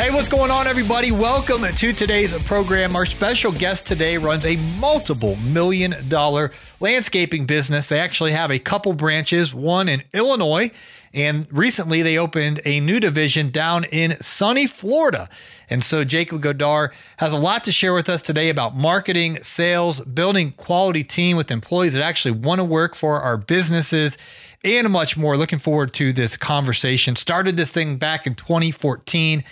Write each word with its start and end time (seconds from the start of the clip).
Hey, 0.00 0.08
what's 0.08 0.28
going 0.28 0.50
on, 0.50 0.66
everybody? 0.66 1.12
Welcome 1.12 1.60
to 1.60 1.92
today's 1.92 2.32
program. 2.44 2.96
Our 2.96 3.04
special 3.04 3.52
guest 3.52 3.86
today 3.86 4.16
runs 4.16 4.46
a 4.46 4.56
multiple 4.80 5.36
million 5.36 5.94
dollar 6.08 6.52
landscaping 6.80 7.44
business. 7.44 7.90
They 7.90 8.00
actually 8.00 8.32
have 8.32 8.50
a 8.50 8.58
couple 8.58 8.94
branches, 8.94 9.52
one 9.52 9.90
in 9.90 10.02
Illinois, 10.14 10.70
and 11.12 11.46
recently 11.50 12.00
they 12.00 12.16
opened 12.16 12.62
a 12.64 12.80
new 12.80 12.98
division 12.98 13.50
down 13.50 13.84
in 13.84 14.18
sunny 14.22 14.66
Florida. 14.66 15.28
And 15.68 15.84
so 15.84 16.02
Jacob 16.02 16.42
Godar 16.42 16.92
has 17.18 17.34
a 17.34 17.38
lot 17.38 17.64
to 17.64 17.70
share 17.70 17.92
with 17.92 18.08
us 18.08 18.22
today 18.22 18.48
about 18.48 18.74
marketing, 18.74 19.42
sales, 19.42 20.00
building 20.00 20.52
quality 20.52 21.04
team 21.04 21.36
with 21.36 21.50
employees 21.50 21.92
that 21.92 22.02
actually 22.02 22.32
want 22.32 22.58
to 22.58 22.64
work 22.64 22.94
for 22.94 23.20
our 23.20 23.36
businesses 23.36 24.16
and 24.64 24.88
much 24.88 25.18
more. 25.18 25.36
Looking 25.36 25.58
forward 25.58 25.92
to 25.94 26.14
this 26.14 26.38
conversation. 26.38 27.16
Started 27.16 27.58
this 27.58 27.70
thing 27.70 27.98
back 27.98 28.26
in 28.26 28.34
2014 28.34 29.44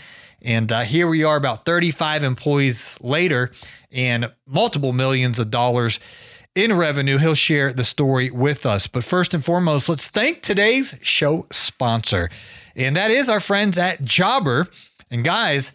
and 0.42 0.70
uh, 0.70 0.82
here 0.82 1.08
we 1.08 1.24
are, 1.24 1.36
about 1.36 1.64
35 1.64 2.22
employees 2.22 2.98
later, 3.00 3.50
and 3.90 4.30
multiple 4.46 4.92
millions 4.92 5.38
of 5.38 5.50
dollars 5.50 5.98
in 6.54 6.72
revenue. 6.72 7.18
He'll 7.18 7.34
share 7.34 7.72
the 7.72 7.84
story 7.84 8.30
with 8.30 8.66
us. 8.66 8.86
But 8.86 9.04
first 9.04 9.34
and 9.34 9.44
foremost, 9.44 9.88
let's 9.88 10.08
thank 10.08 10.42
today's 10.42 10.94
show 11.02 11.46
sponsor, 11.50 12.30
and 12.76 12.94
that 12.96 13.10
is 13.10 13.28
our 13.28 13.40
friends 13.40 13.76
at 13.78 14.04
Jobber. 14.04 14.68
And 15.10 15.24
guys, 15.24 15.72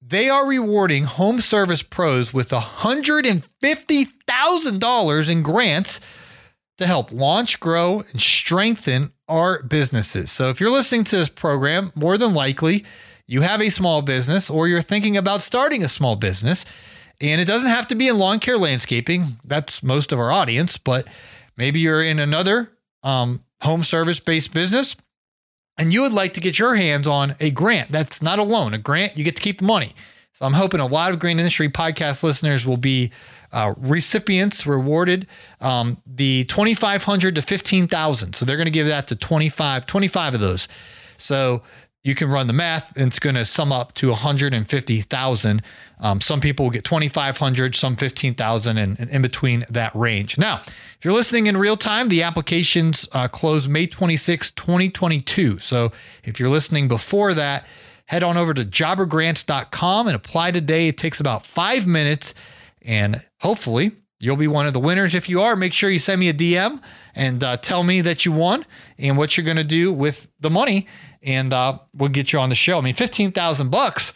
they 0.00 0.28
are 0.28 0.46
rewarding 0.46 1.04
home 1.04 1.40
service 1.40 1.82
pros 1.82 2.34
with 2.34 2.50
$150,000 2.50 5.28
in 5.28 5.42
grants 5.42 6.00
to 6.78 6.86
help 6.86 7.12
launch, 7.12 7.60
grow, 7.60 8.02
and 8.10 8.20
strengthen 8.20 9.12
our 9.28 9.62
businesses. 9.62 10.32
So 10.32 10.48
if 10.48 10.58
you're 10.60 10.72
listening 10.72 11.04
to 11.04 11.16
this 11.16 11.28
program, 11.28 11.92
more 11.94 12.18
than 12.18 12.34
likely, 12.34 12.84
you 13.32 13.40
have 13.40 13.62
a 13.62 13.70
small 13.70 14.02
business 14.02 14.50
or 14.50 14.68
you're 14.68 14.82
thinking 14.82 15.16
about 15.16 15.40
starting 15.40 15.82
a 15.82 15.88
small 15.88 16.16
business, 16.16 16.66
and 17.18 17.40
it 17.40 17.46
doesn't 17.46 17.70
have 17.70 17.88
to 17.88 17.94
be 17.94 18.08
in 18.08 18.18
lawn 18.18 18.38
care 18.38 18.58
landscaping. 18.58 19.38
That's 19.42 19.82
most 19.82 20.12
of 20.12 20.18
our 20.18 20.30
audience, 20.30 20.76
but 20.76 21.08
maybe 21.56 21.80
you're 21.80 22.02
in 22.02 22.18
another 22.18 22.70
um, 23.02 23.42
home 23.62 23.84
service 23.84 24.20
based 24.20 24.52
business 24.52 24.96
and 25.78 25.94
you 25.94 26.02
would 26.02 26.12
like 26.12 26.34
to 26.34 26.40
get 26.40 26.58
your 26.58 26.74
hands 26.74 27.06
on 27.06 27.34
a 27.40 27.50
grant. 27.50 27.90
That's 27.90 28.20
not 28.20 28.38
a 28.38 28.42
loan, 28.42 28.74
a 28.74 28.78
grant, 28.78 29.16
you 29.16 29.24
get 29.24 29.36
to 29.36 29.42
keep 29.42 29.60
the 29.60 29.64
money. 29.64 29.92
So 30.34 30.44
I'm 30.44 30.52
hoping 30.52 30.80
a 30.80 30.86
lot 30.86 31.12
of 31.12 31.18
Green 31.18 31.38
Industry 31.38 31.70
podcast 31.70 32.22
listeners 32.22 32.66
will 32.66 32.76
be 32.76 33.12
uh, 33.50 33.72
recipients 33.78 34.66
rewarded 34.66 35.26
um, 35.62 35.96
the 36.06 36.44
2500 36.44 37.34
to 37.36 37.42
15000 37.42 38.34
so 38.34 38.44
they're 38.44 38.56
going 38.56 38.66
to 38.66 38.70
give 38.70 38.88
that 38.88 39.06
to 39.08 39.16
25 39.16 39.84
25 39.84 40.34
of 40.34 40.40
those 40.40 40.68
so 41.18 41.62
you 42.04 42.14
can 42.16 42.28
run 42.28 42.48
the 42.48 42.52
math 42.52 42.96
and 42.96 43.08
it's 43.08 43.18
going 43.18 43.36
to 43.36 43.44
sum 43.44 43.70
up 43.70 43.94
to 43.94 44.08
150,000. 44.10 45.62
Um, 46.00 46.20
some 46.20 46.40
people 46.40 46.66
will 46.66 46.70
get 46.70 46.84
2,500, 46.84 47.76
some 47.76 47.94
15,000 47.94 48.78
and, 48.78 48.98
and, 48.98 49.10
in 49.10 49.22
between 49.22 49.64
that 49.70 49.94
range. 49.94 50.36
Now, 50.36 50.62
if 50.66 51.04
you're 51.04 51.14
listening 51.14 51.46
in 51.46 51.56
real 51.56 51.76
time, 51.76 52.08
the 52.08 52.24
applications 52.24 53.08
uh, 53.12 53.28
close 53.28 53.68
May 53.68 53.86
26, 53.86 54.50
2022. 54.50 55.60
So 55.60 55.92
if 56.24 56.40
you're 56.40 56.50
listening 56.50 56.88
before 56.88 57.34
that, 57.34 57.66
head 58.06 58.24
on 58.24 58.36
over 58.36 58.52
to 58.52 58.64
jobbergrants.com 58.64 60.08
and 60.08 60.16
apply 60.16 60.50
today. 60.50 60.88
It 60.88 60.98
takes 60.98 61.20
about 61.20 61.46
five 61.46 61.86
minutes 61.86 62.34
and 62.82 63.22
hopefully 63.38 63.92
you'll 64.18 64.36
be 64.36 64.48
one 64.48 64.66
of 64.66 64.72
the 64.72 64.80
winners. 64.80 65.14
If 65.14 65.28
you 65.28 65.40
are, 65.42 65.54
make 65.54 65.72
sure 65.72 65.88
you 65.88 66.00
send 66.00 66.18
me 66.18 66.28
a 66.28 66.34
DM 66.34 66.80
and 67.14 67.44
uh, 67.44 67.58
tell 67.58 67.84
me 67.84 68.00
that 68.00 68.24
you 68.24 68.32
won 68.32 68.64
and 68.98 69.16
what 69.16 69.36
you're 69.36 69.44
going 69.44 69.56
to 69.56 69.64
do 69.64 69.92
with 69.92 70.28
the 70.40 70.50
money 70.50 70.88
and 71.22 71.52
uh, 71.52 71.78
we'll 71.94 72.08
get 72.08 72.32
you 72.32 72.38
on 72.38 72.48
the 72.48 72.54
show. 72.54 72.78
I 72.78 72.80
mean, 72.80 72.94
15,000 72.94 73.70
bucks. 73.70 74.12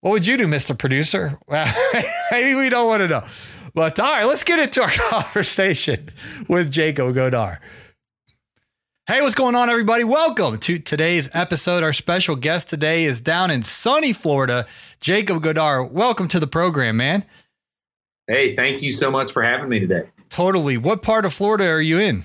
What 0.00 0.10
would 0.10 0.26
you 0.26 0.36
do, 0.36 0.46
Mr. 0.46 0.76
Producer? 0.76 1.38
maybe 2.30 2.54
we 2.54 2.68
don't 2.68 2.86
want 2.86 3.00
to 3.00 3.08
know. 3.08 3.24
But 3.74 3.98
all 3.98 4.06
right, 4.06 4.24
let's 4.24 4.44
get 4.44 4.58
into 4.58 4.82
our 4.82 4.90
conversation 5.10 6.10
with 6.48 6.70
Jacob 6.70 7.14
Godar. 7.14 7.58
Hey, 9.06 9.20
what's 9.20 9.34
going 9.34 9.54
on, 9.54 9.68
everybody? 9.68 10.02
Welcome 10.04 10.58
to 10.60 10.78
today's 10.78 11.28
episode. 11.34 11.82
Our 11.82 11.92
special 11.92 12.36
guest 12.36 12.70
today 12.70 13.04
is 13.04 13.20
down 13.20 13.50
in 13.50 13.62
sunny 13.62 14.12
Florida, 14.12 14.66
Jacob 15.00 15.42
Godar. 15.42 15.90
Welcome 15.90 16.28
to 16.28 16.40
the 16.40 16.46
program, 16.46 16.96
man. 16.96 17.24
Hey, 18.26 18.56
thank 18.56 18.80
you 18.80 18.92
so 18.92 19.10
much 19.10 19.32
for 19.32 19.42
having 19.42 19.68
me 19.68 19.80
today. 19.80 20.04
Totally. 20.30 20.78
What 20.78 21.02
part 21.02 21.26
of 21.26 21.34
Florida 21.34 21.66
are 21.66 21.80
you 21.82 21.98
in? 21.98 22.24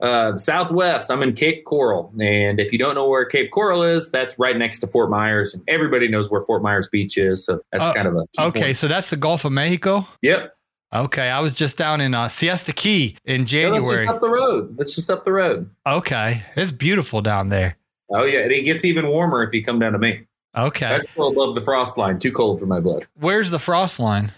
Uh, 0.00 0.36
southwest. 0.36 1.10
I'm 1.10 1.22
in 1.22 1.32
Cape 1.32 1.64
Coral, 1.64 2.12
and 2.20 2.60
if 2.60 2.72
you 2.72 2.78
don't 2.78 2.94
know 2.94 3.08
where 3.08 3.24
Cape 3.24 3.50
Coral 3.50 3.82
is, 3.82 4.10
that's 4.10 4.38
right 4.38 4.56
next 4.56 4.78
to 4.80 4.86
Fort 4.86 5.10
Myers, 5.10 5.54
and 5.54 5.62
everybody 5.68 6.08
knows 6.08 6.30
where 6.30 6.42
Fort 6.42 6.62
Myers 6.62 6.88
Beach 6.88 7.16
is. 7.16 7.44
So 7.44 7.60
that's 7.72 7.84
uh, 7.84 7.94
kind 7.94 8.08
of 8.08 8.14
a 8.16 8.26
okay. 8.38 8.62
Point. 8.62 8.76
So 8.76 8.88
that's 8.88 9.10
the 9.10 9.16
Gulf 9.16 9.44
of 9.44 9.52
Mexico. 9.52 10.06
Yep. 10.22 10.54
Okay, 10.92 11.30
I 11.30 11.38
was 11.40 11.54
just 11.54 11.78
down 11.78 12.00
in 12.00 12.14
uh, 12.14 12.28
Siesta 12.28 12.72
Key 12.72 13.16
in 13.24 13.46
January. 13.46 13.80
that's 13.80 14.00
just 14.00 14.08
up 14.08 14.20
the 14.20 14.28
road. 14.28 14.76
That's 14.76 14.94
just 14.94 15.08
up 15.08 15.22
the 15.22 15.32
road. 15.32 15.70
Okay, 15.86 16.44
it's 16.56 16.72
beautiful 16.72 17.20
down 17.22 17.48
there. 17.48 17.76
Oh 18.12 18.24
yeah, 18.24 18.40
and 18.40 18.50
it 18.50 18.62
gets 18.62 18.84
even 18.84 19.08
warmer 19.08 19.44
if 19.44 19.54
you 19.54 19.62
come 19.62 19.78
down 19.78 19.92
to 19.92 19.98
me. 19.98 20.26
Okay, 20.56 20.88
that's 20.88 21.10
still 21.10 21.28
above 21.28 21.54
the 21.54 21.60
frost 21.60 21.96
line. 21.96 22.18
Too 22.18 22.32
cold 22.32 22.58
for 22.58 22.66
my 22.66 22.80
blood. 22.80 23.06
Where's 23.14 23.50
the 23.50 23.60
frost 23.60 24.00
line? 24.00 24.32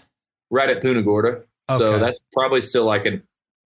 Right 0.51 0.69
at 0.69 0.81
Punta 0.81 1.01
Gorda. 1.01 1.43
Okay. 1.69 1.77
So 1.79 1.97
that's 1.97 2.23
probably 2.33 2.61
still 2.61 2.85
like 2.85 3.05
an 3.05 3.23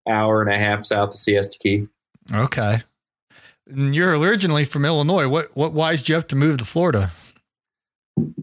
hour 0.08 0.42
and 0.42 0.50
a 0.50 0.58
half 0.58 0.84
south 0.84 1.10
of 1.10 1.16
Siesta 1.16 1.58
Key. 1.58 1.88
Okay. 2.32 2.82
And 3.66 3.94
you're 3.94 4.18
originally 4.18 4.64
from 4.64 4.84
Illinois. 4.84 5.28
What 5.28 5.54
what 5.56 5.72
wised 5.72 6.08
you 6.08 6.16
up 6.16 6.28
to 6.28 6.36
move 6.36 6.58
to 6.58 6.64
Florida? 6.64 7.12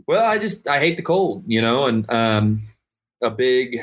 Well, 0.08 0.26
I 0.26 0.38
just 0.40 0.68
I 0.68 0.80
hate 0.80 0.98
the 0.98 1.04
cold, 1.04 1.44
you 1.46 1.62
know, 1.62 1.88
and 1.88 2.10
um, 2.10 2.62
a 3.22 3.30
big 3.30 3.82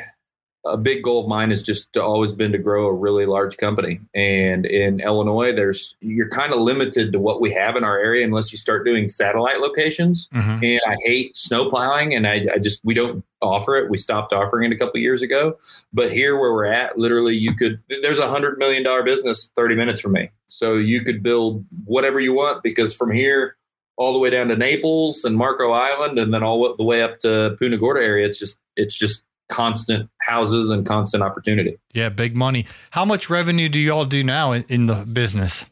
a 0.64 0.76
big 0.76 1.02
goal 1.02 1.22
of 1.22 1.28
mine 1.28 1.50
has 1.50 1.62
just 1.62 1.97
always 1.97 2.32
been 2.32 2.52
to 2.52 2.58
grow 2.58 2.86
a 2.86 2.92
really 2.92 3.26
large 3.26 3.56
company. 3.56 4.00
And 4.14 4.64
in 4.64 5.00
Illinois, 5.00 5.52
there's 5.52 5.94
you're 6.00 6.28
kind 6.28 6.52
of 6.52 6.60
limited 6.60 7.12
to 7.12 7.20
what 7.20 7.41
we 7.41 7.52
have 7.52 7.76
in 7.76 7.84
our 7.84 7.98
area 7.98 8.25
unless 8.25 8.50
you 8.50 8.58
start 8.58 8.84
doing 8.84 9.08
satellite 9.08 9.60
locations. 9.60 10.28
Mm-hmm. 10.28 10.64
And 10.64 10.80
I 10.86 10.94
hate 11.04 11.36
snow 11.36 11.69
plowing, 11.69 12.14
and 12.14 12.26
I, 12.26 12.44
I, 12.54 12.58
just 12.58 12.84
we 12.84 12.94
don't 12.94 13.25
offer 13.42 13.76
it. 13.76 13.91
We 13.91 13.98
stopped 13.98 14.32
offering 14.32 14.70
it 14.70 14.75
a 14.75 14.78
couple 14.78 15.00
years 15.00 15.22
ago. 15.22 15.56
But 15.92 16.12
here, 16.12 16.38
where 16.38 16.52
we're 16.52 16.64
at, 16.64 16.98
literally, 16.98 17.36
you 17.36 17.54
could 17.54 17.81
there's 18.02 18.19
a 18.19 18.28
hundred 18.28 18.58
million 18.58 18.82
dollar 18.82 19.02
business 19.02 19.52
30 19.54 19.75
minutes 19.75 20.00
from 20.00 20.12
me, 20.12 20.31
so 20.46 20.76
you 20.76 21.02
could 21.02 21.22
build 21.22 21.64
whatever 21.84 22.20
you 22.20 22.32
want 22.32 22.62
because 22.62 22.94
from 22.94 23.10
here 23.10 23.56
all 23.96 24.12
the 24.12 24.19
way 24.19 24.31
down 24.31 24.48
to 24.48 24.56
Naples 24.56 25.25
and 25.25 25.36
Marco 25.36 25.70
Island, 25.70 26.19
and 26.19 26.32
then 26.32 26.42
all 26.42 26.75
the 26.75 26.84
way 26.84 27.02
up 27.02 27.19
to 27.20 27.54
Punta 27.58 27.76
Gorda 27.76 28.00
area. 28.00 28.26
It's 28.26 28.38
just 28.38 28.58
it's 28.76 28.96
just 28.96 29.22
constant 29.49 30.10
houses 30.21 30.71
and 30.71 30.87
constant 30.87 31.22
opportunity. 31.22 31.78
Yeah, 31.93 32.09
big 32.09 32.37
money. 32.37 32.66
How 32.91 33.05
much 33.05 33.31
revenue 33.31 33.69
do 33.69 33.78
you 33.78 33.93
all 33.93 34.05
do 34.05 34.25
now 34.25 34.52
in, 34.52 34.64
in 34.69 34.87
the 34.87 35.06
business? 35.11 35.64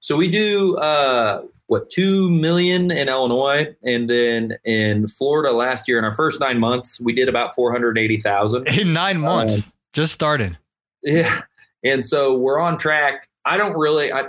So 0.00 0.16
we 0.16 0.30
do 0.30 0.76
uh, 0.76 1.42
what 1.66 1.90
two 1.90 2.30
million 2.30 2.90
in 2.90 3.08
Illinois, 3.08 3.74
and 3.84 4.10
then 4.10 4.58
in 4.64 5.06
Florida 5.06 5.52
last 5.52 5.88
year 5.88 5.98
in 5.98 6.04
our 6.04 6.14
first 6.14 6.40
nine 6.40 6.58
months 6.58 7.00
we 7.00 7.12
did 7.12 7.28
about 7.28 7.54
four 7.54 7.72
hundred 7.72 7.98
eighty 7.98 8.20
thousand 8.20 8.68
in 8.68 8.92
nine 8.92 9.20
months. 9.20 9.58
Um, 9.58 9.72
just 9.92 10.12
started. 10.12 10.58
Yeah, 11.02 11.42
and 11.84 12.04
so 12.04 12.36
we're 12.36 12.60
on 12.60 12.76
track. 12.76 13.28
I 13.44 13.56
don't 13.56 13.78
really. 13.78 14.12
I, 14.12 14.28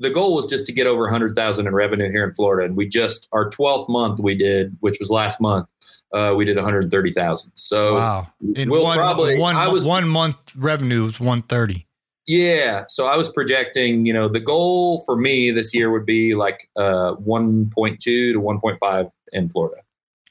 the 0.00 0.10
goal 0.10 0.34
was 0.34 0.46
just 0.46 0.66
to 0.66 0.72
get 0.72 0.86
over 0.86 1.02
100,000 1.02 1.66
in 1.66 1.74
revenue 1.74 2.10
here 2.10 2.24
in 2.24 2.32
Florida. 2.32 2.66
And 2.66 2.74
we 2.74 2.88
just, 2.88 3.28
our 3.32 3.50
12th 3.50 3.88
month 3.90 4.18
we 4.18 4.34
did, 4.34 4.74
which 4.80 4.98
was 4.98 5.10
last 5.10 5.42
month, 5.42 5.68
uh, 6.12 6.34
we 6.36 6.44
did 6.44 6.56
130,000. 6.56 7.52
So 7.54 7.94
wow. 7.94 8.28
In 8.54 8.70
we'll 8.70 8.84
one, 8.84 8.98
probably, 8.98 9.38
one, 9.38 9.56
I 9.56 9.68
was, 9.68 9.84
one 9.84 10.08
month 10.08 10.36
revenue 10.56 11.04
was 11.04 11.20
130. 11.20 11.86
Yeah. 12.26 12.84
So 12.88 13.06
I 13.06 13.16
was 13.16 13.30
projecting, 13.30 14.06
you 14.06 14.12
know, 14.12 14.28
the 14.28 14.40
goal 14.40 15.02
for 15.04 15.16
me 15.16 15.50
this 15.50 15.74
year 15.74 15.90
would 15.90 16.06
be 16.06 16.34
like 16.34 16.68
uh, 16.76 17.14
1.2 17.16 18.00
to 18.00 18.40
1.5 18.40 19.10
in 19.32 19.48
Florida. 19.48 19.82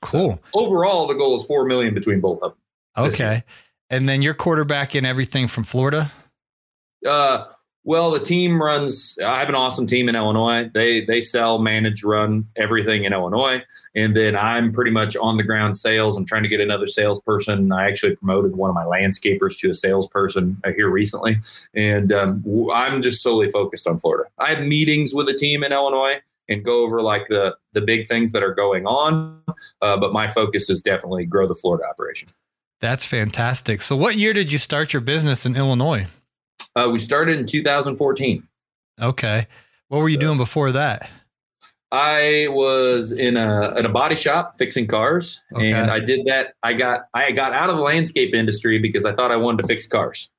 Cool. 0.01 0.39
So 0.53 0.59
overall, 0.61 1.07
the 1.07 1.15
goal 1.15 1.35
is 1.35 1.43
4 1.43 1.65
million 1.65 1.93
between 1.93 2.21
both 2.21 2.39
of 2.41 2.51
them. 2.51 3.05
Okay. 3.05 3.43
And 3.89 4.07
then 4.07 4.21
your 4.21 4.33
quarterback 4.33 4.95
in 4.95 5.05
everything 5.05 5.47
from 5.47 5.63
Florida? 5.63 6.11
Uh, 7.05 7.45
Well, 7.89 8.11
the 8.11 8.19
team 8.19 8.61
runs. 8.61 9.17
I 9.17 9.39
have 9.39 9.49
an 9.49 9.55
awesome 9.55 9.87
team 9.87 10.09
in 10.09 10.15
Illinois. 10.15 10.69
They 10.71 11.03
they 11.03 11.21
sell, 11.21 11.57
manage, 11.57 12.03
run 12.03 12.47
everything 12.55 13.05
in 13.05 13.13
Illinois, 13.13 13.63
and 13.95 14.15
then 14.15 14.35
I'm 14.35 14.71
pretty 14.71 14.91
much 14.91 15.17
on 15.17 15.37
the 15.37 15.43
ground 15.43 15.75
sales. 15.75 16.15
I'm 16.15 16.23
trying 16.23 16.43
to 16.43 16.49
get 16.49 16.59
another 16.59 16.85
salesperson. 16.85 17.71
I 17.71 17.87
actually 17.87 18.15
promoted 18.15 18.55
one 18.55 18.69
of 18.69 18.75
my 18.75 18.85
landscapers 18.85 19.57
to 19.61 19.71
a 19.71 19.73
salesperson 19.73 20.61
uh, 20.63 20.71
here 20.71 20.87
recently, 20.87 21.39
and 21.73 22.11
um, 22.11 22.45
I'm 22.71 23.01
just 23.01 23.23
solely 23.23 23.49
focused 23.49 23.87
on 23.87 23.97
Florida. 23.97 24.29
I 24.37 24.49
have 24.53 24.67
meetings 24.67 25.11
with 25.11 25.25
the 25.25 25.33
team 25.33 25.63
in 25.63 25.71
Illinois 25.71 26.21
and 26.47 26.63
go 26.63 26.83
over 26.83 27.01
like 27.01 27.25
the 27.25 27.57
the 27.73 27.81
big 27.81 28.07
things 28.07 28.33
that 28.33 28.43
are 28.43 28.53
going 28.53 28.85
on, 28.85 29.41
uh, 29.81 29.97
but 29.97 30.13
my 30.13 30.27
focus 30.27 30.69
is 30.69 30.79
definitely 30.79 31.25
grow 31.25 31.47
the 31.47 31.55
Florida 31.55 31.85
operation. 31.89 32.27
That's 32.81 33.03
fantastic. 33.03 33.81
So, 33.81 33.95
what 33.95 34.15
year 34.15 34.33
did 34.33 34.51
you 34.51 34.59
start 34.59 34.93
your 34.93 35.01
business 35.01 35.43
in 35.43 35.55
Illinois? 35.55 36.05
Uh, 36.79 36.89
we 36.89 36.99
started 36.99 37.37
in 37.37 37.45
2014. 37.45 38.47
Okay. 39.01 39.47
What 39.89 39.99
were 39.99 40.09
you 40.09 40.15
so, 40.15 40.21
doing 40.21 40.37
before 40.37 40.71
that? 40.71 41.09
I 41.91 42.47
was 42.51 43.11
in 43.11 43.35
a 43.35 43.75
in 43.75 43.85
a 43.85 43.89
body 43.89 44.15
shop 44.15 44.55
fixing 44.57 44.85
cars, 44.85 45.41
okay. 45.55 45.73
and 45.73 45.89
I 45.89 45.99
did 45.99 46.25
that. 46.27 46.53
I 46.61 46.73
got 46.73 47.05
I 47.15 47.31
got 47.31 47.53
out 47.53 47.69
of 47.69 47.77
the 47.77 47.81
landscape 47.81 48.35
industry 48.35 48.77
because 48.77 49.05
I 49.05 49.13
thought 49.13 49.31
I 49.31 49.37
wanted 49.37 49.63
to 49.63 49.67
fix 49.67 49.87
cars. 49.87 50.29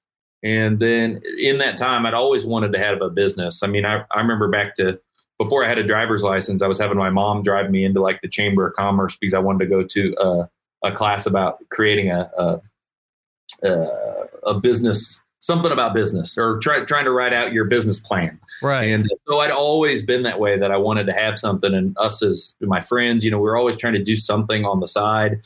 And 0.42 0.78
then 0.78 1.20
in 1.38 1.58
that 1.58 1.76
time, 1.76 2.06
I'd 2.06 2.14
always 2.14 2.46
wanted 2.46 2.72
to 2.72 2.78
have 2.78 3.02
a 3.02 3.10
business. 3.10 3.62
I 3.62 3.66
mean, 3.66 3.84
I, 3.84 4.04
I 4.10 4.20
remember 4.20 4.48
back 4.48 4.75
to 4.76 4.98
before 5.38 5.64
I 5.64 5.69
had 5.69 5.78
a 5.78 5.84
driver's 5.84 6.22
license, 6.22 6.62
I 6.62 6.69
was 6.69 6.78
having 6.78 6.96
my 6.96 7.10
mom 7.10 7.42
drive 7.42 7.70
me 7.70 7.84
into 7.84 8.00
like 8.00 8.20
the 8.22 8.28
Chamber 8.28 8.69
of 8.69 8.75
Commerce 8.75 9.16
because 9.16 9.34
I 9.34 9.38
wanted 9.40 9.64
to 9.64 9.66
go 9.66 9.82
to 9.82 10.14
a, 10.19 10.50
a 10.84 10.92
class 10.92 11.26
about 11.26 11.58
creating 11.70 12.10
a, 12.10 12.31
a, 12.38 12.60
a 14.44 14.60
business 14.60 15.22
something 15.40 15.72
about 15.72 15.94
business 15.94 16.37
or 16.37 16.58
try, 16.58 16.84
trying 16.84 17.04
to 17.04 17.10
write 17.10 17.32
out 17.32 17.52
your 17.52 17.64
business 17.64 17.98
plan. 17.98 18.38
Right. 18.62 18.84
And 18.84 19.08
so 19.26 19.40
I'd 19.40 19.50
always 19.50 20.02
been 20.02 20.22
that 20.22 20.38
way 20.38 20.58
that 20.58 20.70
I 20.70 20.76
wanted 20.76 21.06
to 21.06 21.12
have 21.14 21.38
something. 21.38 21.75
And 21.75 21.96
us 21.98 22.22
as 22.22 22.54
my 22.60 22.81
friends, 22.81 23.25
you 23.25 23.31
know, 23.31 23.38
we 23.38 23.48
are 23.48 23.56
always 23.56 23.76
trying 23.76 23.94
to 23.94 24.02
do 24.02 24.14
something 24.16 24.64
on 24.64 24.81
the 24.81 24.88
side. 24.88 25.40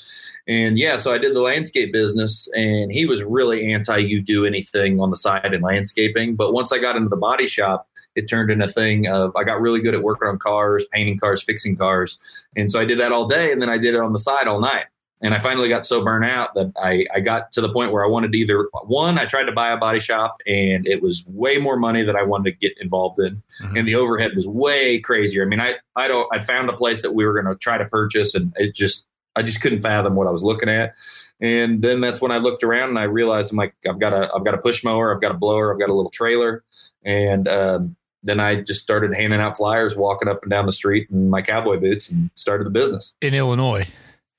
And 0.46 0.78
yeah, 0.78 0.96
so 0.96 1.14
I 1.14 1.18
did 1.18 1.34
the 1.34 1.40
landscape 1.40 1.92
business 1.92 2.50
and 2.54 2.92
he 2.92 3.06
was 3.06 3.22
really 3.22 3.72
anti 3.72 3.96
you 3.96 4.20
do 4.20 4.44
anything 4.44 5.00
on 5.00 5.10
the 5.10 5.16
side 5.16 5.54
in 5.54 5.62
landscaping. 5.62 6.34
But 6.34 6.52
once 6.52 6.72
I 6.72 6.78
got 6.78 6.96
into 6.96 7.08
the 7.08 7.16
body 7.16 7.46
shop, 7.46 7.88
it 8.16 8.28
turned 8.28 8.50
into 8.50 8.66
a 8.66 8.68
thing 8.68 9.06
of 9.06 9.34
I 9.36 9.44
got 9.44 9.60
really 9.60 9.80
good 9.80 9.94
at 9.94 10.02
working 10.02 10.28
on 10.28 10.38
cars, 10.38 10.84
painting 10.92 11.18
cars, 11.18 11.42
fixing 11.42 11.76
cars. 11.76 12.18
And 12.56 12.70
so 12.70 12.80
I 12.80 12.84
did 12.84 12.98
that 12.98 13.12
all 13.12 13.26
day 13.26 13.52
and 13.52 13.62
then 13.62 13.70
I 13.70 13.78
did 13.78 13.94
it 13.94 14.00
on 14.00 14.12
the 14.12 14.18
side 14.18 14.46
all 14.46 14.60
night. 14.60 14.84
And 15.24 15.32
I 15.32 15.38
finally 15.38 15.70
got 15.70 15.86
so 15.86 16.04
burnt 16.04 16.26
out 16.26 16.52
that 16.54 16.70
I, 16.76 17.06
I 17.14 17.20
got 17.20 17.50
to 17.52 17.62
the 17.62 17.72
point 17.72 17.92
where 17.92 18.04
I 18.04 18.08
wanted 18.08 18.32
to 18.32 18.38
either 18.38 18.68
one, 18.84 19.18
I 19.18 19.24
tried 19.24 19.44
to 19.44 19.52
buy 19.52 19.70
a 19.70 19.76
body 19.78 19.98
shop 19.98 20.36
and 20.46 20.86
it 20.86 21.02
was 21.02 21.24
way 21.26 21.56
more 21.56 21.78
money 21.78 22.04
that 22.04 22.14
I 22.14 22.22
wanted 22.22 22.50
to 22.50 22.56
get 22.58 22.78
involved 22.78 23.18
in. 23.18 23.42
Mm-hmm. 23.62 23.76
And 23.78 23.88
the 23.88 23.94
overhead 23.94 24.32
was 24.36 24.46
way 24.46 25.00
crazier. 25.00 25.42
I 25.42 25.46
mean, 25.46 25.60
I, 25.60 25.76
I 25.96 26.08
don't, 26.08 26.28
I 26.30 26.40
found 26.40 26.68
a 26.68 26.74
place 26.74 27.00
that 27.00 27.12
we 27.12 27.24
were 27.24 27.32
going 27.32 27.46
to 27.46 27.58
try 27.58 27.78
to 27.78 27.86
purchase 27.86 28.34
and 28.34 28.52
it 28.56 28.74
just, 28.74 29.06
I 29.34 29.42
just 29.42 29.62
couldn't 29.62 29.78
fathom 29.78 30.14
what 30.14 30.26
I 30.26 30.30
was 30.30 30.42
looking 30.42 30.68
at. 30.68 30.94
And 31.40 31.80
then 31.80 32.02
that's 32.02 32.20
when 32.20 32.30
I 32.30 32.36
looked 32.36 32.62
around 32.62 32.90
and 32.90 32.98
I 32.98 33.04
realized 33.04 33.50
I'm 33.50 33.56
like, 33.56 33.74
I've 33.88 33.98
got 33.98 34.12
a, 34.12 34.30
I've 34.34 34.44
got 34.44 34.52
a 34.52 34.58
push 34.58 34.84
mower, 34.84 35.14
I've 35.14 35.22
got 35.22 35.30
a 35.30 35.38
blower, 35.38 35.72
I've 35.72 35.80
got 35.80 35.88
a 35.88 35.94
little 35.94 36.10
trailer. 36.10 36.62
And, 37.02 37.48
um, 37.48 37.96
then 38.22 38.40
I 38.40 38.62
just 38.62 38.80
started 38.80 39.14
handing 39.14 39.40
out 39.40 39.56
flyers, 39.56 39.96
walking 39.96 40.28
up 40.28 40.42
and 40.42 40.50
down 40.50 40.64
the 40.64 40.72
street 40.72 41.08
in 41.10 41.28
my 41.28 41.42
cowboy 41.42 41.78
boots 41.78 42.08
and 42.08 42.30
started 42.34 42.66
the 42.66 42.70
business 42.70 43.14
in 43.20 43.34
Illinois 43.34 43.86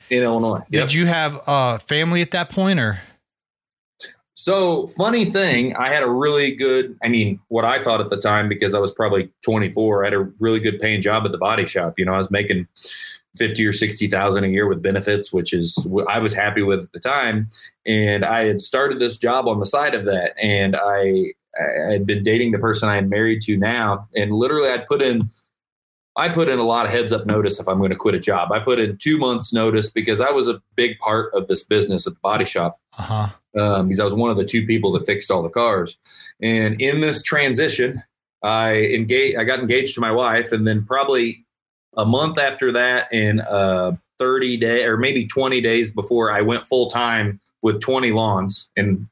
in 0.09 0.23
Illinois. 0.23 0.61
Did 0.69 0.93
you 0.93 1.05
have 1.05 1.41
a 1.47 1.79
family 1.79 2.21
at 2.21 2.31
that 2.31 2.49
point 2.49 2.79
or? 2.79 2.99
So 4.37 4.85
funny 4.87 5.25
thing, 5.25 5.75
I 5.75 5.87
had 5.87 6.03
a 6.03 6.09
really 6.09 6.51
good, 6.51 6.95
I 7.01 7.07
mean, 7.07 7.39
what 7.47 7.65
I 7.65 7.81
thought 7.81 7.99
at 7.99 8.09
the 8.09 8.17
time, 8.17 8.47
because 8.47 8.75
I 8.75 8.79
was 8.79 8.91
probably 8.91 9.31
24, 9.43 10.03
I 10.03 10.05
had 10.05 10.13
a 10.13 10.19
really 10.39 10.59
good 10.59 10.79
paying 10.79 11.01
job 11.01 11.25
at 11.25 11.31
the 11.31 11.37
body 11.37 11.65
shop. 11.65 11.95
You 11.97 12.05
know, 12.05 12.13
I 12.13 12.17
was 12.17 12.29
making 12.29 12.67
50 13.37 13.65
or 13.65 13.73
60,000 13.73 14.43
a 14.43 14.47
year 14.47 14.67
with 14.67 14.83
benefits, 14.83 15.33
which 15.33 15.51
is 15.51 15.87
I 16.07 16.19
was 16.19 16.33
happy 16.33 16.61
with 16.61 16.83
at 16.83 16.91
the 16.91 16.99
time. 16.99 17.47
And 17.87 18.23
I 18.23 18.45
had 18.45 18.61
started 18.61 18.99
this 18.99 19.17
job 19.17 19.47
on 19.47 19.59
the 19.59 19.65
side 19.65 19.95
of 19.95 20.05
that. 20.05 20.33
And 20.39 20.75
I, 20.75 21.33
I 21.59 21.93
had 21.93 22.05
been 22.05 22.21
dating 22.21 22.51
the 22.51 22.59
person 22.59 22.87
I 22.87 22.97
am 22.97 23.09
married 23.09 23.41
to 23.43 23.57
now. 23.57 24.07
And 24.15 24.31
literally 24.31 24.69
I'd 24.69 24.85
put 24.85 25.01
in 25.01 25.29
I 26.17 26.29
put 26.29 26.47
in 26.47 26.59
a 26.59 26.63
lot 26.63 26.85
of 26.85 26.91
heads 26.91 27.11
up 27.11 27.25
notice 27.25 27.59
if 27.59 27.67
I'm 27.67 27.77
going 27.77 27.89
to 27.89 27.95
quit 27.95 28.15
a 28.15 28.19
job. 28.19 28.51
I 28.51 28.59
put 28.59 28.79
in 28.79 28.97
two 28.97 29.17
months 29.17 29.51
notice 29.51 29.89
because 29.89 30.21
I 30.21 30.31
was 30.31 30.47
a 30.47 30.61
big 30.75 30.97
part 30.99 31.33
of 31.33 31.47
this 31.47 31.63
business 31.63 32.07
at 32.07 32.13
the 32.13 32.19
body 32.21 32.45
shop. 32.45 32.79
Uh-huh. 32.97 33.29
Um, 33.59 33.87
because 33.87 33.99
I 33.99 34.05
was 34.05 34.13
one 34.13 34.31
of 34.31 34.37
the 34.37 34.45
two 34.45 34.65
people 34.65 34.91
that 34.93 35.05
fixed 35.05 35.31
all 35.31 35.43
the 35.43 35.49
cars. 35.49 35.97
And 36.41 36.79
in 36.81 37.01
this 37.01 37.21
transition, 37.21 38.03
I 38.43 38.81
engaged, 38.81 39.37
I 39.37 39.43
got 39.43 39.59
engaged 39.59 39.95
to 39.95 40.01
my 40.01 40.11
wife, 40.11 40.51
and 40.51 40.67
then 40.67 40.85
probably 40.85 41.45
a 41.95 42.05
month 42.05 42.37
after 42.37 42.71
that, 42.73 43.11
in 43.13 43.39
uh, 43.41 43.93
30 44.19 44.57
day 44.57 44.85
or 44.85 44.97
maybe 44.97 45.25
20 45.25 45.61
days 45.61 45.91
before 45.91 46.31
I 46.31 46.41
went 46.41 46.65
full 46.65 46.89
time 46.89 47.39
with 47.61 47.81
20 47.81 48.11
lawns 48.11 48.69
and 48.77 49.07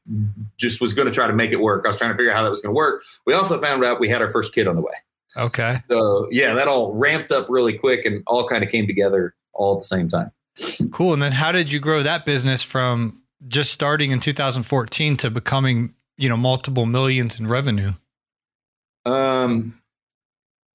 just 0.58 0.80
was 0.80 0.94
going 0.94 1.08
to 1.08 1.14
try 1.14 1.28
to 1.28 1.34
make 1.34 1.52
it 1.52 1.60
work. 1.60 1.86
I 1.86 1.90
was 1.90 1.98
trying 1.98 2.12
to 2.12 2.18
figure 2.18 2.32
out 2.32 2.38
how 2.38 2.44
that 2.44 2.50
was 2.50 2.62
going 2.62 2.74
to 2.74 2.78
work. 2.78 3.04
We 3.26 3.34
also 3.34 3.60
found 3.60 3.84
out 3.84 4.00
we 4.00 4.10
had 4.10 4.22
our 4.22 4.30
first 4.30 4.54
kid 4.54 4.68
on 4.68 4.76
the 4.76 4.82
way. 4.82 4.94
Okay. 5.38 5.75
So 5.88 6.27
yeah, 6.31 6.53
that 6.53 6.68
all 6.68 6.94
ramped 6.94 7.31
up 7.31 7.47
really 7.50 7.74
quick 7.77 8.06
and 8.06 8.24
all 8.27 8.47
kind 8.47 8.63
of 8.63 8.69
came 8.69 8.88
together 8.88 9.35
all 9.53 9.74
at 9.74 9.80
the 9.80 9.85
same 9.85 10.07
time. 10.07 10.31
Cool. 10.91 11.13
And 11.13 11.21
then 11.21 11.31
how 11.31 11.51
did 11.51 11.71
you 11.71 11.80
grow 11.80 12.03
that 12.03 12.25
business 12.25 12.62
from 12.63 13.21
just 13.47 13.71
starting 13.71 14.12
in 14.12 14.19
2014 14.19 15.18
to 15.18 15.30
becoming, 15.30 15.94
you 16.18 16.30
know, 16.30 16.38
multiple 16.38 16.85
millions 16.85 17.39
in 17.39 17.47
revenue? 17.47 17.94
Um, 19.06 19.77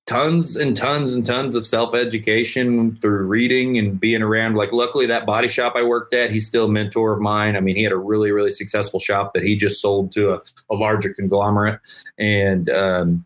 tons 0.06 0.56
and 0.56 0.76
tons 0.76 1.14
and 1.14 1.24
tons 1.24 1.54
of 1.54 1.66
self 1.66 1.94
education 1.94 2.96
through 2.96 3.26
reading 3.26 3.78
and 3.78 3.98
being 4.00 4.22
around. 4.22 4.56
Like, 4.56 4.72
luckily, 4.72 5.06
that 5.06 5.26
body 5.26 5.48
shop 5.48 5.74
I 5.76 5.82
worked 5.84 6.12
at, 6.12 6.30
he's 6.30 6.46
still 6.46 6.66
a 6.66 6.68
mentor 6.68 7.12
of 7.12 7.20
mine. 7.20 7.56
I 7.56 7.60
mean, 7.60 7.76
he 7.76 7.84
had 7.84 7.92
a 7.92 7.96
really, 7.96 8.32
really 8.32 8.50
successful 8.50 8.98
shop 8.98 9.32
that 9.34 9.44
he 9.44 9.56
just 9.56 9.80
sold 9.80 10.10
to 10.12 10.34
a, 10.34 10.42
a 10.70 10.74
larger 10.74 11.14
conglomerate. 11.14 11.80
And, 12.18 12.68
um, 12.68 13.24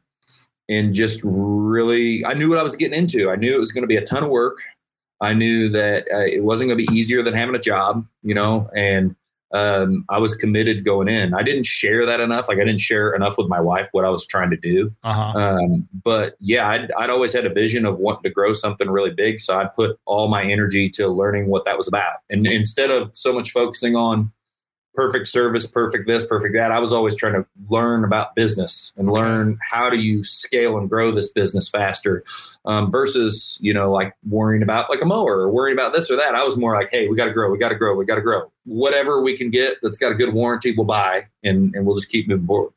and 0.68 0.94
just 0.94 1.20
really, 1.24 2.24
I 2.24 2.34
knew 2.34 2.48
what 2.48 2.58
I 2.58 2.62
was 2.62 2.76
getting 2.76 2.98
into. 2.98 3.30
I 3.30 3.36
knew 3.36 3.54
it 3.54 3.58
was 3.58 3.72
going 3.72 3.82
to 3.82 3.88
be 3.88 3.96
a 3.96 4.04
ton 4.04 4.22
of 4.22 4.30
work. 4.30 4.58
I 5.20 5.34
knew 5.34 5.68
that 5.68 6.06
uh, 6.12 6.18
it 6.18 6.42
wasn't 6.42 6.68
going 6.68 6.78
to 6.78 6.86
be 6.86 6.98
easier 6.98 7.22
than 7.22 7.34
having 7.34 7.54
a 7.54 7.60
job, 7.60 8.06
you 8.22 8.34
know, 8.34 8.68
and 8.76 9.14
um, 9.52 10.04
I 10.08 10.18
was 10.18 10.34
committed 10.34 10.84
going 10.84 11.08
in. 11.08 11.34
I 11.34 11.42
didn't 11.42 11.66
share 11.66 12.06
that 12.06 12.20
enough. 12.20 12.48
Like 12.48 12.58
I 12.58 12.64
didn't 12.64 12.80
share 12.80 13.14
enough 13.14 13.36
with 13.36 13.48
my 13.48 13.60
wife 13.60 13.88
what 13.92 14.04
I 14.04 14.08
was 14.08 14.26
trying 14.26 14.50
to 14.50 14.56
do. 14.56 14.90
Uh-huh. 15.02 15.38
Um, 15.38 15.88
but 16.02 16.36
yeah, 16.40 16.68
I'd, 16.68 16.90
I'd 16.92 17.10
always 17.10 17.32
had 17.32 17.44
a 17.44 17.52
vision 17.52 17.84
of 17.84 17.98
wanting 17.98 18.22
to 18.22 18.30
grow 18.30 18.54
something 18.54 18.90
really 18.90 19.10
big. 19.10 19.40
So 19.40 19.58
I 19.58 19.66
put 19.66 19.98
all 20.06 20.28
my 20.28 20.42
energy 20.42 20.88
to 20.90 21.08
learning 21.08 21.48
what 21.48 21.64
that 21.66 21.76
was 21.76 21.86
about. 21.86 22.16
And 22.30 22.46
instead 22.46 22.90
of 22.90 23.14
so 23.14 23.32
much 23.32 23.52
focusing 23.52 23.94
on 23.94 24.32
perfect 24.94 25.28
service, 25.28 25.66
perfect 25.66 26.06
this, 26.06 26.26
perfect 26.26 26.54
that. 26.54 26.70
I 26.70 26.78
was 26.78 26.92
always 26.92 27.14
trying 27.14 27.34
to 27.34 27.46
learn 27.68 28.04
about 28.04 28.34
business 28.34 28.92
and 28.96 29.10
learn 29.10 29.58
how 29.62 29.88
do 29.88 29.98
you 29.98 30.22
scale 30.22 30.76
and 30.76 30.88
grow 30.88 31.10
this 31.10 31.30
business 31.30 31.68
faster 31.68 32.22
um, 32.64 32.90
versus, 32.90 33.58
you 33.60 33.72
know, 33.72 33.90
like 33.90 34.14
worrying 34.28 34.62
about 34.62 34.90
like 34.90 35.02
a 35.02 35.06
mower 35.06 35.38
or 35.40 35.50
worrying 35.50 35.76
about 35.76 35.92
this 35.92 36.10
or 36.10 36.16
that. 36.16 36.34
I 36.34 36.44
was 36.44 36.56
more 36.56 36.74
like, 36.74 36.90
hey, 36.90 37.08
we 37.08 37.16
got 37.16 37.26
to 37.26 37.32
grow, 37.32 37.50
we 37.50 37.58
got 37.58 37.70
to 37.70 37.74
grow, 37.74 37.94
we 37.94 38.04
got 38.04 38.16
to 38.16 38.20
grow. 38.20 38.50
Whatever 38.64 39.22
we 39.22 39.36
can 39.36 39.50
get 39.50 39.78
that's 39.82 39.96
got 39.96 40.12
a 40.12 40.14
good 40.14 40.34
warranty, 40.34 40.74
we'll 40.76 40.86
buy 40.86 41.26
and, 41.42 41.74
and 41.74 41.86
we'll 41.86 41.96
just 41.96 42.10
keep 42.10 42.28
moving 42.28 42.46
forward. 42.46 42.72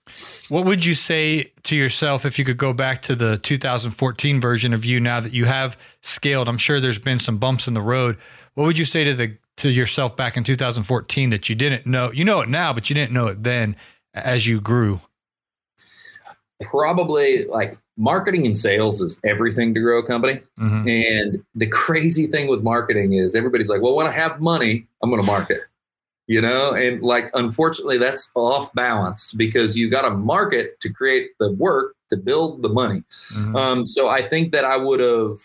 What 0.50 0.66
would 0.66 0.86
you 0.86 0.94
say 0.94 1.52
to 1.64 1.76
yourself 1.76 2.26
if 2.26 2.40
you 2.40 2.46
could 2.46 2.58
go 2.58 2.74
back 2.74 3.02
to 3.04 3.16
the 3.16 3.38
2014 3.38 4.40
version 4.40 4.74
of 4.74 4.86
you 4.86 5.00
now 5.00 5.20
that 5.20 5.34
you 5.34 5.46
have 5.46 5.78
scaled? 6.02 6.48
I'm 6.48 6.58
sure 6.58 6.80
there's 6.80 7.00
been 7.00 7.20
some 7.20 7.38
bumps 7.38 7.68
in 7.68 7.74
the 7.74 7.82
road. 7.82 8.18
What 8.56 8.66
would 8.66 8.80
you 8.80 8.86
say 8.86 9.04
to 9.04 9.14
the 9.14 9.38
to 9.58 9.70
yourself 9.70 10.18
back 10.18 10.36
in 10.36 10.44
2014 10.44 11.30
that 11.30 11.50
you 11.50 11.56
didn't 11.56 11.86
know? 11.86 12.12
You 12.12 12.26
know 12.26 12.42
it 12.42 12.50
now, 12.50 12.74
but 12.74 12.90
you 12.90 12.94
didn't 12.94 13.14
know 13.14 13.28
it 13.28 13.44
then 13.44 13.76
as 14.14 14.48
you 14.48 14.60
grew. 14.60 15.02
Probably 16.62 17.46
like 17.46 17.78
marketing 17.98 18.46
and 18.46 18.58
sales 18.58 19.02
is 19.02 19.20
everything 19.24 19.74
to 19.74 19.80
grow 19.80 20.00
a 20.00 20.04
company. 20.06 20.42
Mm-hmm. 20.60 20.88
And 20.88 21.46
the 21.54 21.68
crazy 21.68 22.28
thing 22.28 22.48
with 22.48 22.64
marketing 22.64 23.14
is 23.14 23.36
everybody's 23.36 23.70
like, 23.70 23.82
well, 23.82 23.96
when 23.96 24.08
I 24.08 24.12
have 24.12 24.42
money, 24.42 24.88
I'm 25.04 25.10
going 25.10 25.22
to 25.22 25.28
market. 25.28 25.62
You 26.28 26.42
know, 26.42 26.74
and 26.74 27.04
like 27.04 27.30
unfortunately, 27.36 28.00
that's 28.00 28.32
off 28.34 28.74
balance 28.74 29.32
because 29.34 29.78
you 29.78 29.92
got 29.92 30.02
to 30.02 30.10
market 30.10 30.80
to 30.80 30.92
create 30.92 31.30
the 31.40 31.52
work 31.52 31.96
to 32.10 32.18
build 32.18 32.64
the 32.64 32.70
money. 32.70 33.04
Mm-hmm. 33.12 33.56
Um, 33.56 33.86
so 33.86 34.10
I 34.10 34.24
think 34.24 34.52
that 34.52 34.66
I 34.66 34.76
would 34.76 35.00
have 35.00 35.38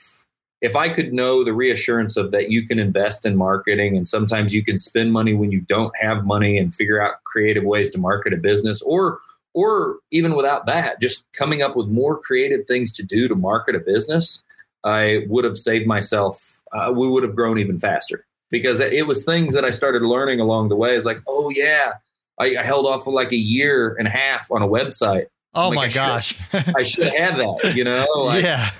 if 0.60 0.76
I 0.76 0.88
could 0.90 1.12
know 1.12 1.42
the 1.42 1.54
reassurance 1.54 2.16
of 2.16 2.32
that 2.32 2.50
you 2.50 2.66
can 2.66 2.78
invest 2.78 3.24
in 3.24 3.36
marketing 3.36 3.96
and 3.96 4.06
sometimes 4.06 4.52
you 4.54 4.62
can 4.62 4.76
spend 4.78 5.12
money 5.12 5.32
when 5.34 5.50
you 5.50 5.60
don't 5.62 5.94
have 5.96 6.24
money 6.26 6.58
and 6.58 6.74
figure 6.74 7.00
out 7.00 7.22
creative 7.24 7.64
ways 7.64 7.90
to 7.90 7.98
market 7.98 8.32
a 8.32 8.36
business 8.36 8.82
or 8.82 9.20
or 9.54 9.96
even 10.12 10.36
without 10.36 10.66
that 10.66 11.00
just 11.00 11.26
coming 11.32 11.60
up 11.62 11.74
with 11.76 11.88
more 11.88 12.18
creative 12.18 12.66
things 12.66 12.92
to 12.92 13.02
do 13.02 13.26
to 13.28 13.34
market 13.34 13.74
a 13.74 13.80
business 13.80 14.42
I 14.84 15.24
would 15.28 15.44
have 15.44 15.56
saved 15.56 15.86
myself 15.86 16.62
uh, 16.72 16.92
we 16.94 17.08
would 17.08 17.22
have 17.22 17.34
grown 17.34 17.58
even 17.58 17.78
faster 17.78 18.24
because 18.50 18.80
it 18.80 19.06
was 19.06 19.24
things 19.24 19.54
that 19.54 19.64
I 19.64 19.70
started 19.70 20.02
learning 20.02 20.40
along 20.40 20.68
the 20.68 20.76
way 20.76 20.94
it's 20.94 21.06
like 21.06 21.18
oh 21.26 21.50
yeah 21.54 21.94
I, 22.38 22.56
I 22.58 22.62
held 22.62 22.86
off 22.86 23.04
for 23.04 23.12
like 23.12 23.32
a 23.32 23.36
year 23.36 23.94
and 23.98 24.06
a 24.06 24.10
half 24.10 24.50
on 24.50 24.62
a 24.62 24.68
website 24.68 25.26
Oh 25.52 25.70
Like, 25.70 25.76
my 25.76 25.82
I 25.82 25.88
should- 25.88 25.96
gosh. 25.98 26.38
I 26.76 26.82
should 26.84 27.04
have 27.08 27.16
had 27.16 27.38
that, 27.40 27.72
you 27.74 27.82
know? 27.82 28.06
Like, 28.16 28.44
yeah. 28.44 28.70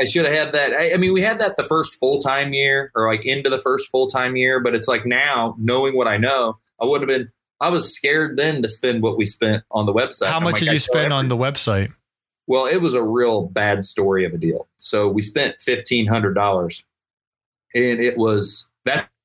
I 0.00 0.04
should 0.04 0.24
have 0.26 0.34
had 0.34 0.52
that. 0.52 0.72
I, 0.72 0.94
I 0.94 0.96
mean, 0.96 1.12
we 1.12 1.20
had 1.20 1.38
that 1.38 1.56
the 1.56 1.64
first 1.64 1.94
full 1.94 2.18
time 2.18 2.52
year 2.52 2.90
or 2.94 3.08
like 3.08 3.24
into 3.24 3.50
the 3.50 3.58
first 3.58 3.90
full 3.90 4.06
time 4.06 4.36
year, 4.36 4.60
but 4.60 4.74
it's 4.74 4.88
like 4.88 5.06
now 5.06 5.54
knowing 5.58 5.96
what 5.96 6.08
I 6.08 6.16
know, 6.16 6.58
I 6.80 6.86
wouldn't 6.86 7.10
have 7.10 7.18
been. 7.18 7.32
I 7.60 7.68
was 7.68 7.94
scared 7.94 8.38
then 8.38 8.62
to 8.62 8.68
spend 8.68 9.02
what 9.02 9.18
we 9.18 9.26
spent 9.26 9.64
on 9.70 9.84
the 9.84 9.92
website. 9.92 10.28
How 10.28 10.38
I'm 10.38 10.44
much 10.44 10.54
like, 10.54 10.60
did 10.62 10.72
you 10.72 10.78
spend 10.78 11.12
on 11.12 11.28
the 11.28 11.36
website? 11.36 11.92
Well, 12.46 12.66
it 12.66 12.80
was 12.80 12.94
a 12.94 13.02
real 13.02 13.46
bad 13.46 13.84
story 13.84 14.24
of 14.24 14.32
a 14.32 14.38
deal. 14.38 14.66
So 14.76 15.08
we 15.08 15.22
spent 15.22 15.60
fifteen 15.60 16.06
hundred 16.06 16.34
dollars, 16.34 16.84
and 17.74 18.00
it 18.00 18.16
was 18.16 18.68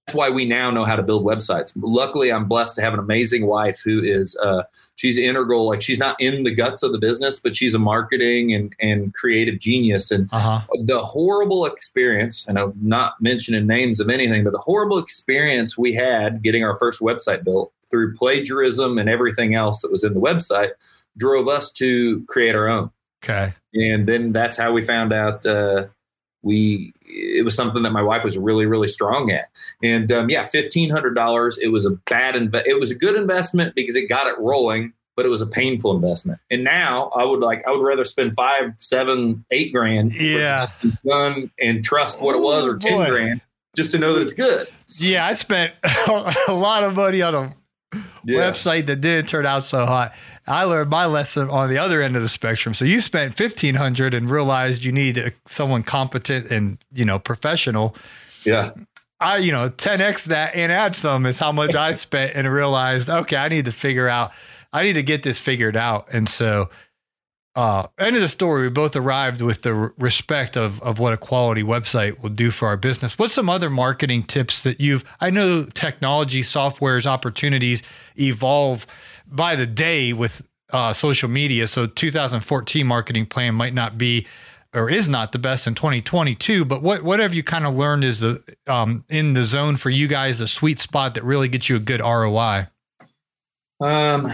that's 0.05 0.15
why 0.15 0.29
we 0.29 0.45
now 0.45 0.69
know 0.69 0.85
how 0.85 0.95
to 0.95 1.01
build 1.01 1.25
websites. 1.25 1.71
Luckily, 1.75 2.31
I'm 2.31 2.45
blessed 2.45 2.75
to 2.75 2.81
have 2.81 2.93
an 2.93 2.99
amazing 2.99 3.47
wife 3.47 3.79
who 3.83 4.03
is 4.03 4.37
uh, 4.37 4.63
she's 4.95 5.17
integral. 5.17 5.67
Like 5.67 5.81
she's 5.81 5.97
not 5.97 6.15
in 6.21 6.43
the 6.43 6.53
guts 6.53 6.83
of 6.83 6.91
the 6.91 6.99
business, 6.99 7.39
but 7.39 7.55
she's 7.55 7.73
a 7.73 7.79
marketing 7.79 8.53
and 8.53 8.75
and 8.79 9.13
creative 9.15 9.59
genius. 9.59 10.11
And 10.11 10.29
Uh 10.31 10.39
huh. 10.39 10.59
the 10.83 11.03
horrible 11.03 11.65
experience, 11.65 12.47
and 12.47 12.59
I'm 12.59 12.73
not 12.81 13.19
mentioning 13.19 13.65
names 13.65 13.99
of 13.99 14.09
anything, 14.09 14.43
but 14.43 14.53
the 14.53 14.59
horrible 14.59 14.99
experience 14.99 15.75
we 15.77 15.93
had 15.93 16.43
getting 16.43 16.63
our 16.63 16.77
first 16.77 16.99
website 17.01 17.43
built 17.43 17.71
through 17.89 18.13
plagiarism 18.15 18.99
and 18.99 19.09
everything 19.09 19.55
else 19.55 19.81
that 19.81 19.89
was 19.91 20.03
in 20.03 20.13
the 20.13 20.19
website 20.19 20.71
drove 21.17 21.47
us 21.47 21.71
to 21.71 22.23
create 22.25 22.53
our 22.55 22.67
own 22.67 22.91
Okay. 23.23 23.53
and 23.73 24.05
then 24.07 24.33
that's 24.33 24.57
how 24.57 24.71
we 24.73 24.81
found 24.81 25.13
out 25.13 25.45
uh, 25.45 25.85
we 26.45 26.93
it 27.01 27.43
was 27.43 27.53
something 27.55 27.83
that 27.83 27.91
my 27.91 28.01
wife 28.01 28.23
was 28.23 28.37
really 28.37 28.65
really 28.65 28.87
strong 28.87 29.31
at 29.31 29.49
and 29.83 30.11
um, 30.11 30.29
yeah 30.29 30.43
$1500 30.43 31.57
it 31.61 31.67
was 31.69 31.85
a 31.85 31.91
bad 32.09 32.35
inve- 32.35 32.63
it 32.65 32.79
was 32.79 32.91
a 32.91 32.95
good 32.95 33.15
investment 33.15 33.75
because 33.75 33.95
it 33.95 34.07
got 34.07 34.27
it 34.27 34.35
rolling 34.39 34.93
but 35.15 35.25
it 35.25 35.29
was 35.29 35.41
a 35.41 35.47
painful 35.47 35.95
investment 35.95 36.39
and 36.51 36.63
now 36.63 37.07
i 37.15 37.23
would 37.23 37.39
like 37.39 37.65
i 37.67 37.71
would 37.71 37.81
rather 37.83 38.03
spend 38.03 38.33
five 38.35 38.75
seven 38.75 39.43
eight 39.51 39.73
grand 39.73 40.13
Yeah. 40.13 40.67
done 41.05 41.51
and 41.59 41.83
trust 41.83 42.21
what 42.21 42.35
it 42.35 42.41
was 42.41 42.67
or 42.67 42.77
10 42.77 42.91
boy. 42.93 43.09
grand 43.09 43.41
just 43.75 43.91
to 43.91 43.97
know 43.97 44.13
that 44.13 44.21
it's 44.21 44.33
good 44.33 44.69
Yeah. 44.99 45.25
I 45.25 45.33
spent 45.33 45.73
a 46.47 46.53
lot 46.53 46.83
of 46.83 46.95
money 46.95 47.21
on 47.21 47.35
a 47.35 47.55
yeah 48.23 48.51
website 48.51 48.85
that 48.87 48.97
didn't 49.01 49.27
turn 49.27 49.45
out 49.45 49.63
so 49.63 49.85
hot. 49.85 50.13
I 50.47 50.63
learned 50.63 50.89
my 50.89 51.05
lesson 51.05 51.49
on 51.49 51.69
the 51.69 51.77
other 51.77 52.01
end 52.01 52.15
of 52.15 52.21
the 52.21 52.29
spectrum. 52.29 52.73
So 52.73 52.85
you 52.85 53.01
spent 53.01 53.35
fifteen 53.35 53.75
hundred 53.75 54.13
and 54.13 54.29
realized 54.29 54.83
you 54.83 54.91
need 54.91 55.33
someone 55.45 55.83
competent 55.83 56.51
and 56.51 56.77
you 56.93 57.05
know 57.05 57.19
professional. 57.19 57.95
yeah 58.43 58.71
I 59.19 59.37
you 59.37 59.51
know 59.51 59.69
ten 59.69 60.01
x 60.01 60.25
that 60.25 60.55
and 60.55 60.71
add 60.71 60.95
some 60.95 61.25
is 61.25 61.39
how 61.39 61.51
much 61.51 61.73
I 61.73 61.91
spent 62.07 62.33
and 62.35 62.47
realized 62.51 63.09
okay 63.09 63.37
I 63.37 63.47
need 63.47 63.65
to 63.65 63.71
figure 63.71 64.07
out 64.07 64.31
I 64.71 64.83
need 64.83 64.93
to 64.93 65.03
get 65.03 65.23
this 65.23 65.39
figured 65.39 65.75
out 65.75 66.07
and 66.11 66.29
so. 66.29 66.69
Uh, 67.57 67.87
end 67.97 68.17
of 68.17 68.21
the 68.21 68.27
story. 68.27 68.63
We 68.63 68.69
both 68.69 68.97
arrived 68.97 69.39
with 69.39 69.61
the 69.61 69.73
respect 69.73 70.57
of 70.57 70.83
of 70.83 70.99
what 70.99 71.13
a 71.13 71.17
quality 71.17 71.63
website 71.63 72.19
will 72.19 72.29
do 72.29 72.51
for 72.51 72.67
our 72.67 72.75
business. 72.75 73.17
What's 73.17 73.33
some 73.33 73.49
other 73.49 73.69
marketing 73.69 74.23
tips 74.23 74.61
that 74.63 74.81
you've? 74.81 75.05
I 75.21 75.29
know 75.29 75.63
technology, 75.63 76.41
softwares, 76.41 77.05
opportunities 77.05 77.81
evolve 78.19 78.85
by 79.27 79.55
the 79.55 79.65
day 79.65 80.13
with 80.13 80.41
uh, 80.71 80.93
social 80.93 81.29
media. 81.29 81.67
So 81.67 81.87
2014 81.87 82.85
marketing 82.85 83.25
plan 83.25 83.55
might 83.55 83.73
not 83.73 83.97
be 83.97 84.27
or 84.73 84.89
is 84.89 85.07
not 85.07 85.31
the 85.31 85.39
best 85.39 85.67
in 85.67 85.73
2022. 85.75 86.65
But 86.65 86.81
what 86.81 87.01
what 87.03 87.19
have 87.19 87.33
you 87.33 87.43
kind 87.43 87.65
of 87.65 87.75
learned 87.75 88.03
is 88.03 88.19
the 88.19 88.43
um, 88.67 89.05
in 89.09 89.33
the 89.33 89.45
zone 89.45 89.77
for 89.77 89.89
you 89.89 90.07
guys 90.07 90.39
the 90.39 90.47
sweet 90.47 90.79
spot 90.79 91.13
that 91.13 91.23
really 91.23 91.47
gets 91.47 91.69
you 91.69 91.75
a 91.77 91.79
good 91.79 92.01
ROI? 92.01 92.67
Um, 93.81 94.31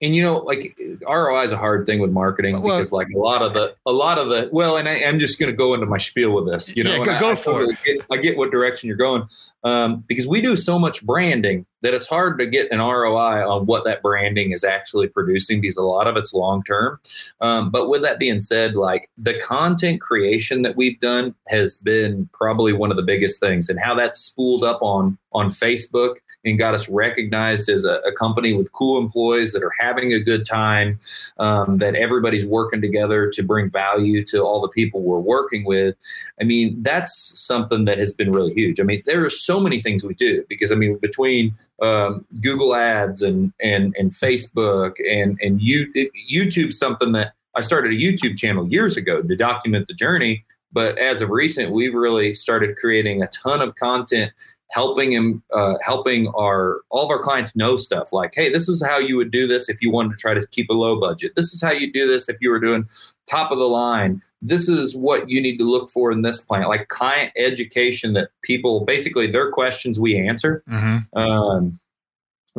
and 0.00 0.14
you 0.14 0.22
know, 0.22 0.38
like 0.38 0.76
ROI 1.08 1.42
is 1.42 1.52
a 1.52 1.56
hard 1.56 1.84
thing 1.86 2.00
with 2.00 2.10
marketing 2.10 2.60
Well- 2.62 2.76
because, 2.78 2.92
like, 2.92 3.08
a 3.14 3.18
lot 3.18 3.42
of 3.42 3.52
the, 3.52 3.74
a 3.84 3.90
lot 3.92 4.18
of 4.18 4.28
the, 4.28 4.48
well, 4.52 4.76
and 4.76 4.88
I, 4.88 5.00
I'm 5.04 5.18
just 5.18 5.40
going 5.40 5.50
to 5.50 5.56
go 5.56 5.74
into 5.74 5.86
my 5.86 5.98
spiel 5.98 6.30
with 6.32 6.48
this. 6.48 6.76
You 6.76 6.84
know, 6.84 6.94
Yeah, 6.94 7.04
go- 7.04 7.12
I- 7.12 7.20
go 7.20 7.30
I 7.32 7.34
for 7.34 7.44
totally 7.52 7.78
Get, 7.84 8.06
I 8.10 8.16
get 8.16 8.36
what 8.36 8.52
direction 8.52 8.86
you're 8.86 8.96
going, 8.96 9.24
um, 9.64 10.04
because 10.06 10.26
we 10.28 10.40
do 10.40 10.56
so 10.56 10.78
much 10.78 11.04
branding 11.04 11.66
that 11.82 11.94
it's 11.94 12.06
hard 12.06 12.38
to 12.38 12.46
get 12.46 12.70
an 12.72 12.78
ROI 12.78 13.48
on 13.48 13.66
what 13.66 13.84
that 13.84 14.02
branding 14.02 14.52
is 14.52 14.64
actually 14.64 15.08
producing 15.08 15.60
because 15.60 15.76
a 15.76 15.82
lot 15.82 16.06
of 16.06 16.16
it's 16.16 16.32
long 16.32 16.62
term. 16.62 16.98
Um, 17.40 17.70
but 17.70 17.88
with 17.88 18.02
that 18.02 18.18
being 18.18 18.40
said, 18.40 18.74
like 18.74 19.08
the 19.16 19.38
content 19.40 20.00
creation 20.00 20.62
that 20.62 20.76
we've 20.76 20.98
done 21.00 21.34
has 21.48 21.78
been 21.78 22.28
probably 22.32 22.72
one 22.72 22.90
of 22.90 22.96
the 22.96 23.02
biggest 23.02 23.40
things, 23.40 23.68
and 23.68 23.78
how 23.78 23.94
that's 23.94 24.18
spooled 24.18 24.64
up 24.64 24.78
on 24.82 25.18
on 25.32 25.50
Facebook 25.50 26.16
and 26.44 26.58
got 26.58 26.74
us 26.74 26.88
recognized 26.88 27.68
as 27.68 27.84
a, 27.84 27.96
a 27.98 28.12
company 28.12 28.54
with 28.54 28.72
cool 28.72 29.00
employees 29.00 29.52
that 29.52 29.62
are 29.62 29.72
having 29.78 30.12
a 30.12 30.18
good 30.18 30.44
time, 30.46 30.98
um, 31.38 31.76
that 31.78 31.94
everybody's 31.94 32.46
working 32.46 32.80
together 32.80 33.28
to 33.30 33.42
bring 33.42 33.70
value 33.70 34.24
to 34.24 34.40
all 34.40 34.60
the 34.60 34.68
people 34.68 35.02
we're 35.02 35.18
working 35.18 35.64
with. 35.64 35.94
I 36.40 36.44
mean, 36.44 36.82
that's 36.82 37.32
something 37.34 37.84
that 37.84 37.98
has 37.98 38.12
been 38.14 38.32
really 38.32 38.54
huge. 38.54 38.80
I 38.80 38.84
mean, 38.84 39.02
there 39.06 39.24
are 39.24 39.30
so 39.30 39.60
many 39.60 39.80
things 39.80 40.02
we 40.02 40.14
do 40.14 40.44
because 40.48 40.72
I 40.72 40.76
mean, 40.76 40.96
between 40.98 41.54
um, 41.82 42.24
Google 42.40 42.74
Ads 42.74 43.22
and 43.22 43.52
and 43.62 43.94
and 43.98 44.10
Facebook 44.10 44.96
and 45.08 45.38
and 45.42 45.60
you, 45.60 45.92
YouTube, 46.30 46.72
something 46.72 47.12
that 47.12 47.32
I 47.54 47.60
started 47.60 47.92
a 47.92 47.96
YouTube 47.96 48.36
channel 48.36 48.68
years 48.68 48.96
ago 48.96 49.22
to 49.22 49.36
document 49.36 49.88
the 49.88 49.94
journey. 49.94 50.44
But 50.72 50.98
as 50.98 51.22
of 51.22 51.30
recent, 51.30 51.72
we've 51.72 51.94
really 51.94 52.34
started 52.34 52.76
creating 52.76 53.22
a 53.22 53.28
ton 53.28 53.62
of 53.62 53.76
content 53.76 54.32
helping 54.70 55.12
him 55.12 55.42
uh, 55.52 55.74
helping 55.82 56.28
our 56.36 56.80
all 56.90 57.04
of 57.04 57.10
our 57.10 57.22
clients 57.22 57.56
know 57.56 57.76
stuff 57.76 58.12
like 58.12 58.32
hey 58.34 58.50
this 58.50 58.68
is 58.68 58.84
how 58.86 58.98
you 58.98 59.16
would 59.16 59.30
do 59.30 59.46
this 59.46 59.68
if 59.68 59.80
you 59.80 59.90
wanted 59.90 60.10
to 60.10 60.16
try 60.16 60.34
to 60.34 60.46
keep 60.50 60.68
a 60.70 60.74
low 60.74 60.98
budget 61.00 61.32
this 61.36 61.52
is 61.52 61.62
how 61.62 61.72
you 61.72 61.92
do 61.92 62.06
this 62.06 62.28
if 62.28 62.36
you 62.40 62.50
were 62.50 62.60
doing 62.60 62.84
top 63.26 63.50
of 63.50 63.58
the 63.58 63.68
line 63.68 64.20
this 64.42 64.68
is 64.68 64.94
what 64.94 65.28
you 65.28 65.40
need 65.40 65.58
to 65.58 65.64
look 65.64 65.90
for 65.90 66.10
in 66.12 66.22
this 66.22 66.40
plan 66.40 66.66
like 66.68 66.88
client 66.88 67.32
education 67.36 68.12
that 68.12 68.30
people 68.42 68.84
basically 68.84 69.26
their 69.26 69.50
questions 69.50 69.98
we 69.98 70.18
answer 70.18 70.62
Mm-hmm. 70.68 71.18
um, 71.18 71.78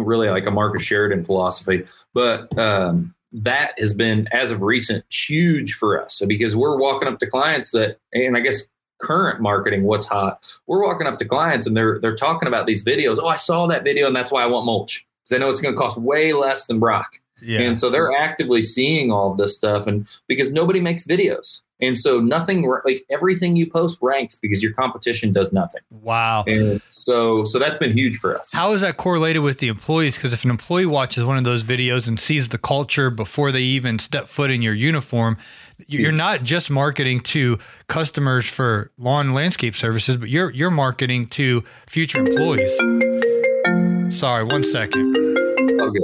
really 0.06 0.30
like 0.30 0.46
a 0.46 0.52
Marcus 0.52 0.84
Sheridan 0.84 1.24
philosophy. 1.24 1.86
But 2.14 2.58
um, 2.58 3.14
that 3.32 3.74
has 3.78 3.94
been, 3.94 4.28
as 4.32 4.52
of 4.52 4.62
recent, 4.62 5.06
huge 5.12 5.74
for 5.74 6.02
us 6.02 6.22
because 6.28 6.56
we're 6.56 6.78
walking 6.78 7.08
up 7.08 7.20
to 7.20 7.28
clients 7.28 7.72
that, 7.72 7.98
and 8.14 8.38
I 8.38 8.40
guess 8.40 8.70
current 9.00 9.42
marketing, 9.42 9.84
what's 9.84 10.06
hot, 10.06 10.46
we're 10.68 10.84
walking 10.86 11.08
up 11.08 11.18
to 11.20 11.26
clients 11.26 11.66
and 11.66 11.76
they're 11.76 12.00
they're 12.00 12.16
talking 12.16 12.48
about 12.48 12.68
these 12.68 12.84
videos. 12.84 13.18
Oh, 13.22 13.28
I 13.28 13.38
saw 13.38 13.68
that 13.68 13.84
video 13.84 14.08
and 14.08 14.16
that's 14.16 14.32
why 14.32 14.44
I 14.44 14.48
want 14.48 14.66
mulch 14.66 15.06
because 15.30 15.36
I 15.36 15.40
know 15.40 15.50
it's 15.50 15.62
going 15.62 15.74
to 15.74 15.80
cost 15.80 15.98
way 15.98 16.34
less 16.34 16.68
than 16.68 16.80
Brock. 16.80 17.20
Yeah. 17.42 17.62
And 17.62 17.78
so 17.78 17.90
they're 17.90 18.12
actively 18.12 18.62
seeing 18.62 19.12
all 19.12 19.32
of 19.32 19.38
this 19.38 19.56
stuff, 19.56 19.88
and 19.88 20.06
because 20.28 20.52
nobody 20.52 20.82
makes 20.82 21.06
videos, 21.06 21.62
and 21.82 21.98
so 21.98 22.20
nothing 22.20 22.70
like 22.84 23.06
everything 23.10 23.56
you 23.56 23.70
post 23.70 23.98
ranks 24.02 24.36
because 24.36 24.62
your 24.62 24.74
competition 24.74 25.32
does 25.32 25.54
nothing. 25.54 25.82
wow. 25.90 26.44
And 26.48 26.82
so, 26.90 27.46
so 27.46 27.58
that's 27.58 27.78
been 27.78 27.98
huge 27.98 28.18
for 28.18 28.38
us. 28.38 28.52
How 28.52 28.74
is 28.74 28.82
that 28.82 28.98
correlated 28.98 29.42
with 29.42 29.60
the 29.60 29.70
employees? 29.70 30.16
Because 30.16 30.34
if 30.34 30.44
an 30.44 30.50
employee 30.50 30.86
watches 30.86 31.24
one 31.24 31.38
of 31.38 31.46
those 31.46 31.64
videos 31.64 32.08
and 32.10 32.20
sees 32.20 32.50
the 32.50 32.58
culture 32.58 33.10
before 33.10 33.54
they 33.54 33.62
even 33.62 34.00
step 34.00 34.28
foot 34.28 34.52
in 34.52 34.62
your 34.62 34.74
uniform, 34.74 35.38
you're 35.88 36.12
not 36.12 36.44
just 36.44 36.70
marketing 36.70 37.20
to 37.22 37.58
customers 37.88 38.46
for 38.46 38.92
lawn 38.98 39.34
landscape 39.34 39.76
services, 39.76 40.18
but 40.18 40.30
you're 40.30 40.50
you're 40.52 40.72
marketing 40.72 41.28
to 41.28 41.64
future 41.88 42.20
employees. 42.20 42.76
Sorry, 44.16 44.44
one 44.44 44.64
second. 44.64 45.14
Good. 45.14 46.04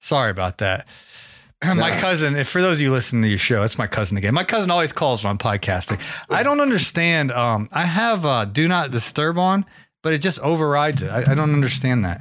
Sorry 0.00 0.30
about 0.30 0.58
that. 0.58 0.86
My 1.64 1.98
cousin, 1.98 2.36
if 2.36 2.48
for 2.48 2.60
those 2.62 2.78
of 2.78 2.82
you 2.82 2.92
listening 2.92 3.22
to 3.22 3.28
your 3.28 3.38
show, 3.38 3.62
it's 3.64 3.78
my 3.78 3.88
cousin 3.88 4.16
again. 4.16 4.32
My 4.32 4.44
cousin 4.44 4.70
always 4.70 4.92
calls 4.92 5.24
when 5.24 5.30
I'm 5.32 5.38
podcasting. 5.38 6.00
I 6.30 6.44
don't 6.44 6.60
understand. 6.60 7.32
Um, 7.32 7.68
I 7.72 7.84
have 7.84 8.24
uh, 8.24 8.44
do 8.44 8.68
not 8.68 8.92
disturb 8.92 9.38
on, 9.38 9.64
but 10.02 10.12
it 10.12 10.18
just 10.18 10.38
overrides 10.40 11.02
it. 11.02 11.08
I, 11.10 11.32
I 11.32 11.34
don't 11.34 11.52
understand 11.52 12.04
that. 12.04 12.20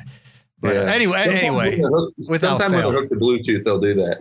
But 0.59 0.75
Yeah. 0.75 0.81
anyway, 0.91 1.23
Sometimes 1.25 1.43
anyway, 1.43 1.69
with 1.69 1.79
the 1.81 1.87
hook- 1.89 2.13
without 2.29 2.57
sometimes 2.57 2.81
fail. 2.81 2.87
with 2.89 2.97
a 2.97 2.99
hook 3.01 3.09
to 3.09 3.15
Bluetooth, 3.15 3.63
they'll 3.63 3.79
do 3.79 3.93
that. 3.93 4.17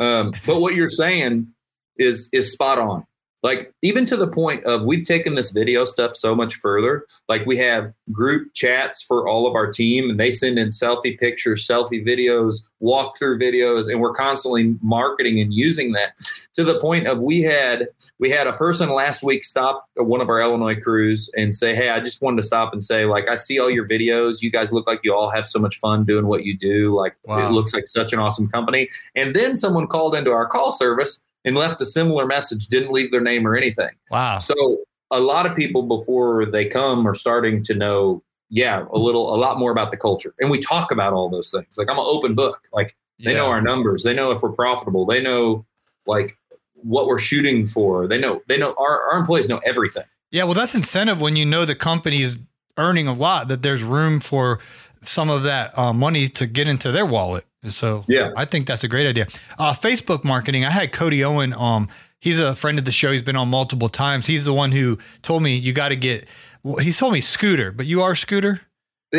Um, 0.00 0.32
but 0.46 0.60
what 0.60 0.74
you're 0.74 0.88
saying 0.88 1.48
is 1.98 2.28
is 2.32 2.52
spot 2.52 2.78
on. 2.78 3.04
Like 3.42 3.70
even 3.82 4.06
to 4.06 4.16
the 4.16 4.26
point 4.26 4.64
of 4.64 4.86
we've 4.86 5.04
taken 5.04 5.34
this 5.34 5.50
video 5.50 5.84
stuff 5.84 6.16
so 6.16 6.34
much 6.34 6.54
further. 6.54 7.04
Like 7.28 7.44
we 7.44 7.58
have 7.58 7.92
group 8.10 8.54
chats 8.54 9.02
for 9.02 9.28
all 9.28 9.46
of 9.46 9.54
our 9.54 9.70
team, 9.70 10.08
and 10.08 10.18
they 10.18 10.30
send 10.30 10.58
in 10.58 10.68
selfie 10.68 11.18
pictures, 11.18 11.68
selfie 11.68 12.02
videos, 12.02 12.54
walkthrough 12.82 13.38
videos, 13.38 13.90
and 13.90 14.00
we're 14.00 14.14
constantly 14.14 14.74
marketing 14.80 15.40
and 15.40 15.52
using 15.52 15.92
that 15.92 16.14
to 16.54 16.64
the 16.64 16.80
point 16.80 17.06
of 17.06 17.20
we 17.20 17.42
had 17.42 17.88
we 18.18 18.30
had 18.30 18.46
a 18.46 18.54
person 18.54 18.88
last 18.94 19.22
week 19.22 19.44
stop 19.44 19.84
one 19.96 20.22
of 20.22 20.30
our 20.30 20.40
Illinois 20.40 20.80
crews 20.80 21.28
and 21.36 21.54
say, 21.54 21.74
"Hey, 21.76 21.90
I 21.90 22.00
just 22.00 22.22
wanted 22.22 22.36
to 22.36 22.46
stop 22.46 22.72
and 22.72 22.82
say, 22.82 23.04
like, 23.04 23.28
I 23.28 23.34
see 23.34 23.58
all 23.60 23.68
your 23.70 23.86
videos. 23.86 24.40
You 24.40 24.50
guys 24.50 24.72
look 24.72 24.86
like 24.86 25.00
you 25.04 25.14
all 25.14 25.28
have 25.28 25.46
so 25.46 25.58
much 25.58 25.78
fun 25.80 26.04
doing 26.04 26.28
what 26.28 26.44
you 26.44 26.56
do. 26.56 26.96
Like, 26.96 27.14
Wow. 27.26 27.46
it 27.46 27.52
looks 27.52 27.74
like 27.74 27.86
such 27.86 28.14
an 28.14 28.20
awesome 28.20 28.48
company." 28.48 28.88
And 29.14 29.36
then 29.36 29.54
someone 29.54 29.86
called 29.86 30.14
into 30.14 30.30
our 30.30 30.46
call 30.46 30.72
service 30.72 31.22
and 31.44 31.56
left 31.56 31.80
a 31.80 31.86
similar 31.86 32.26
message, 32.26 32.68
didn't 32.68 32.92
leave 32.92 33.10
their 33.10 33.20
name 33.20 33.46
or 33.46 33.54
anything. 33.54 33.90
wow. 34.10 34.38
So 34.38 34.78
a 35.10 35.20
lot 35.20 35.46
of 35.46 35.54
people 35.54 35.82
before 35.82 36.46
they 36.46 36.64
come 36.64 37.06
are 37.06 37.14
starting 37.14 37.62
to 37.64 37.74
know, 37.74 38.22
yeah, 38.48 38.84
a 38.92 38.98
little, 38.98 39.34
a 39.34 39.36
lot 39.36 39.58
more 39.58 39.70
about 39.70 39.90
the 39.90 39.96
culture, 39.96 40.34
and 40.40 40.50
we 40.50 40.58
talk 40.58 40.90
about 40.90 41.12
all 41.12 41.28
those 41.28 41.50
things. 41.50 41.78
Like 41.78 41.90
I'm 41.90 41.98
an 41.98 42.06
open 42.06 42.34
book. 42.34 42.68
Like 42.72 42.94
they 43.22 43.34
know 43.34 43.46
our 43.46 43.60
numbers. 43.60 44.02
They 44.02 44.14
know 44.14 44.30
if 44.30 44.42
we're 44.42 44.52
profitable. 44.52 45.06
They 45.06 45.20
know 45.20 45.64
like 46.06 46.36
what 46.74 47.06
we're 47.06 47.18
shooting 47.18 47.66
for. 47.66 48.06
They 48.06 48.18
know 48.18 48.42
they 48.48 48.58
know 48.58 48.74
our, 48.78 49.10
our 49.10 49.18
employees 49.18 49.48
know 49.48 49.60
everything. 49.64 50.04
Yeah, 50.30 50.44
well, 50.44 50.54
that's 50.54 50.74
incentive 50.74 51.20
when 51.20 51.36
you 51.36 51.46
know 51.46 51.64
the 51.64 51.76
company's 51.76 52.38
earning 52.76 53.06
a 53.06 53.12
lot 53.12 53.48
that 53.48 53.62
there's 53.62 53.82
room 53.82 54.18
for 54.18 54.58
some 55.04 55.30
of 55.30 55.42
that 55.44 55.76
uh, 55.78 55.92
money 55.92 56.28
to 56.30 56.46
get 56.46 56.68
into 56.68 56.92
their 56.92 57.06
wallet. 57.06 57.44
And 57.62 57.72
So 57.72 58.04
yeah, 58.08 58.32
I 58.36 58.44
think 58.44 58.66
that's 58.66 58.84
a 58.84 58.88
great 58.88 59.06
idea. 59.06 59.26
Uh, 59.58 59.72
Facebook 59.72 60.24
marketing. 60.24 60.64
I 60.64 60.70
had 60.70 60.92
Cody 60.92 61.24
Owen. 61.24 61.52
Um, 61.54 61.88
he's 62.20 62.38
a 62.38 62.54
friend 62.54 62.78
of 62.78 62.84
the 62.84 62.92
show. 62.92 63.12
He's 63.12 63.22
been 63.22 63.36
on 63.36 63.48
multiple 63.48 63.88
times. 63.88 64.26
He's 64.26 64.44
the 64.44 64.52
one 64.52 64.72
who 64.72 64.98
told 65.22 65.42
me 65.42 65.56
you 65.56 65.72
got 65.72 65.88
to 65.88 65.96
get. 65.96 66.26
Well, 66.62 66.76
he 66.76 66.92
told 66.92 67.12
me 67.12 67.20
Scooter, 67.20 67.72
but 67.72 67.86
you 67.86 68.02
are 68.02 68.14
Scooter. 68.14 68.60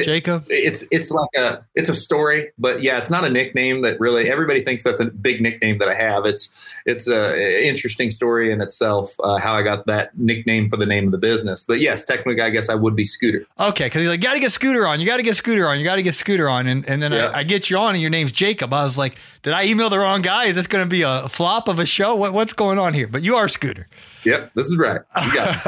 Jacob? 0.04 0.46
It's 0.50 0.88
it's 0.92 1.12
like 1.12 1.30
a 1.38 1.64
it's 1.75 1.90
a 1.90 1.94
story, 1.94 2.52
but 2.58 2.82
yeah, 2.82 2.98
it's 2.98 3.10
not 3.10 3.24
a 3.24 3.30
nickname 3.30 3.82
that 3.82 4.00
really 4.00 4.30
everybody 4.30 4.64
thinks 4.64 4.84
that's 4.84 5.00
a 5.00 5.06
big 5.06 5.42
nickname 5.42 5.78
that 5.78 5.88
I 5.88 5.94
have. 5.94 6.25
It's 6.25 6.75
it's 6.86 7.08
a 7.08 7.68
interesting 7.68 8.12
story 8.12 8.52
in 8.52 8.62
itself 8.62 9.16
uh, 9.24 9.38
how 9.38 9.56
I 9.56 9.62
got 9.62 9.86
that 9.88 10.18
nickname 10.18 10.70
for 10.70 10.78
the 10.78 10.86
name 10.86 11.06
of 11.06 11.12
the 11.12 11.18
business. 11.18 11.64
But 11.64 11.80
yes, 11.80 12.04
technically, 12.04 12.42
I 12.42 12.50
guess 12.50 12.70
I 12.70 12.75
would 12.75 12.96
be 12.96 13.04
Scooter. 13.04 13.46
Okay, 13.60 13.86
because 13.86 14.02
he's 14.02 14.10
like, 14.10 14.22
got 14.22 14.34
to 14.34 14.40
get 14.40 14.52
Scooter 14.52 14.88
on. 14.88 15.00
You 15.00 15.06
got 15.06 15.18
to 15.18 15.24
get 15.24 15.36
Scooter 15.36 15.68
on. 15.68 15.78
You 15.80 15.84
got 15.84 15.96
to 15.96 16.02
get 16.02 16.14
Scooter 16.14 16.50
on. 16.50 16.68
And 16.68 16.88
and 16.88 17.02
then 17.02 17.12
yeah. 17.12 17.28
I, 17.28 17.40
I, 17.40 17.44
get 17.44 17.70
you 17.70 17.78
on, 17.78 17.96
and 17.96 18.02
your 18.02 18.10
name's 18.10 18.32
Jacob. 18.32 18.74
I 18.74 18.84
was 18.84 18.98
like, 18.98 19.18
did 19.42 19.54
I 19.54 19.66
email 19.66 19.90
the 19.90 20.00
wrong 20.00 20.22
guy? 20.22 20.46
Is 20.46 20.56
this 20.56 20.68
going 20.68 20.84
to 20.84 20.90
be 20.90 21.04
a 21.04 21.30
flop 21.30 21.68
of 21.68 21.80
a 21.80 21.86
show? 21.86 22.16
What 22.16 22.34
what's 22.34 22.54
going 22.54 22.80
on 22.80 22.94
here? 22.94 23.08
But 23.08 23.24
you 23.24 23.36
are 23.36 23.48
Scooter. 23.48 23.88
Yep, 24.24 24.54
this 24.56 24.68
is 24.68 24.78
right. 24.78 25.02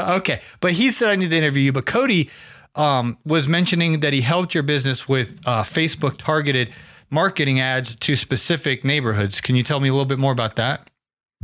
okay, 0.00 0.40
but 0.60 0.72
he 0.72 0.90
said 0.90 1.10
I 1.10 1.16
need 1.16 1.30
to 1.30 1.36
interview 1.36 1.62
you. 1.62 1.72
But 1.72 1.86
Cody 1.86 2.30
um, 2.78 3.18
was 3.24 3.48
mentioning 3.48 4.00
that 4.00 4.12
he 4.12 4.20
helped 4.20 4.54
your 4.54 4.62
business 4.62 5.08
with 5.08 5.40
uh, 5.44 5.62
Facebook 5.62 6.16
targeted 6.16 6.72
marketing 7.10 7.60
ads 7.60 7.96
to 7.96 8.16
specific 8.16 8.84
neighborhoods. 8.84 9.40
Can 9.40 9.56
you 9.56 9.62
tell 9.62 9.80
me 9.80 9.88
a 9.88 9.92
little 9.92 10.06
bit 10.06 10.18
more 10.18 10.32
about 10.32 10.56
that? 10.56 10.88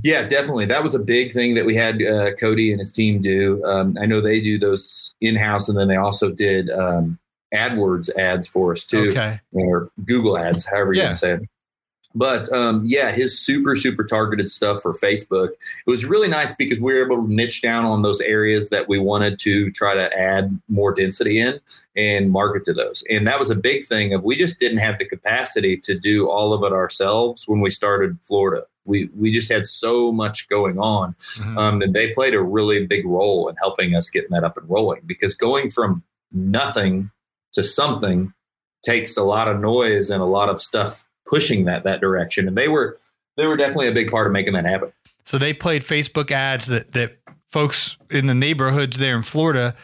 Yeah, 0.03 0.23
definitely. 0.23 0.67
That 0.67 0.83
was 0.83 0.95
a 0.95 0.99
big 0.99 1.33
thing 1.33 1.55
that 1.55 1.65
we 1.65 1.75
had 1.75 2.03
uh, 2.03 2.33
Cody 2.33 2.71
and 2.71 2.81
his 2.81 2.93
team 2.93 3.21
do. 3.21 3.63
Um, 3.65 3.97
I 4.01 4.07
know 4.07 4.21
they 4.21 4.41
do 4.41 4.59
those 4.59 5.15
in 5.21 5.37
house, 5.37 5.69
and 5.69 5.79
then 5.79 5.89
they 5.89 5.97
also 5.97 6.31
did 6.33 6.69
um, 6.71 7.19
AdWords 7.55 8.11
ads 8.17 8.49
for 8.49 8.73
us 8.73 8.85
too, 8.85 9.11
okay. 9.11 9.39
or 9.53 9.89
Google 10.05 10.37
ads, 10.37 10.65
however 10.65 10.93
you 10.93 10.99
yeah. 10.99 11.07
want 11.07 11.15
to 11.15 11.19
say 11.19 11.33
it. 11.33 11.43
But 12.15 12.51
um, 12.53 12.83
yeah, 12.85 13.11
his 13.11 13.39
super, 13.39 13.75
super 13.75 14.05
targeted 14.05 14.49
stuff 14.49 14.81
for 14.81 14.93
Facebook. 14.93 15.49
It 15.49 15.91
was 15.91 16.05
really 16.05 16.29
nice 16.29 16.55
because 16.55 16.81
we 16.81 16.95
were 16.95 17.05
able 17.05 17.25
to 17.25 17.33
niche 17.33 17.61
down 17.61 17.85
on 17.85 18.03
those 18.03 18.21
areas 18.21 18.71
that 18.71 18.89
we 18.89 18.99
wanted 18.99 19.39
to 19.41 19.71
try 19.73 19.95
to 19.95 20.17
add 20.17 20.61
more 20.69 20.95
density 20.95 21.41
in 21.41 21.59
and 21.97 22.31
market 22.31 22.65
to 22.67 22.73
those. 22.73 23.03
And 23.11 23.27
that 23.27 23.39
was 23.39 23.51
a 23.51 23.57
big 23.57 23.85
thing 23.85 24.15
of 24.15 24.25
we 24.25 24.37
just 24.37 24.61
didn't 24.61 24.79
have 24.79 24.99
the 24.99 25.05
capacity 25.05 25.77
to 25.79 25.99
do 25.99 26.31
all 26.31 26.53
of 26.53 26.63
it 26.63 26.73
ourselves 26.73 27.49
when 27.49 27.61
we 27.61 27.71
started 27.71 28.21
Florida. 28.21 28.65
We 28.85 29.09
we 29.17 29.33
just 29.33 29.51
had 29.51 29.65
so 29.65 30.13
much 30.13 30.47
going 30.49 30.79
on 30.79 31.15
mm-hmm. 31.15 31.59
um, 31.59 31.79
that 31.79 31.95
they 31.95 32.13
played 32.13 32.35
a 32.35 32.43
really 32.43 32.87
big 32.87 33.07
role 33.07 33.49
in 33.49 33.57
helping 33.57 33.95
us 33.95 34.11
getting 34.11 34.31
that 34.31 34.45
up 34.45 34.57
and 34.59 34.69
rolling. 34.69 35.01
Because 35.07 35.35
going 35.35 35.71
from 35.71 36.03
nothing 36.33 37.11
to 37.55 37.65
something 37.65 38.33
takes 38.85 39.17
a 39.17 39.23
lot 39.23 39.49
of 39.49 39.59
noise 39.61 40.11
and 40.11 40.21
a 40.21 40.27
lot 40.27 40.51
of 40.51 40.61
stuff 40.61 41.05
pushing 41.27 41.65
that 41.67 41.85
that 41.85 42.01
direction, 42.01 42.49
and 42.49 42.57
they 42.57 42.69
were 42.69 42.97
they 43.37 43.47
were 43.47 43.57
definitely 43.57 43.89
a 43.89 43.93
big 43.93 44.11
part 44.11 44.27
of 44.27 44.33
making 44.33 44.55
that 44.55 44.65
happen. 44.65 44.93
So 45.25 45.39
they 45.39 45.53
played 45.55 45.83
Facebook 45.83 46.31
ads 46.31 46.67
that 46.67 46.93
that 46.93 47.19
folks 47.49 47.97
in 48.11 48.27
the 48.27 48.35
neighborhoods 48.35 48.99
there 48.99 49.17
in 49.17 49.23
Florida. 49.23 49.75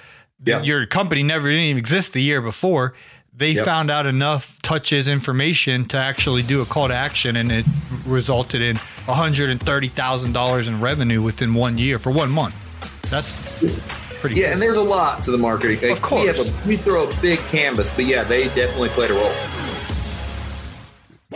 Yep. 0.44 0.64
Your 0.64 0.87
company 0.87 1.23
never 1.23 1.49
didn't 1.49 1.64
even 1.64 1.78
exist 1.78 2.14
the 2.14 2.23
year 2.23 2.40
before. 2.40 2.94
They 3.32 3.52
yep. 3.52 3.64
found 3.64 3.90
out 3.90 4.06
enough 4.06 4.61
touches 4.62 5.06
information 5.06 5.85
to 5.87 5.97
actually 5.97 6.42
do 6.42 6.62
a 6.62 6.66
call 6.66 6.88
to 6.88 6.94
action, 6.94 7.37
and 7.37 7.52
it 7.52 7.64
resulted 8.04 8.61
in 8.61 8.76
one 9.04 9.16
hundred 9.16 9.50
and 9.50 9.61
thirty 9.61 9.88
thousand 9.88 10.32
dollars 10.32 10.66
in 10.68 10.80
revenue 10.80 11.23
within 11.23 11.54
one 11.54 11.78
year 11.78 11.99
for 11.99 12.11
one 12.11 12.30
month. 12.30 12.56
That's 13.11 13.37
pretty. 14.20 14.37
Yeah, 14.37 14.46
cool. 14.46 14.53
and 14.55 14.62
there's 14.62 14.76
a 14.76 14.83
lot 14.83 15.22
to 15.22 15.31
the 15.31 15.38
marketing. 15.38 15.90
Of 15.90 16.03
course, 16.03 16.38
we, 16.38 16.48
a, 16.48 16.66
we 16.66 16.76
throw 16.76 17.09
a 17.09 17.20
big 17.20 17.38
canvas, 17.40 17.92
but 17.92 18.07
yeah, 18.07 18.24
they 18.24 18.44
definitely 18.48 18.88
played 18.90 19.11
a 19.11 19.14
role. 19.14 19.33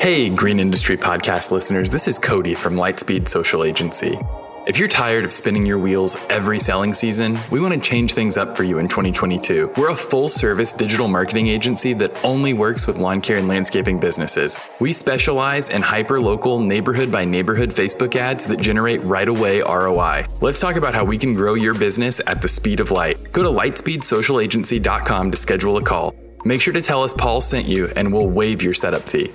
Hey, 0.05 0.29
Green 0.29 0.61
Industry 0.61 0.99
Podcast 0.99 1.51
listeners, 1.51 1.91
this 1.91 2.07
is 2.09 2.19
Cody 2.19 2.55
from 2.55 2.75
Lightspeed 2.75 3.27
Social 3.27 3.65
Agency. 3.65 4.19
If 4.67 4.79
you're 4.79 4.87
tired 4.87 5.25
of 5.25 5.33
spinning 5.33 5.65
your 5.65 5.79
wheels 5.79 6.19
every 6.29 6.59
selling 6.59 6.93
season, 6.93 7.39
we 7.51 7.59
want 7.59 7.73
to 7.73 7.81
change 7.81 8.13
things 8.13 8.37
up 8.37 8.55
for 8.55 8.65
you 8.65 8.81
in 8.81 8.87
2022. 8.87 9.73
We're 9.79 9.89
a 9.89 9.95
full 9.95 10.29
service 10.29 10.75
digital 10.75 11.09
marketing 11.09 11.47
agency 11.47 11.95
that 11.95 12.23
only 12.23 12.53
works 12.53 12.87
with 12.87 12.99
lawn 12.99 13.23
care 13.23 13.39
and 13.39 13.49
landscaping 13.49 13.99
businesses. 13.99 14.61
We 14.79 14.93
specialize 14.93 15.71
in 15.71 15.81
hyper 15.81 16.21
local, 16.21 16.61
neighborhood 16.61 17.11
by 17.11 17.25
neighborhood 17.25 17.71
Facebook 17.71 18.15
ads 18.15 18.45
that 18.49 18.61
generate 18.61 19.03
right 19.05 19.29
away 19.29 19.63
ROI. 19.63 20.27
Let's 20.43 20.61
talk 20.61 20.77
about 20.77 20.93
how 20.93 21.07
we 21.07 21.17
can 21.17 21.33
grow 21.33 21.55
your 21.55 21.73
business 21.73 22.21
at 22.27 22.43
the 22.43 22.49
speed 22.49 22.81
of 22.81 22.91
light. 22.91 23.33
Go 23.33 23.43
to 23.43 23.49
lightspeedsocialagency.com 23.49 25.31
to 25.31 25.37
schedule 25.39 25.79
a 25.79 25.83
call. 25.83 26.15
Make 26.45 26.61
sure 26.61 26.75
to 26.75 26.83
tell 26.83 27.03
us 27.03 27.15
Paul 27.15 27.41
sent 27.41 27.67
you, 27.67 27.87
and 27.97 28.13
we'll 28.13 28.29
waive 28.29 28.63
your 28.63 28.75
setup 28.75 29.09
fee. 29.09 29.35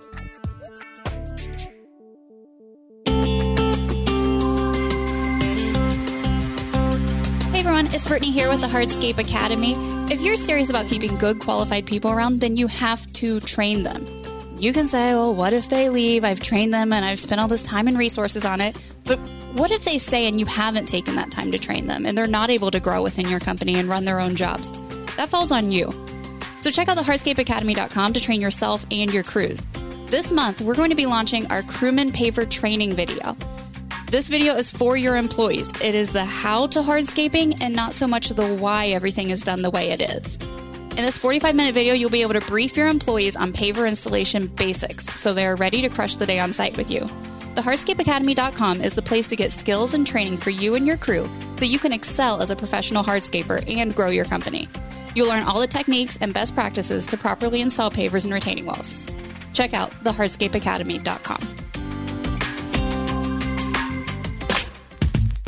Brittany 8.11 8.33
here 8.33 8.49
with 8.49 8.59
the 8.59 8.67
Hardscape 8.67 9.19
Academy. 9.19 9.71
If 10.11 10.21
you're 10.21 10.35
serious 10.35 10.69
about 10.69 10.85
keeping 10.87 11.15
good 11.15 11.39
qualified 11.39 11.85
people 11.85 12.11
around, 12.11 12.41
then 12.41 12.57
you 12.57 12.67
have 12.67 13.09
to 13.13 13.39
train 13.39 13.83
them. 13.83 14.05
You 14.57 14.73
can 14.73 14.85
say, 14.87 15.13
well, 15.13 15.33
what 15.33 15.53
if 15.53 15.69
they 15.69 15.87
leave? 15.87 16.25
I've 16.25 16.41
trained 16.41 16.73
them 16.73 16.91
and 16.91 17.05
I've 17.05 17.19
spent 17.21 17.39
all 17.39 17.47
this 17.47 17.63
time 17.63 17.87
and 17.87 17.97
resources 17.97 18.43
on 18.43 18.59
it. 18.59 18.75
But 19.05 19.17
what 19.53 19.71
if 19.71 19.85
they 19.85 19.97
stay 19.97 20.27
and 20.27 20.41
you 20.41 20.45
haven't 20.45 20.89
taken 20.89 21.15
that 21.15 21.31
time 21.31 21.53
to 21.53 21.57
train 21.57 21.87
them 21.87 22.05
and 22.05 22.17
they're 22.17 22.27
not 22.27 22.49
able 22.49 22.69
to 22.71 22.81
grow 22.81 23.01
within 23.01 23.29
your 23.29 23.39
company 23.39 23.75
and 23.75 23.87
run 23.87 24.03
their 24.03 24.19
own 24.19 24.35
jobs? 24.35 24.73
That 25.15 25.29
falls 25.29 25.53
on 25.53 25.71
you. 25.71 25.93
So 26.59 26.69
check 26.69 26.89
out 26.89 26.97
the 26.97 27.03
hardscapeacademy.com 27.03 28.11
to 28.11 28.19
train 28.19 28.41
yourself 28.41 28.85
and 28.91 29.13
your 29.13 29.23
crews. 29.23 29.67
This 30.07 30.33
month, 30.33 30.61
we're 30.61 30.75
going 30.75 30.89
to 30.89 30.97
be 30.97 31.05
launching 31.05 31.49
our 31.49 31.61
crewman 31.61 32.09
paver 32.09 32.49
training 32.49 32.91
video. 32.91 33.37
This 34.11 34.27
video 34.27 34.55
is 34.55 34.73
for 34.73 34.97
your 34.97 35.15
employees. 35.15 35.71
It 35.81 35.95
is 35.95 36.11
the 36.11 36.25
how 36.25 36.67
to 36.67 36.79
hardscaping 36.81 37.63
and 37.63 37.73
not 37.73 37.93
so 37.93 38.05
much 38.05 38.27
the 38.27 38.55
why 38.55 38.87
everything 38.87 39.29
is 39.29 39.39
done 39.39 39.61
the 39.61 39.69
way 39.69 39.91
it 39.91 40.01
is. 40.01 40.35
In 40.35 40.97
this 40.97 41.17
45 41.17 41.55
minute 41.55 41.73
video, 41.73 41.93
you'll 41.93 42.09
be 42.09 42.21
able 42.21 42.33
to 42.33 42.41
brief 42.41 42.75
your 42.75 42.89
employees 42.89 43.37
on 43.37 43.53
paver 43.53 43.87
installation 43.87 44.47
basics 44.47 45.05
so 45.17 45.33
they 45.33 45.45
are 45.45 45.55
ready 45.55 45.81
to 45.81 45.87
crush 45.87 46.17
the 46.17 46.25
day 46.25 46.39
on 46.39 46.51
site 46.51 46.75
with 46.75 46.91
you. 46.91 46.99
The 47.55 47.61
hardscapeacademy.com 47.61 48.81
is 48.81 48.95
the 48.95 49.01
place 49.01 49.29
to 49.29 49.37
get 49.37 49.53
skills 49.53 49.93
and 49.93 50.05
training 50.05 50.35
for 50.35 50.49
you 50.49 50.75
and 50.75 50.85
your 50.85 50.97
crew 50.97 51.29
so 51.55 51.63
you 51.63 51.79
can 51.79 51.93
excel 51.93 52.41
as 52.41 52.51
a 52.51 52.55
professional 52.57 53.05
hardscaper 53.05 53.63
and 53.73 53.95
grow 53.95 54.09
your 54.09 54.25
company. 54.25 54.67
You'll 55.15 55.29
learn 55.29 55.43
all 55.43 55.61
the 55.61 55.67
techniques 55.67 56.17
and 56.19 56.33
best 56.33 56.53
practices 56.53 57.07
to 57.07 57.17
properly 57.17 57.61
install 57.61 57.89
pavers 57.89 58.25
and 58.25 58.33
retaining 58.33 58.65
walls. 58.65 58.93
Check 59.53 59.73
out 59.73 59.91
thehardscapeacademy.com. 60.03 61.70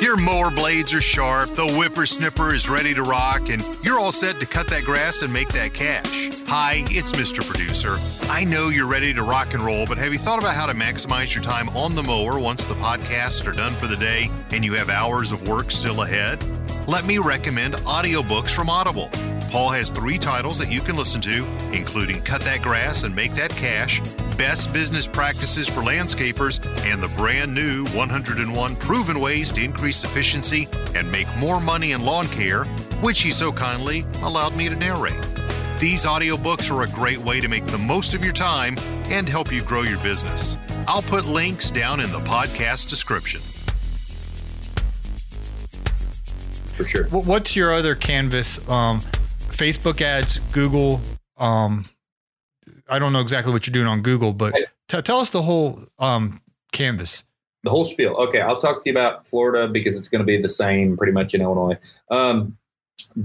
Your 0.00 0.16
mower 0.18 0.50
blades 0.50 0.92
are 0.92 1.00
sharp, 1.00 1.54
the 1.54 1.66
whippersnipper 1.66 2.52
is 2.52 2.68
ready 2.68 2.92
to 2.92 3.02
rock, 3.02 3.48
and 3.48 3.64
you're 3.82 3.98
all 3.98 4.12
set 4.12 4.38
to 4.40 4.46
cut 4.46 4.68
that 4.68 4.84
grass 4.84 5.22
and 5.22 5.32
make 5.32 5.48
that 5.48 5.72
cash. 5.72 6.30
Hi, 6.46 6.84
it's 6.88 7.12
Mr. 7.12 7.46
Producer. 7.46 7.96
I 8.28 8.44
know 8.44 8.68
you're 8.68 8.86
ready 8.86 9.14
to 9.14 9.22
rock 9.22 9.54
and 9.54 9.62
roll, 9.62 9.86
but 9.86 9.96
have 9.96 10.12
you 10.12 10.18
thought 10.18 10.38
about 10.38 10.54
how 10.54 10.66
to 10.66 10.74
maximize 10.74 11.34
your 11.34 11.42
time 11.42 11.70
on 11.70 11.94
the 11.94 12.02
mower 12.02 12.38
once 12.38 12.66
the 12.66 12.74
podcasts 12.74 13.46
are 13.46 13.52
done 13.52 13.72
for 13.72 13.86
the 13.86 13.96
day 13.96 14.30
and 14.50 14.64
you 14.64 14.74
have 14.74 14.90
hours 14.90 15.32
of 15.32 15.48
work 15.48 15.70
still 15.70 16.02
ahead? 16.02 16.44
Let 16.86 17.06
me 17.06 17.16
recommend 17.16 17.74
audiobooks 17.76 18.54
from 18.54 18.68
Audible. 18.68 19.08
Paul 19.50 19.70
has 19.70 19.88
three 19.88 20.18
titles 20.18 20.58
that 20.58 20.70
you 20.70 20.82
can 20.82 20.96
listen 20.96 21.18
to, 21.22 21.46
including 21.72 22.20
Cut 22.20 22.42
That 22.42 22.60
Grass 22.60 23.04
and 23.04 23.16
Make 23.16 23.32
That 23.34 23.50
Cash, 23.52 24.02
Best 24.36 24.70
Business 24.70 25.08
Practices 25.08 25.66
for 25.66 25.80
Landscapers, 25.80 26.62
and 26.84 27.02
the 27.02 27.08
brand 27.16 27.54
new 27.54 27.86
101 27.86 28.76
Proven 28.76 29.18
Ways 29.18 29.50
to 29.52 29.64
Increase 29.64 30.04
Efficiency 30.04 30.68
and 30.94 31.10
Make 31.10 31.28
More 31.38 31.58
Money 31.58 31.92
in 31.92 32.02
Lawn 32.02 32.26
Care, 32.28 32.64
which 33.00 33.22
he 33.22 33.30
so 33.30 33.50
kindly 33.50 34.04
allowed 34.22 34.54
me 34.54 34.68
to 34.68 34.76
narrate. 34.76 35.26
These 35.78 36.04
audiobooks 36.04 36.70
are 36.70 36.82
a 36.82 36.88
great 36.88 37.18
way 37.18 37.40
to 37.40 37.48
make 37.48 37.64
the 37.64 37.78
most 37.78 38.12
of 38.12 38.22
your 38.22 38.34
time 38.34 38.76
and 39.06 39.26
help 39.26 39.50
you 39.50 39.62
grow 39.62 39.82
your 39.82 40.00
business. 40.00 40.58
I'll 40.86 41.00
put 41.00 41.24
links 41.24 41.70
down 41.70 42.00
in 42.00 42.12
the 42.12 42.20
podcast 42.20 42.90
description. 42.90 43.40
For 46.74 46.84
sure. 46.84 47.04
What's 47.04 47.54
your 47.54 47.72
other 47.72 47.94
canvas? 47.94 48.58
Um, 48.68 49.00
Facebook 49.48 50.00
ads, 50.00 50.38
Google. 50.52 51.00
Um, 51.36 51.88
I 52.88 52.98
don't 52.98 53.12
know 53.12 53.20
exactly 53.20 53.52
what 53.52 53.66
you're 53.66 53.72
doing 53.72 53.86
on 53.86 54.02
Google, 54.02 54.32
but 54.32 54.54
t- 54.88 55.02
tell 55.02 55.20
us 55.20 55.30
the 55.30 55.42
whole 55.42 55.84
um, 55.98 56.40
canvas. 56.72 57.22
The 57.62 57.70
whole 57.70 57.84
spiel. 57.84 58.14
Okay, 58.14 58.40
I'll 58.40 58.58
talk 58.58 58.82
to 58.82 58.90
you 58.90 58.92
about 58.92 59.26
Florida 59.26 59.68
because 59.68 59.96
it's 59.98 60.08
going 60.08 60.20
to 60.20 60.26
be 60.26 60.40
the 60.40 60.48
same 60.48 60.96
pretty 60.96 61.12
much 61.12 61.32
in 61.32 61.40
Illinois. 61.40 61.78
Um, 62.10 62.58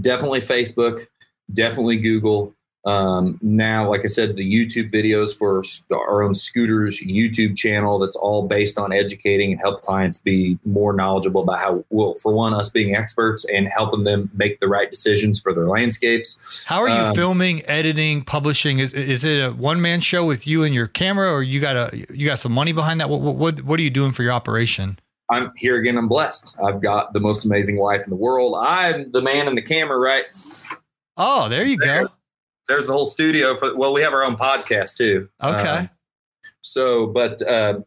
definitely 0.01 0.41
Facebook, 0.41 1.07
definitely 1.51 1.97
Google. 1.97 2.53
Um, 2.89 3.38
now, 3.43 3.88
like 3.88 4.04
I 4.04 4.08
said, 4.08 4.36
the 4.36 4.52
YouTube 4.52 4.91
videos 4.91 5.38
for 5.38 5.62
our 5.95 6.23
own 6.23 6.34
Scooter's 6.34 6.99
YouTube 6.99 7.56
channel 7.56 7.99
that's 7.99 8.15
all 8.15 8.47
based 8.47 8.80
on 8.80 8.91
educating 8.91 9.52
and 9.52 9.62
help 9.62 9.82
clients 9.82 10.17
be 10.17 10.58
more 10.65 10.91
knowledgeable 10.91 11.43
about 11.43 11.60
how, 11.60 11.86
well, 11.91 12.15
for 12.15 12.34
one, 12.34 12.56
us 12.56 12.67
being 12.67 12.95
experts 12.95 13.45
and 13.45 13.67
helping 13.67 14.06
them 14.06 14.32
make 14.34 14.58
the 14.60 14.67
right 14.67 14.89
decisions 14.89 15.39
for 15.39 15.54
their 15.54 15.67
landscapes. 15.67 16.65
How 16.65 16.80
are 16.80 16.89
you 16.89 16.95
um, 16.95 17.13
filming, 17.13 17.63
editing, 17.67 18.23
publishing? 18.23 18.80
Is, 18.80 18.91
is 18.93 19.23
it 19.23 19.39
a 19.39 19.52
one 19.52 19.82
man 19.82 20.02
show 20.02 20.25
with 20.25 20.47
you 20.47 20.63
and 20.63 20.73
your 20.73 20.88
camera, 20.88 21.32
or 21.32 21.43
you 21.43 21.60
got 21.60 21.75
a 21.75 22.06
you 22.10 22.25
got 22.25 22.39
some 22.39 22.54
money 22.54 22.71
behind 22.71 22.99
that? 23.02 23.10
What 23.10 23.21
what 23.21 23.62
what 23.62 23.80
are 23.80 23.84
you 23.84 23.91
doing 23.91 24.13
for 24.13 24.23
your 24.23 24.32
operation? 24.32 24.97
I'm 25.30 25.52
here 25.58 25.78
again. 25.78 25.95
I'm 25.95 26.08
blessed. 26.08 26.58
I've 26.65 26.82
got 26.82 27.13
the 27.13 27.19
most 27.19 27.45
amazing 27.45 27.78
wife 27.78 28.04
in 28.04 28.10
the 28.10 28.15
world. 28.15 28.56
I'm 28.60 29.12
the 29.12 29.21
man 29.21 29.47
in 29.47 29.54
the 29.54 29.62
camera, 29.62 29.99
right? 29.99 30.25
Oh, 31.17 31.49
there 31.49 31.65
you 31.65 31.78
there. 31.78 32.06
go 32.06 32.13
there's 32.69 32.88
the 32.88 32.93
whole 32.93 33.05
studio 33.05 33.58
for. 33.58 33.75
Well, 33.75 33.91
we 33.91 34.01
have 34.01 34.13
our 34.13 34.23
own 34.23 34.38
podcast 34.38 34.95
too. 34.95 35.27
Okay. 35.43 35.67
Um, 35.67 35.89
so, 36.62 37.08
but 37.08 37.41
uh, 37.41 37.79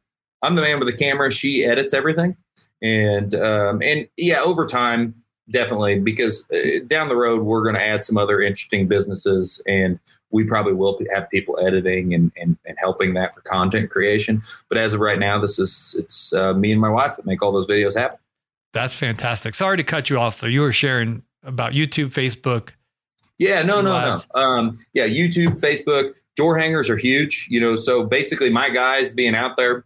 I'm 0.42 0.57
the 0.57 0.62
man 0.62 0.79
with 0.79 0.88
the 0.88 0.97
camera. 0.97 1.31
She 1.31 1.64
edits 1.64 1.95
everything, 1.95 2.37
and 2.83 3.35
um, 3.35 3.81
and 3.81 4.09
yeah, 4.18 4.40
over 4.40 4.66
time, 4.66 5.14
definitely 5.51 6.01
because 6.01 6.51
uh, 6.51 6.85
down 6.87 7.09
the 7.09 7.16
road 7.16 7.42
we're 7.42 7.62
going 7.62 7.77
to 7.77 7.83
add 7.83 8.05
some 8.05 8.18
other 8.18 8.42
interesting 8.42 8.88
businesses, 8.88 9.62
and 9.66 9.99
we 10.31 10.45
probably 10.45 10.73
will 10.73 10.99
have 11.14 11.31
people 11.31 11.59
editing 11.64 12.12
and, 12.12 12.33
and, 12.37 12.57
and 12.66 12.77
helping 12.81 13.14
that 13.14 13.35
for 13.35 13.40
content 13.42 13.90
creation. 13.90 14.42
But 14.68 14.79
as 14.79 14.95
of 14.95 15.01
right 15.01 15.18
now, 15.18 15.38
this 15.38 15.59
is 15.59 15.95
it's 15.99 16.33
uh, 16.33 16.55
me 16.55 16.73
and 16.73 16.81
my 16.81 16.90
wife 16.90 17.16
that 17.16 17.25
make 17.25 17.42
all 17.42 17.53
those 17.53 17.66
videos 17.66 17.97
happen. 17.97 18.18
That's 18.73 18.95
fantastic. 18.95 19.55
Sorry 19.55 19.77
to 19.77 19.85
cut 19.85 20.11
you 20.11 20.18
off. 20.18 20.40
Though. 20.40 20.49
You 20.49 20.62
were 20.62 20.73
sharing 20.73 21.23
about 21.45 21.73
YouTube, 21.73 22.07
Facebook, 22.07 22.71
yeah, 23.43 23.63
no, 23.63 23.81
no, 23.83 23.93
no. 24.35 24.41
Um, 24.41 24.77
yeah, 24.95 25.07
YouTube, 25.07 25.61
Facebook, 25.61 26.15
door 26.37 26.57
hangers 26.59 26.89
are 26.89 26.97
huge. 26.97 27.47
You 27.51 27.61
know, 27.61 27.77
so 27.77 28.05
basically, 28.05 28.49
my 28.51 28.71
guys 28.71 29.13
being 29.13 29.35
out 29.35 29.57
there, 29.57 29.85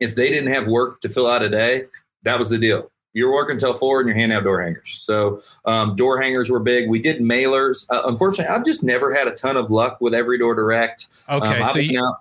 if 0.00 0.16
they 0.16 0.28
didn't 0.30 0.52
have 0.52 0.66
work 0.66 1.00
to 1.02 1.08
fill 1.08 1.26
out 1.26 1.42
a 1.42 1.48
day, 1.48 1.84
that 2.22 2.38
was 2.38 2.48
the 2.48 2.58
deal. 2.58 2.90
You're 3.12 3.32
working 3.32 3.58
till 3.58 3.74
four 3.74 3.98
and 4.00 4.08
you're 4.08 4.16
handing 4.16 4.36
out 4.38 4.44
door 4.44 4.62
hangers. 4.62 5.00
So 5.04 5.40
um, 5.64 5.96
door 5.96 6.20
hangers 6.20 6.48
were 6.48 6.60
big. 6.60 6.88
We 6.88 7.00
did 7.00 7.18
mailers. 7.20 7.84
Uh, 7.90 8.02
unfortunately, 8.04 8.54
I've 8.54 8.64
just 8.64 8.84
never 8.84 9.12
had 9.12 9.26
a 9.26 9.32
ton 9.32 9.56
of 9.56 9.70
luck 9.70 10.00
with 10.00 10.14
Every 10.14 10.38
Door 10.38 10.54
Direct. 10.56 11.06
Okay, 11.28 11.60
um, 11.60 11.72
so 11.72 11.78
you, 11.80 12.04
out- 12.04 12.18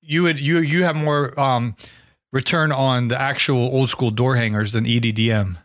you 0.00 0.22
would 0.22 0.38
you 0.38 0.58
you 0.58 0.84
have 0.84 0.94
more 0.96 1.38
um, 1.38 1.74
return 2.32 2.70
on 2.70 3.08
the 3.08 3.20
actual 3.20 3.62
old 3.62 3.90
school 3.90 4.10
door 4.12 4.36
hangers 4.36 4.72
than 4.72 4.84
EDDM. 4.84 5.56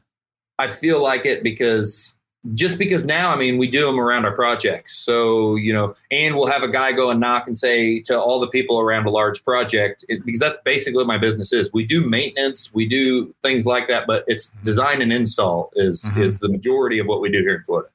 I 0.57 0.67
feel 0.67 1.01
like 1.01 1.25
it 1.25 1.43
because 1.43 2.15
just 2.53 2.77
because 2.77 3.05
now, 3.05 3.31
I 3.31 3.37
mean, 3.37 3.57
we 3.57 3.67
do 3.67 3.85
them 3.85 3.99
around 3.99 4.25
our 4.25 4.35
projects. 4.35 4.97
So, 4.97 5.55
you 5.55 5.71
know, 5.71 5.93
and 6.11 6.35
we'll 6.35 6.47
have 6.47 6.61
a 6.61 6.67
guy 6.67 6.91
go 6.91 7.09
and 7.09 7.19
knock 7.19 7.47
and 7.47 7.57
say 7.57 8.01
to 8.01 8.19
all 8.19 8.41
the 8.41 8.49
people 8.49 8.79
around 8.79 9.05
a 9.05 9.09
large 9.09 9.43
project, 9.45 10.03
it, 10.09 10.25
because 10.25 10.39
that's 10.39 10.57
basically 10.65 10.97
what 10.97 11.07
my 11.07 11.17
business 11.17 11.53
is. 11.53 11.71
We 11.71 11.85
do 11.85 12.05
maintenance, 12.05 12.73
we 12.73 12.85
do 12.85 13.33
things 13.41 13.65
like 13.65 13.87
that, 13.87 14.07
but 14.07 14.25
it's 14.27 14.49
design 14.63 15.01
and 15.01 15.13
install 15.13 15.71
is 15.75 16.03
mm-hmm. 16.03 16.21
is 16.21 16.39
the 16.39 16.49
majority 16.49 16.99
of 16.99 17.07
what 17.07 17.21
we 17.21 17.29
do 17.29 17.39
here 17.39 17.55
in 17.55 17.63
Florida. 17.63 17.89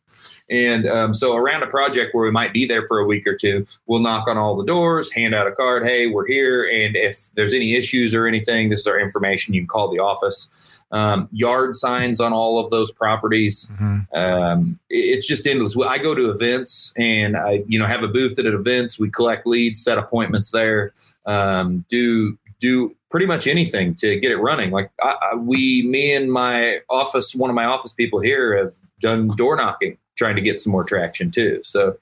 And 0.51 0.87
um, 0.87 1.13
so, 1.13 1.37
around 1.37 1.63
a 1.63 1.67
project 1.67 2.15
where 2.15 2.25
we 2.25 2.31
might 2.31 2.55
be 2.55 2.65
there 2.65 2.83
for 2.83 3.01
a 3.01 3.05
week 3.05 3.27
or 3.27 3.37
two, 3.37 3.67
we'll 3.87 4.01
knock 4.01 4.29
on 4.29 4.39
all 4.39 4.57
the 4.57 4.65
doors, 4.65 5.13
hand 5.13 5.35
out 5.35 5.47
a 5.47 5.53
card, 5.53 5.85
hey, 5.85 6.07
we're 6.07 6.27
here, 6.27 6.65
and 6.65 6.97
if 6.97 7.31
there's 7.35 7.53
any 7.53 7.75
issues 7.75 8.15
or 8.15 8.27
anything, 8.27 8.71
this 8.71 8.81
is 8.81 8.87
our 8.87 8.99
information. 8.99 9.53
You 9.53 9.61
can 9.61 9.69
call 9.69 9.91
the 9.91 9.99
office 9.99 10.78
um, 10.91 11.29
yard 11.33 11.77
signs 11.77 12.21
on 12.21 12.33
all 12.33 12.59
of 12.59 12.71
those 12.71 12.91
properties. 12.91 13.71
Mm-hmm. 13.81 14.19
Um, 14.19 14.81
it's 14.89 15.27
just 15.27 15.47
endless. 15.47 15.77
I 15.77 15.99
go 15.99 16.15
to 16.15 16.31
events 16.31 16.93
and 16.97 17.37
I, 17.37 17.63
you 17.67 17.79
know, 17.79 17.87
have 17.87 18.03
a 18.03 18.09
booth 18.09 18.39
at 18.39 18.47
events. 18.47 18.99
We 18.99 19.11
collect 19.11 19.47
leads, 19.47 19.83
set 19.83 19.99
appointments 19.99 20.51
there, 20.51 20.93
um, 21.27 21.85
do 21.89 22.39
do 22.61 22.97
pretty 23.11 23.27
much 23.27 23.47
anything 23.47 23.95
to 23.95 24.19
get 24.19 24.33
it 24.33 24.39
running. 24.39 24.73
Like 24.73 24.91
I, 25.01 25.15
I, 25.31 25.35
we, 25.37 25.83
me 25.83 26.13
and 26.13 26.33
my 26.33 26.81
office, 26.91 27.33
one 27.33 27.51
of 27.51 27.55
my 27.55 27.65
office 27.65 27.93
people 27.93 28.21
here 28.21 28.57
have 28.57 28.75
done 29.01 29.29
door 29.29 29.55
knocking, 29.55 29.97
trying 30.17 30.35
to 30.35 30.43
get 30.43 30.59
some 30.59 30.73
more 30.73 30.83
traction 30.83 31.31
too. 31.31 31.61
So 31.63 31.97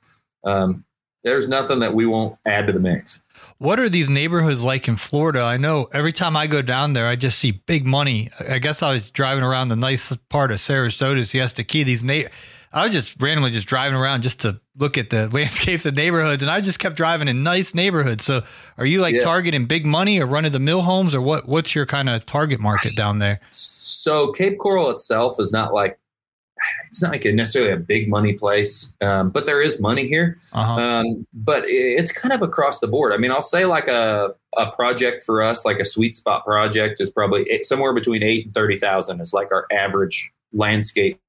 um, 0.45 0.86
there's 1.27 1.49
nothing 1.49 1.81
that 1.81 1.93
we 1.93 2.07
won't 2.07 2.39
add 2.47 2.69
to 2.69 2.73
the 2.73 2.79
mix. 2.79 3.21
What 3.59 3.81
are 3.81 3.89
these 3.89 4.09
neighborhoods 4.09 4.63
like 4.63 4.87
in 4.87 4.97
Florida? 4.97 5.43
I 5.43 5.57
know 5.57 5.89
every 5.93 6.13
time 6.13 6.37
I 6.37 6.47
go 6.47 6.63
down 6.63 6.93
there, 6.93 7.09
I 7.09 7.17
just 7.17 7.39
see 7.39 7.51
big 7.51 7.85
money. 7.85 8.31
I 8.49 8.59
guess 8.59 8.81
I 8.81 8.93
was 8.93 9.11
driving 9.11 9.43
around 9.43 9.69
the 9.69 9.77
nice 9.77 10.15
part 10.29 10.53
of 10.53 10.59
Sarasota, 10.59 11.27
Siesta 11.27 11.65
Key. 11.65 11.83
These 11.83 12.05
na- 12.05 12.29
I 12.73 12.85
was 12.85 12.93
just 12.93 13.21
randomly 13.21 13.51
just 13.51 13.67
driving 13.67 13.99
around 13.99 14.23
just 14.23 14.41
to 14.43 14.61
look 14.77 14.97
at 14.97 15.11
the 15.11 15.29
landscapes 15.33 15.85
of 15.85 15.95
neighborhoods, 15.95 16.43
and 16.43 16.51
I 16.51 16.61
just 16.61 16.79
kept 16.79 16.95
driving 16.95 17.27
in 17.27 17.43
nice 17.43 17.75
neighborhoods. 17.75 18.25
So, 18.25 18.43
are 18.79 18.87
you 18.87 19.01
like 19.01 19.17
yeah. 19.17 19.25
targeting 19.25 19.67
big 19.67 19.85
money 19.85 20.21
or 20.21 20.27
run 20.27 20.45
of 20.45 20.53
the 20.53 20.61
mill 20.61 20.83
homes, 20.83 21.13
or 21.13 21.21
what? 21.21 21.49
What's 21.49 21.75
your 21.75 21.87
kind 21.87 22.09
of 22.09 22.25
target 22.25 22.61
market 22.61 22.95
down 22.97 23.19
there? 23.19 23.41
So, 23.51 24.31
Cape 24.31 24.59
Coral 24.59 24.91
itself 24.91 25.41
is 25.41 25.53
not 25.53 25.75
like 25.75 25.99
it's 26.89 27.03
not 27.03 27.13
like 27.13 27.25
a 27.25 27.33
necessarily 27.33 27.73
a 27.73 27.77
big 27.77 28.09
money 28.09 28.33
place, 28.33 28.93
um, 29.01 29.31
but 29.31 29.47
there 29.47 29.61
is 29.61 29.81
money 29.81 30.07
here. 30.07 30.37
Uh-huh. 30.53 30.75
Um, 30.75 31.27
but 31.35 31.65
it's 31.67 32.13
kind 32.13 32.33
of 32.33 32.43
across 32.43 32.81
the 32.81 32.89
board. 32.89 33.13
I 33.13 33.17
mean, 33.17 33.31
I'll 33.31 33.43
say 33.43 33.65
like 33.65 33.89
a 33.89 34.35
a 34.57 34.71
project 34.73 35.23
for 35.25 35.43
us, 35.43 35.65
like 35.65 35.79
a 35.79 35.85
sweet 35.85 36.15
spot 36.15 36.45
project, 36.45 37.01
is 37.01 37.11
probably 37.11 37.63
somewhere 37.63 37.93
between 37.93 38.23
eight 38.23 38.47
and 38.47 38.55
thirty 38.55 38.79
thousand 38.79 39.21
is 39.21 39.33
like 39.33 39.53
our 39.53 39.67
average 39.71 40.33
landscape 40.53 41.21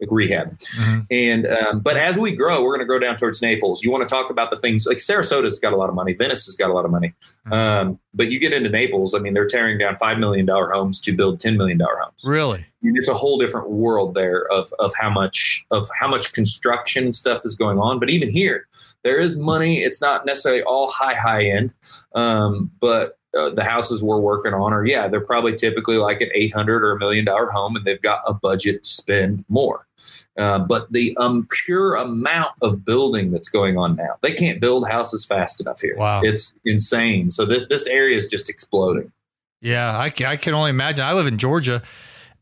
like 0.00 0.08
rehab. 0.12 0.58
Mm-hmm. 0.58 1.00
And 1.10 1.46
um, 1.46 1.80
but 1.80 1.96
as 1.96 2.18
we 2.18 2.34
grow, 2.34 2.62
we're 2.62 2.70
going 2.70 2.80
to 2.80 2.86
grow 2.86 2.98
down 2.98 3.16
towards 3.16 3.40
Naples. 3.40 3.82
You 3.82 3.90
want 3.90 4.06
to 4.06 4.12
talk 4.12 4.30
about 4.30 4.50
the 4.50 4.56
things 4.56 4.86
like 4.86 4.98
Sarasota's 4.98 5.58
got 5.58 5.72
a 5.72 5.76
lot 5.76 5.88
of 5.88 5.94
money, 5.94 6.12
Venice 6.12 6.44
has 6.46 6.56
got 6.56 6.70
a 6.70 6.72
lot 6.72 6.84
of 6.84 6.90
money. 6.90 7.14
Mm-hmm. 7.46 7.52
Um, 7.52 7.98
but 8.14 8.30
you 8.30 8.38
get 8.38 8.52
into 8.52 8.68
Naples, 8.70 9.14
I 9.14 9.18
mean, 9.18 9.34
they're 9.34 9.46
tearing 9.46 9.78
down 9.78 9.96
five 9.96 10.18
million 10.18 10.46
dollar 10.46 10.70
homes 10.70 10.98
to 11.00 11.12
build 11.12 11.40
ten 11.40 11.56
million 11.56 11.78
dollar 11.78 11.96
homes. 11.98 12.24
Really? 12.26 12.66
It's 12.82 13.08
a 13.08 13.14
whole 13.14 13.38
different 13.38 13.70
world 13.70 14.14
there 14.14 14.46
of 14.52 14.72
of 14.78 14.92
how 14.98 15.10
much 15.10 15.66
of 15.70 15.88
how 15.98 16.08
much 16.08 16.32
construction 16.32 17.12
stuff 17.12 17.44
is 17.44 17.54
going 17.54 17.78
on. 17.78 17.98
But 17.98 18.10
even 18.10 18.30
here, 18.30 18.68
there 19.02 19.18
is 19.18 19.36
money. 19.36 19.78
It's 19.78 20.00
not 20.00 20.26
necessarily 20.26 20.62
all 20.62 20.90
high 20.90 21.14
high 21.14 21.46
end, 21.46 21.72
um, 22.14 22.70
but 22.80 23.18
uh, 23.36 23.50
the 23.50 23.64
houses 23.64 24.02
we're 24.02 24.18
working 24.18 24.54
on 24.54 24.72
are 24.72 24.86
yeah 24.86 25.08
they're 25.08 25.20
probably 25.20 25.54
typically 25.54 25.96
like 25.96 26.20
an 26.20 26.30
800 26.34 26.84
or 26.84 26.92
a 26.92 26.98
million 26.98 27.24
dollar 27.24 27.50
home 27.50 27.76
and 27.76 27.84
they've 27.84 28.02
got 28.02 28.20
a 28.26 28.34
budget 28.34 28.82
to 28.82 28.90
spend 28.90 29.44
more. 29.48 29.86
Uh, 30.36 30.58
but 30.58 30.92
the 30.92 31.16
um, 31.16 31.48
pure 31.64 31.94
amount 31.94 32.50
of 32.60 32.84
building 32.84 33.30
that's 33.30 33.48
going 33.48 33.78
on 33.78 33.96
now 33.96 34.16
they 34.22 34.32
can't 34.32 34.60
build 34.60 34.88
houses 34.88 35.24
fast 35.24 35.60
enough 35.60 35.80
here. 35.80 35.96
Wow. 35.96 36.20
It's 36.22 36.54
insane. 36.64 37.30
So 37.30 37.46
th- 37.46 37.68
this 37.68 37.86
area 37.86 38.16
is 38.16 38.26
just 38.26 38.48
exploding. 38.48 39.12
Yeah 39.60 39.98
I 39.98 40.10
can, 40.10 40.26
I 40.26 40.36
can 40.36 40.54
only 40.54 40.70
imagine. 40.70 41.04
I 41.04 41.12
live 41.12 41.26
in 41.26 41.38
georgia 41.38 41.82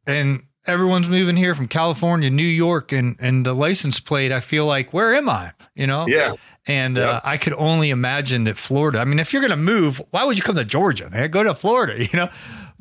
and 0.07 0.43
everyone's 0.67 1.09
moving 1.09 1.37
here 1.37 1.55
from 1.55 1.69
California, 1.69 2.31
New 2.31 2.43
York, 2.43 2.93
and 2.93 3.17
and 3.19 3.45
the 3.45 3.55
license 3.55 4.01
plate. 4.01 4.33
I 4.33 4.41
feel 4.41 4.67
like 4.67 4.93
where 4.93 5.15
am 5.15 5.29
I? 5.29 5.53
You 5.75 5.87
know? 5.87 6.07
Yeah. 6.07 6.35
And 6.67 6.97
uh, 6.97 7.21
I 7.25 7.37
could 7.37 7.53
only 7.55 7.91
imagine 7.91 8.45
that 8.45 8.57
Florida. 8.57 8.99
I 8.99 9.05
mean, 9.05 9.19
if 9.19 9.33
you're 9.33 9.43
gonna 9.43 9.57
move, 9.57 10.01
why 10.11 10.25
would 10.25 10.39
you 10.39 10.43
come 10.43 10.57
to 10.57 10.65
Georgia, 10.65 11.11
man? 11.11 11.31
Go 11.31 11.43
to 11.43 11.55
Florida, 11.55 12.03
you 12.13 12.17
know. 12.19 12.29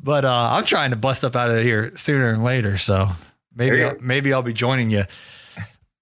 But 0.02 0.24
uh, 0.24 0.48
I'm 0.52 0.64
trying 0.64 0.90
to 0.90 0.96
bust 0.96 1.24
up 1.24 1.36
out 1.36 1.50
of 1.50 1.62
here 1.62 1.96
sooner 1.96 2.32
than 2.32 2.42
later. 2.42 2.78
So 2.78 3.10
maybe 3.54 3.82
I'll, 3.82 3.96
maybe 4.00 4.32
I'll 4.32 4.42
be 4.42 4.52
joining 4.52 4.90
you. 4.90 5.04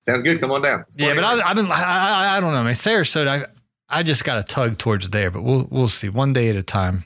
Sounds 0.01 0.23
good. 0.25 0.41
Come 0.41 0.51
on 0.51 0.63
down. 0.63 0.85
Yeah, 0.97 1.15
but 1.15 1.23
I, 1.23 1.41
I've 1.41 1.57
been 1.57 1.71
I, 1.71 1.83
I, 1.83 2.37
I 2.37 2.41
don't 2.41 2.53
know, 2.53 2.65
man. 2.65 2.75
Sarasota, 2.75 3.29
I, 3.29 3.47
I 3.89 4.03
just 4.03 4.25
got 4.25 4.39
a 4.39 4.43
tug 4.43 4.79
towards 4.79 5.11
there, 5.11 5.31
but 5.31 5.43
we'll 5.43 5.69
we'll 5.71 5.89
see 5.89 6.09
one 6.09 6.33
day 6.33 6.49
at 6.49 6.57
a 6.57 6.63
time. 6.63 7.05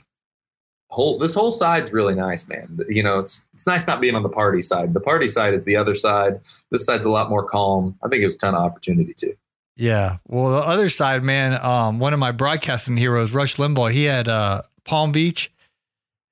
Whole 0.89 1.17
this 1.17 1.33
whole 1.33 1.51
side's 1.51 1.91
really 1.91 2.15
nice, 2.15 2.47
man. 2.47 2.79
You 2.87 3.03
know, 3.03 3.19
it's 3.19 3.47
it's 3.53 3.67
nice 3.67 3.85
not 3.87 3.99
being 4.01 4.15
on 4.15 4.23
the 4.23 4.29
party 4.29 4.61
side. 4.61 4.93
The 4.93 5.01
party 5.01 5.27
side 5.27 5.53
is 5.53 5.65
the 5.65 5.75
other 5.75 5.95
side. 5.95 6.39
This 6.71 6.85
side's 6.85 7.05
a 7.05 7.11
lot 7.11 7.29
more 7.29 7.43
calm. 7.43 7.97
I 8.03 8.07
think 8.09 8.21
there's 8.21 8.35
a 8.35 8.37
ton 8.37 8.55
of 8.55 8.61
opportunity 8.61 9.13
too. 9.13 9.33
Yeah. 9.75 10.17
Well, 10.27 10.49
the 10.51 10.65
other 10.67 10.89
side, 10.89 11.23
man. 11.23 11.53
Um, 11.63 11.99
one 11.99 12.13
of 12.13 12.19
my 12.19 12.31
broadcasting 12.31 12.97
heroes, 12.97 13.31
Rush 13.31 13.57
Limbaugh, 13.57 13.91
he 13.91 14.05
had 14.05 14.27
uh 14.27 14.61
Palm 14.85 15.11
Beach. 15.11 15.51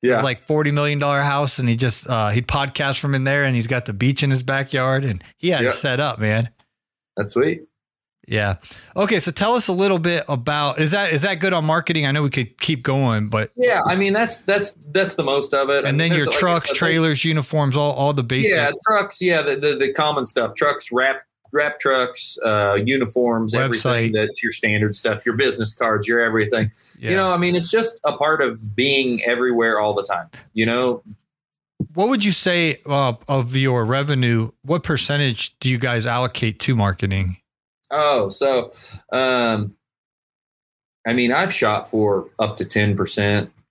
Yeah. 0.01 0.15
It's 0.15 0.23
like 0.23 0.47
forty 0.47 0.71
million 0.71 0.99
dollar 0.99 1.21
house, 1.21 1.59
and 1.59 1.67
he 1.67 1.75
just 1.75 2.09
uh 2.09 2.29
he'd 2.29 2.47
podcast 2.47 2.99
from 2.99 3.13
in 3.13 3.23
there, 3.23 3.43
and 3.43 3.55
he's 3.55 3.67
got 3.67 3.85
the 3.85 3.93
beach 3.93 4.23
in 4.23 4.31
his 4.31 4.41
backyard, 4.43 5.03
and 5.03 5.23
he 5.37 5.49
had 5.49 5.63
Yeah. 5.63 5.69
it 5.69 5.73
set 5.73 5.99
up, 5.99 6.17
man. 6.19 6.49
That's 7.17 7.33
sweet. 7.33 7.63
Yeah. 8.27 8.55
Okay, 8.95 9.19
so 9.19 9.31
tell 9.31 9.53
us 9.53 9.67
a 9.67 9.73
little 9.73 9.99
bit 9.99 10.25
about 10.27 10.79
is 10.79 10.91
that 10.91 11.13
is 11.13 11.21
that 11.21 11.35
good 11.35 11.53
on 11.53 11.65
marketing? 11.65 12.05
I 12.05 12.11
know 12.11 12.23
we 12.23 12.29
could 12.29 12.59
keep 12.59 12.83
going, 12.83 13.29
but 13.29 13.51
Yeah, 13.55 13.81
I 13.85 13.95
mean 13.95 14.13
that's 14.13 14.39
that's 14.39 14.77
that's 14.91 15.15
the 15.15 15.23
most 15.23 15.53
of 15.53 15.69
it. 15.69 15.85
I 15.85 15.89
and 15.89 15.97
mean, 15.97 16.09
then 16.09 16.17
your 16.17 16.25
there's, 16.25 16.27
like 16.27 16.35
I 16.35 16.39
trucks, 16.39 16.71
trailers, 16.71 17.23
uniforms, 17.23 17.77
all 17.77 17.93
all 17.93 18.13
the 18.13 18.23
basic. 18.23 18.51
Yeah, 18.51 18.71
trucks. 18.87 19.21
Yeah, 19.21 19.41
the, 19.41 19.55
the 19.55 19.75
the 19.75 19.93
common 19.93 20.25
stuff. 20.25 20.55
Trucks, 20.55 20.91
wrap 20.91 21.23
wrap 21.51 21.79
trucks, 21.79 22.37
uh, 22.45 22.75
uniforms, 22.83 23.53
everything 23.53 24.11
Website. 24.11 24.13
that's 24.13 24.43
your 24.43 24.51
standard 24.51 24.95
stuff. 24.95 25.25
Your 25.25 25.35
business 25.35 25.73
cards, 25.73 26.07
your 26.07 26.19
everything. 26.19 26.69
Yeah. 26.99 27.11
You 27.11 27.15
know, 27.15 27.31
I 27.31 27.37
mean, 27.37 27.55
it's 27.55 27.71
just 27.71 27.99
a 28.03 28.17
part 28.17 28.41
of 28.41 28.75
being 28.75 29.23
everywhere 29.23 29.79
all 29.79 29.93
the 29.93 30.03
time. 30.03 30.29
You 30.53 30.65
know, 30.65 31.01
what 31.93 32.09
would 32.09 32.25
you 32.25 32.31
say 32.33 32.81
uh, 32.85 33.13
of 33.27 33.55
your 33.55 33.85
revenue? 33.85 34.51
What 34.63 34.83
percentage 34.83 35.57
do 35.59 35.69
you 35.69 35.77
guys 35.77 36.05
allocate 36.05 36.59
to 36.61 36.75
marketing? 36.75 37.37
Oh, 37.91 38.29
so 38.29 38.71
um 39.11 39.75
I 41.07 41.13
mean, 41.13 41.31
I've 41.31 41.53
shot 41.53 41.87
for 41.87 42.29
up 42.39 42.57
to 42.57 42.63
10%, 42.65 42.97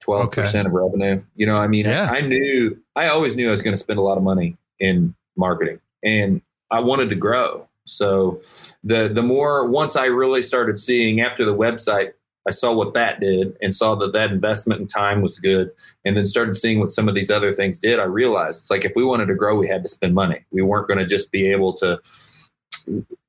12% 0.06 0.66
of 0.66 0.72
revenue. 0.72 1.20
You 1.34 1.46
know, 1.46 1.56
I 1.56 1.66
mean, 1.66 1.84
Yeah. 1.84 2.08
I, 2.10 2.18
I 2.18 2.20
knew 2.20 2.78
I 2.94 3.08
always 3.08 3.34
knew 3.34 3.48
I 3.48 3.50
was 3.50 3.62
going 3.62 3.74
to 3.74 3.78
spend 3.78 3.98
a 3.98 4.02
lot 4.02 4.16
of 4.16 4.22
money 4.22 4.56
in 4.78 5.14
marketing 5.36 5.80
and 6.04 6.40
I 6.70 6.80
wanted 6.80 7.10
to 7.10 7.16
grow. 7.16 7.68
So 7.86 8.40
the 8.82 9.08
the 9.08 9.22
more 9.22 9.68
once 9.68 9.96
I 9.96 10.06
really 10.06 10.42
started 10.42 10.78
seeing 10.78 11.20
after 11.20 11.44
the 11.44 11.54
website 11.54 12.12
I 12.46 12.50
saw 12.50 12.72
what 12.74 12.92
that 12.94 13.20
did 13.20 13.56
and 13.62 13.74
saw 13.74 13.94
that 13.96 14.12
that 14.12 14.30
investment 14.30 14.80
in 14.80 14.86
time 14.86 15.22
was 15.22 15.38
good 15.38 15.70
and 16.04 16.16
then 16.16 16.26
started 16.26 16.54
seeing 16.54 16.78
what 16.78 16.90
some 16.90 17.08
of 17.08 17.14
these 17.14 17.30
other 17.30 17.52
things 17.52 17.78
did 17.78 17.98
I 17.98 18.04
realized 18.04 18.60
it's 18.60 18.70
like 18.70 18.84
if 18.84 18.92
we 18.96 19.04
wanted 19.04 19.26
to 19.26 19.34
grow 19.34 19.56
we 19.56 19.68
had 19.68 19.82
to 19.82 19.88
spend 19.88 20.14
money. 20.14 20.44
We 20.50 20.62
weren't 20.62 20.88
going 20.88 20.98
to 21.00 21.06
just 21.06 21.30
be 21.30 21.50
able 21.50 21.72
to 21.74 22.00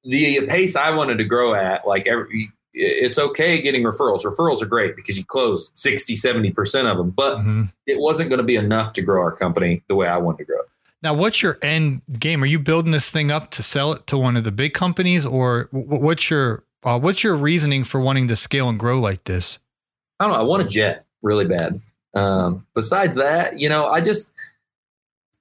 the 0.06 0.42
pace 0.48 0.76
I 0.76 0.92
wanted 0.92 1.18
to 1.18 1.24
grow 1.24 1.54
at, 1.54 1.88
like 1.88 2.08
every, 2.08 2.52
it's 2.74 3.18
okay 3.18 3.62
getting 3.62 3.84
referrals. 3.84 4.24
Referrals 4.24 4.62
are 4.62 4.66
great 4.68 4.96
because 4.96 5.18
you 5.18 5.26
close 5.26 5.72
60, 5.76 6.14
70% 6.16 6.86
of 6.92 6.98
them, 6.98 7.10
but 7.12 7.38
Mhm. 7.38 7.72
it 7.88 8.00
wasn't 8.00 8.30
going 8.30 8.38
to 8.40 8.44
be 8.44 8.56
enough 8.56 8.94
to 8.94 9.02
grow 9.02 9.22
our 9.22 9.32
company 9.32 9.82
the 9.88 9.96
way 9.96 10.08
I 10.08 10.18
wanted 10.18 10.40
to 10.40 10.44
grow. 10.46 10.60
Now, 11.02 11.14
what's 11.14 11.42
your 11.44 11.58
end 11.62 12.02
game? 12.20 12.42
Are 12.44 12.48
you 12.48 12.58
building 12.60 12.92
this 12.92 13.10
thing 13.10 13.30
up 13.32 13.52
to 13.52 13.64
sell 13.64 13.92
it 13.94 14.08
to 14.08 14.18
one 14.18 14.36
of 14.38 14.44
the 14.44 14.52
big 14.52 14.74
companies, 14.74 15.26
or 15.26 15.68
what's 15.72 16.30
your 16.30 16.64
uh, 16.84 17.00
what's 17.00 17.24
your 17.24 17.36
reasoning 17.36 17.84
for 17.84 18.00
wanting 18.00 18.28
to 18.28 18.36
scale 18.36 18.70
and 18.70 18.78
grow 18.80 19.00
like 19.00 19.24
this? 19.24 19.58
I 20.20 20.26
don't 20.26 20.34
know. 20.34 20.40
I 20.40 20.44
want 20.44 20.62
a 20.64 20.68
jet 20.68 21.06
really 21.24 21.46
bad. 21.46 21.82
Um, 22.14 22.66
besides 22.76 23.16
that, 23.16 23.60
you 23.60 23.70
know, 23.70 23.88
I 23.88 24.02
just, 24.02 24.32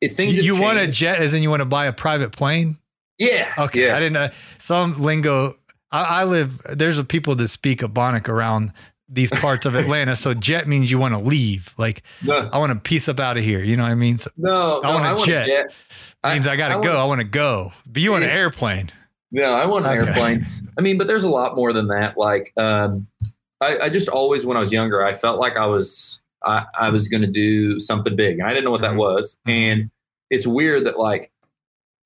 if 0.00 0.16
things 0.16 0.36
have 0.36 0.44
you 0.44 0.58
want 0.60 0.78
a 0.78 0.86
jet, 0.86 1.18
as 1.20 1.34
in 1.34 1.42
you 1.42 1.50
want 1.50 1.60
to 1.60 1.66
buy 1.66 1.84
a 1.86 1.92
private 1.92 2.32
plane? 2.32 2.78
Yeah. 3.18 3.52
Okay, 3.58 3.86
Yeah. 3.86 3.96
I 3.96 3.98
didn't 4.00 4.14
know 4.14 4.28
some 4.58 5.02
lingo. 5.02 5.56
I, 5.90 6.22
I 6.22 6.24
live. 6.24 6.60
There's 6.72 6.98
a 6.98 7.04
people 7.04 7.34
that 7.36 7.48
speak 7.48 7.80
Ebonic 7.80 8.28
around 8.28 8.72
these 9.08 9.30
parts 9.30 9.66
of 9.66 9.74
Atlanta. 9.76 10.16
so 10.16 10.34
jet 10.34 10.66
means 10.66 10.90
you 10.90 10.98
want 10.98 11.14
to 11.14 11.20
leave. 11.20 11.74
Like 11.78 12.02
No, 12.22 12.48
I 12.52 12.58
want 12.58 12.72
to 12.72 12.78
piece 12.78 13.08
up 13.08 13.20
out 13.20 13.36
of 13.36 13.44
here. 13.44 13.62
You 13.62 13.76
know 13.76 13.82
what 13.84 13.92
I 13.92 13.94
mean? 13.94 14.18
So 14.18 14.30
no, 14.36 14.80
I 14.82 14.92
no, 14.92 15.14
want 15.14 15.22
a 15.22 15.26
jet. 15.26 15.66
means 16.24 16.46
I, 16.48 16.56
gotta 16.56 16.78
I 16.78 16.82
go. 16.82 16.96
I 16.96 17.04
want 17.04 17.20
to 17.20 17.24
go. 17.26 17.72
But 17.86 18.02
you 18.02 18.10
want 18.12 18.24
an 18.24 18.30
airplane. 18.30 18.90
No, 19.30 19.54
I 19.54 19.66
want 19.66 19.84
an 19.84 19.98
Okay. 19.98 20.08
airplane. 20.08 20.46
I 20.78 20.80
mean, 20.82 20.96
but 20.98 21.06
there's 21.06 21.24
a 21.24 21.28
lot 21.28 21.54
more 21.56 21.72
than 21.72 21.88
that. 21.88 22.16
Like, 22.16 22.52
um, 22.56 23.06
I, 23.60 23.78
I 23.84 23.88
just 23.88 24.08
always, 24.08 24.46
when 24.46 24.56
I 24.56 24.60
was 24.60 24.72
younger, 24.72 25.04
I 25.04 25.12
felt 25.12 25.40
like 25.40 25.56
I 25.56 25.66
was, 25.66 26.20
I, 26.44 26.64
I 26.78 26.90
was 26.90 27.08
going 27.08 27.22
to 27.22 27.26
do 27.30 27.80
something 27.80 28.14
big, 28.14 28.38
and 28.38 28.46
I 28.46 28.50
didn't 28.50 28.64
know 28.64 28.70
what 28.70 28.82
that 28.82 28.94
was. 28.94 29.38
Mhm. 29.46 29.52
And 29.52 29.90
it's 30.30 30.46
weird 30.46 30.84
that 30.86 30.98
like, 30.98 31.32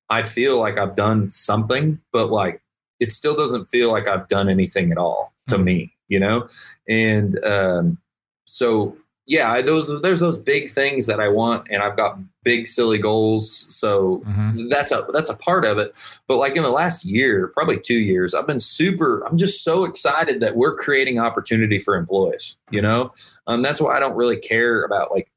I 0.09 0.21
feel 0.23 0.59
like 0.59 0.77
I've 0.77 0.95
done 0.95 1.29
something, 1.31 1.99
but 2.11 2.29
like, 2.31 2.61
it 2.99 3.11
still 3.11 3.35
doesn't 3.35 3.65
feel 3.65 3.91
like 3.91 4.07
I've 4.07 4.27
done 4.27 4.49
anything 4.49 4.91
at 4.91 4.97
all 4.97 5.33
to 5.47 5.57
Mhm. 5.57 5.63
me, 5.63 5.93
you 6.09 6.19
know. 6.19 6.47
And 6.89 7.41
um, 7.45 7.97
so, 8.45 8.97
yeah, 9.25 9.51
I, 9.51 9.61
those 9.61 10.01
there's 10.01 10.19
those 10.19 10.39
big 10.39 10.71
things 10.71 11.05
that 11.05 11.19
I 11.19 11.27
want, 11.27 11.67
and 11.69 11.83
I've 11.83 11.95
got 11.95 12.17
big 12.43 12.65
silly 12.65 12.97
goals. 12.97 13.67
So 13.73 14.23
Mhm. 14.27 14.69
that's 14.71 14.91
a 14.91 15.05
that's 15.13 15.29
a 15.29 15.35
part 15.35 15.63
of 15.65 15.77
it 15.77 15.93
but 16.27 16.37
like 16.37 16.55
in 16.55 16.63
the 16.63 16.69
last 16.71 17.05
year 17.05 17.47
probably 17.49 17.79
two 17.79 17.99
years 17.99 18.33
i've 18.33 18.47
been 18.47 18.59
super 18.59 19.21
i'm 19.27 19.37
just 19.37 19.63
so 19.63 19.85
excited 19.85 20.39
that 20.41 20.55
we're 20.55 20.75
creating 20.75 21.19
opportunity 21.19 21.77
for 21.79 21.95
employees 21.95 22.57
you 22.71 22.81
know 22.81 23.11
um, 23.47 23.61
that's 23.61 23.79
why 23.79 23.95
i 23.95 23.99
don't 23.99 24.15
really 24.15 24.35
care 24.37 24.83
about 24.83 25.11
like 25.11 25.29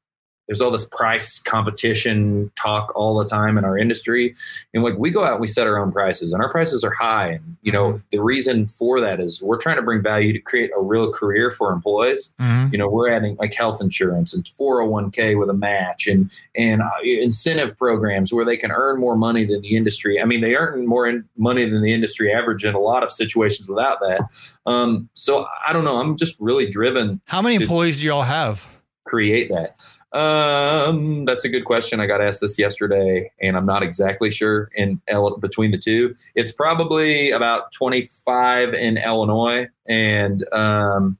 there's 0.53 0.61
all 0.61 0.69
this 0.69 0.85
price 0.85 1.39
competition 1.39 2.51
talk 2.55 2.91
all 2.95 3.17
the 3.17 3.25
time 3.25 3.57
in 3.57 3.65
our 3.65 3.75
industry. 3.75 4.35
And 4.75 4.83
like 4.83 4.93
we 4.99 5.09
go 5.09 5.23
out 5.23 5.31
and 5.31 5.41
we 5.41 5.47
set 5.47 5.65
our 5.65 5.79
own 5.79 5.91
prices 5.91 6.31
and 6.31 6.43
our 6.43 6.51
prices 6.51 6.83
are 6.83 6.91
high. 6.91 7.29
And 7.29 7.57
you 7.63 7.71
know 7.71 7.99
the 8.11 8.21
reason 8.21 8.67
for 8.67 9.01
that 9.01 9.19
is 9.19 9.41
we're 9.41 9.57
trying 9.57 9.77
to 9.77 9.81
bring 9.81 10.03
value 10.03 10.31
to 10.31 10.37
create 10.37 10.69
a 10.77 10.79
real 10.81 11.11
career 11.11 11.49
for 11.49 11.71
employees. 11.73 12.35
Mhm. 12.39 12.71
you 12.71 12.77
know 12.77 12.87
we're 12.87 13.09
adding 13.09 13.35
like 13.39 13.55
health 13.55 13.81
insurance 13.81 14.31
and 14.31 14.45
401k 14.45 15.39
with 15.39 15.49
a 15.49 15.53
match 15.55 16.05
and 16.05 16.29
and 16.55 16.83
uh, 16.83 16.89
incentive 17.03 17.75
programs 17.75 18.31
where 18.31 18.45
they 18.45 18.57
can 18.57 18.69
earn 18.71 18.99
more 18.99 19.15
money 19.15 19.45
than 19.45 19.61
the 19.61 19.75
industry. 19.75 20.21
I 20.21 20.25
mean 20.25 20.41
they 20.41 20.55
earn 20.55 20.85
more 20.85 21.07
in 21.07 21.25
money 21.35 21.67
than 21.67 21.81
the 21.81 21.93
industry 21.93 22.31
average 22.31 22.63
in 22.63 22.75
a 22.75 22.79
lot 22.79 23.01
of 23.01 23.09
situations 23.09 23.67
without 23.67 23.99
that. 24.01 24.21
Um, 24.67 25.09
so 25.15 25.47
i 25.67 25.73
don't 25.73 25.83
know. 25.83 25.99
I'm 25.99 26.15
just 26.15 26.39
really 26.39 26.69
driven 26.69 27.21
How 27.25 27.41
many 27.41 27.57
to 27.57 27.63
employees 27.63 27.99
do 28.01 28.05
y'all 28.05 28.21
have? 28.21 28.67
Create 29.05 29.49
that 29.49 29.75
um, 30.17 31.25
that's 31.25 31.43
a 31.43 31.49
good 31.49 31.65
question 31.65 31.99
i 31.99 32.05
got 32.05 32.21
asked 32.21 32.41
this 32.41 32.57
yesterday 32.57 33.29
and 33.41 33.57
i'm 33.57 33.65
not 33.65 33.83
exactly 33.83 34.31
sure 34.31 34.69
in 34.75 35.01
between 35.39 35.71
the 35.71 35.77
two 35.77 36.13
it's 36.35 36.51
probably 36.51 37.31
about 37.31 37.71
25 37.73 38.73
in 38.73 38.97
illinois 38.97 39.67
and 39.87 40.43
um, 40.53 41.17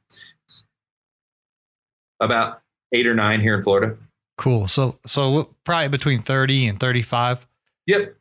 about 2.19 2.62
eight 2.93 3.06
or 3.08 3.13
nine 3.13 3.41
here 3.41 3.56
in 3.56 3.62
florida 3.62 3.98
Cool. 4.38 4.67
So 4.67 5.00
so 5.06 5.56
probably 5.63 5.89
between 5.89 6.19
30 6.22 6.67
and 6.67 6.80
35. 6.80 7.46
Yep. 7.86 8.15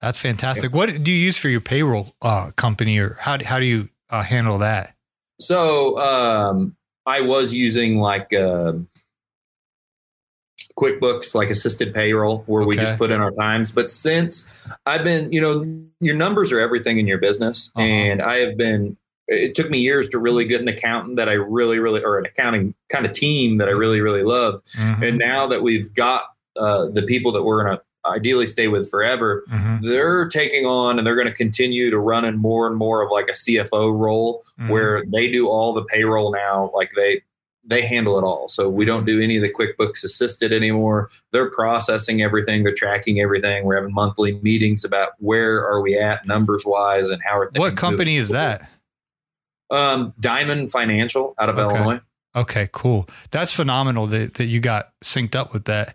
That's 0.00 0.18
fantastic. 0.18 0.74
What 0.74 1.02
do 1.02 1.10
you 1.10 1.16
use 1.16 1.38
for 1.38 1.48
your 1.48 1.62
payroll 1.62 2.14
uh, 2.20 2.50
company 2.56 2.98
or 2.98 3.16
how, 3.20 3.38
do- 3.38 3.46
how 3.46 3.58
do 3.58 3.64
you 3.64 3.88
uh, 4.10 4.22
handle 4.22 4.58
that? 4.58 4.94
So 5.40 5.98
um, 5.98 6.76
I 7.06 7.22
was 7.22 7.54
using 7.54 7.98
like 7.98 8.32
uh, 8.34 8.74
QuickBooks, 10.78 11.34
like 11.34 11.50
assisted 11.50 11.94
payroll, 11.94 12.42
where 12.46 12.66
we 12.66 12.76
just 12.76 12.98
put 12.98 13.10
in 13.10 13.20
our 13.20 13.30
times. 13.32 13.70
But 13.70 13.90
since 13.90 14.66
I've 14.86 15.04
been, 15.04 15.30
you 15.32 15.40
know, 15.40 15.64
your 16.00 16.16
numbers 16.16 16.50
are 16.52 16.60
everything 16.60 16.98
in 16.98 17.06
your 17.06 17.18
business, 17.18 17.70
Uh-huh. 17.76 17.84
and 17.86 18.22
I 18.22 18.36
have 18.36 18.56
been. 18.56 18.96
It 19.26 19.54
took 19.54 19.70
me 19.70 19.78
years 19.78 20.10
to 20.10 20.18
really 20.18 20.44
get 20.44 20.60
an 20.60 20.68
accountant 20.68 21.16
that 21.16 21.30
I 21.30 21.32
really, 21.32 21.78
really, 21.78 22.02
or 22.04 22.18
an 22.18 22.26
accounting 22.26 22.74
kind 22.90 23.06
of 23.06 23.12
team 23.12 23.56
that 23.56 23.68
I 23.68 23.70
really, 23.70 24.02
really 24.02 24.22
loved. 24.22 24.66
Mhm. 24.78 25.08
And 25.08 25.18
now 25.18 25.46
that 25.46 25.62
we've 25.62 25.92
got 25.94 26.24
uh, 26.56 26.86
the 26.92 27.02
people 27.02 27.32
that 27.32 27.42
we're 27.42 27.64
going 27.64 27.76
to 27.76 27.82
ideally 28.08 28.46
stay 28.46 28.68
with 28.68 28.88
forever, 28.90 29.42
Mhm. 29.50 29.80
they're 29.82 30.28
taking 30.28 30.66
on 30.66 30.98
and 30.98 31.06
they're 31.06 31.16
going 31.16 31.26
to 31.26 31.32
continue 31.32 31.90
to 31.90 31.98
run 31.98 32.24
in 32.26 32.36
more 32.36 32.66
and 32.68 32.76
more 32.76 33.02
of 33.02 33.10
like 33.10 33.28
a 33.28 33.34
CFO 33.34 33.90
role 33.90 34.42
Mhm. 34.60 34.68
where 34.68 35.02
they 35.08 35.26
do 35.26 35.48
all 35.48 35.72
the 35.72 35.82
payroll 35.84 36.30
now 36.30 36.70
like 36.74 36.90
they 36.94 37.22
they 37.66 37.82
handle 37.82 38.18
it 38.18 38.22
all 38.22 38.48
so 38.48 38.68
we 38.68 38.84
don't 38.84 39.04
do 39.04 39.20
any 39.20 39.36
of 39.36 39.42
the 39.42 39.52
quickbooks 39.52 40.04
assisted 40.04 40.52
anymore 40.52 41.08
they're 41.32 41.50
processing 41.50 42.22
everything 42.22 42.62
they're 42.62 42.72
tracking 42.72 43.20
everything 43.20 43.64
we're 43.64 43.76
having 43.76 43.92
monthly 43.94 44.34
meetings 44.42 44.84
about 44.84 45.10
where 45.18 45.66
are 45.66 45.80
we 45.80 45.96
at 45.98 46.26
numbers 46.26 46.64
wise 46.66 47.10
and 47.10 47.22
how 47.22 47.38
are 47.38 47.48
things 47.50 47.60
what 47.60 47.76
company 47.76 48.16
is 48.16 48.28
that? 48.28 48.68
um 49.70 50.12
diamond 50.20 50.70
financial 50.70 51.34
out 51.38 51.48
of 51.48 51.58
Okay. 51.58 51.74
illinois 51.76 52.00
Okay, 52.36 52.68
cool. 52.72 53.08
That's 53.30 53.52
phenomenal 53.52 54.08
that, 54.08 54.34
that 54.34 54.46
you 54.46 54.58
got 54.58 54.90
synced 55.04 55.36
up 55.36 55.52
with 55.52 55.66
that. 55.66 55.94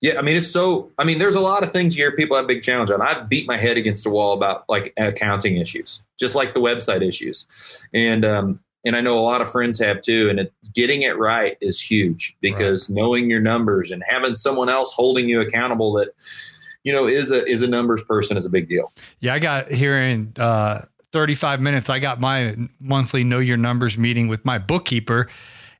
Yeah, 0.00 0.18
I 0.18 0.22
mean 0.22 0.36
it's 0.36 0.50
so. 0.50 0.90
I 0.98 1.04
mean, 1.04 1.18
there's 1.18 1.34
a 1.34 1.40
lot 1.40 1.62
of 1.62 1.72
things 1.72 1.94
here 1.94 2.10
people 2.12 2.36
have 2.38 2.46
big 2.46 2.62
challenge 2.62 2.90
on. 2.90 3.02
I've 3.02 3.28
beat 3.28 3.46
my 3.46 3.56
head 3.58 3.76
against 3.76 4.06
a 4.06 4.10
wall 4.10 4.32
about 4.34 4.64
like 4.68 4.92
accounting 4.96 5.56
issues, 5.56 6.00
just 6.18 6.34
like 6.34 6.54
the 6.54 6.60
website 6.60 7.02
issues, 7.02 7.86
and 7.92 8.24
um, 8.24 8.60
and 8.86 8.96
I 8.96 9.00
know 9.00 9.18
a 9.18 9.20
lot 9.20 9.42
of 9.42 9.50
friends 9.50 9.78
have 9.80 10.00
too. 10.00 10.30
And 10.30 10.40
it, 10.40 10.52
getting 10.74 11.02
it 11.02 11.18
right 11.18 11.58
is 11.60 11.80
huge 11.80 12.36
because 12.40 12.88
right. 12.88 12.96
knowing 12.96 13.28
your 13.28 13.40
numbers 13.40 13.90
and 13.90 14.02
having 14.08 14.36
someone 14.36 14.68
else 14.68 14.92
holding 14.92 15.28
you 15.28 15.40
accountable 15.40 15.92
that 15.94 16.08
you 16.84 16.92
know 16.92 17.06
is 17.06 17.30
a 17.30 17.44
is 17.46 17.62
a 17.62 17.66
numbers 17.66 18.02
person 18.04 18.36
is 18.36 18.46
a 18.46 18.50
big 18.50 18.68
deal. 18.68 18.92
Yeah, 19.20 19.34
I 19.34 19.38
got 19.38 19.70
here 19.70 19.98
in 19.98 20.32
uh, 20.38 20.82
35 21.12 21.60
minutes. 21.60 21.90
I 21.90 21.98
got 21.98 22.20
my 22.20 22.56
monthly 22.80 23.24
know 23.24 23.40
your 23.40 23.56
numbers 23.56 23.98
meeting 23.98 24.28
with 24.28 24.44
my 24.44 24.58
bookkeeper 24.58 25.28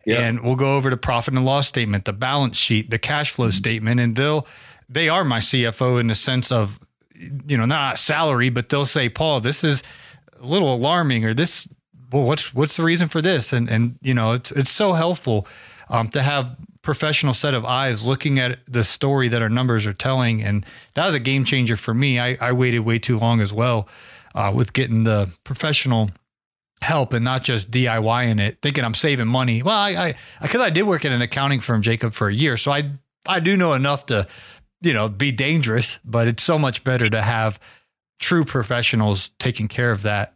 Yep. 0.07 0.21
And 0.21 0.41
we'll 0.43 0.55
go 0.55 0.77
over 0.77 0.89
the 0.89 0.97
profit 0.97 1.35
and 1.35 1.45
loss 1.45 1.67
statement, 1.67 2.05
the 2.05 2.13
balance 2.13 2.57
sheet, 2.57 2.91
the 2.91 2.99
cash 2.99 3.33
flow 3.33 3.49
mm-hmm. 3.49 3.53
statement, 3.53 4.01
and 4.01 4.15
they'll 4.15 4.47
they 4.89 5.09
are 5.09 5.25
my 5.25 5.41
CFO 5.41 5.99
in 5.99 6.07
the 6.07 6.15
sense 6.15 6.53
of 6.53 6.79
you 7.13 7.59
know 7.59 7.67
not 7.67 7.99
salary, 7.99 8.49
but 8.49 8.69
they'll 8.69 8.87
say, 8.87 9.09
Paul, 9.09 9.41
this 9.41 9.65
is 9.65 9.83
a 10.41 10.47
little 10.47 10.73
alarming, 10.73 11.25
or 11.25 11.35
this 11.35 11.67
well, 12.13 12.25
what's 12.25 12.55
what's 12.55 12.77
the 12.77 12.83
reason 12.83 13.09
for 13.09 13.23
this? 13.23 13.53
And 13.53 13.69
and 13.69 13.99
you 14.03 14.15
know 14.15 14.33
it's 14.33 14.51
it's 14.53 14.71
so 14.71 14.93
helpful 14.93 15.47
um, 15.89 16.09
to 16.09 16.23
have 16.23 16.57
professional 16.83 17.35
set 17.35 17.53
of 17.53 17.65
eyes 17.65 18.07
looking 18.07 18.39
at 18.39 18.61
the 18.69 18.85
story 18.85 19.29
that 19.29 19.43
our 19.43 19.49
numbers 19.49 19.87
are 19.87 19.93
telling, 19.93 20.43
and 20.43 20.65
that 20.95 21.07
was 21.07 21.15
a 21.15 21.21
game 21.21 21.45
changer 21.45 21.77
for 21.77 21.93
me. 21.93 22.21
I, 22.21 22.39
I 22.41 22.53
waited 22.53 22.81
way 22.81 22.99
too 22.99 23.19
long 23.19 23.41
as 23.41 23.53
well 23.53 23.89
uh, 24.35 24.53
with 24.55 24.73
getting 24.73 25.05
the 25.05 25.33
professional 25.43 26.11
help 26.83 27.13
and 27.13 27.25
not 27.25 27.43
just 27.43 27.71
DIYing 27.71 28.41
it, 28.41 28.59
thinking 28.63 28.85
I'm 28.85 28.95
saving 28.95 29.27
money. 29.27 29.63
Well, 29.63 29.77
I, 29.77 30.15
because 30.41 30.61
I, 30.61 30.67
I, 30.67 30.71
did 30.71 30.83
work 30.83 31.05
in 31.05 31.13
an 31.13 31.23
accounting 31.23 31.59
firm, 31.59 31.83
Jacob, 31.83 32.13
for 32.13 32.29
a 32.29 32.35
year, 32.35 32.57
so 32.57 32.71
I, 32.71 32.93
I 33.27 33.41
do 33.41 33.57
know 33.57 33.73
enough 33.73 34.07
to, 34.07 34.29
you 34.81 34.93
know, 34.93 35.09
be 35.09 35.33
dangerous. 35.33 35.99
But 36.05 36.29
it's 36.29 36.45
so 36.45 36.59
much 36.59 36.85
better 36.85 37.11
to 37.11 37.23
have 37.23 37.59
true 38.21 38.45
professionals 38.45 39.31
taking 39.41 39.67
care 39.67 39.91
of 39.91 40.03
that. 40.03 40.36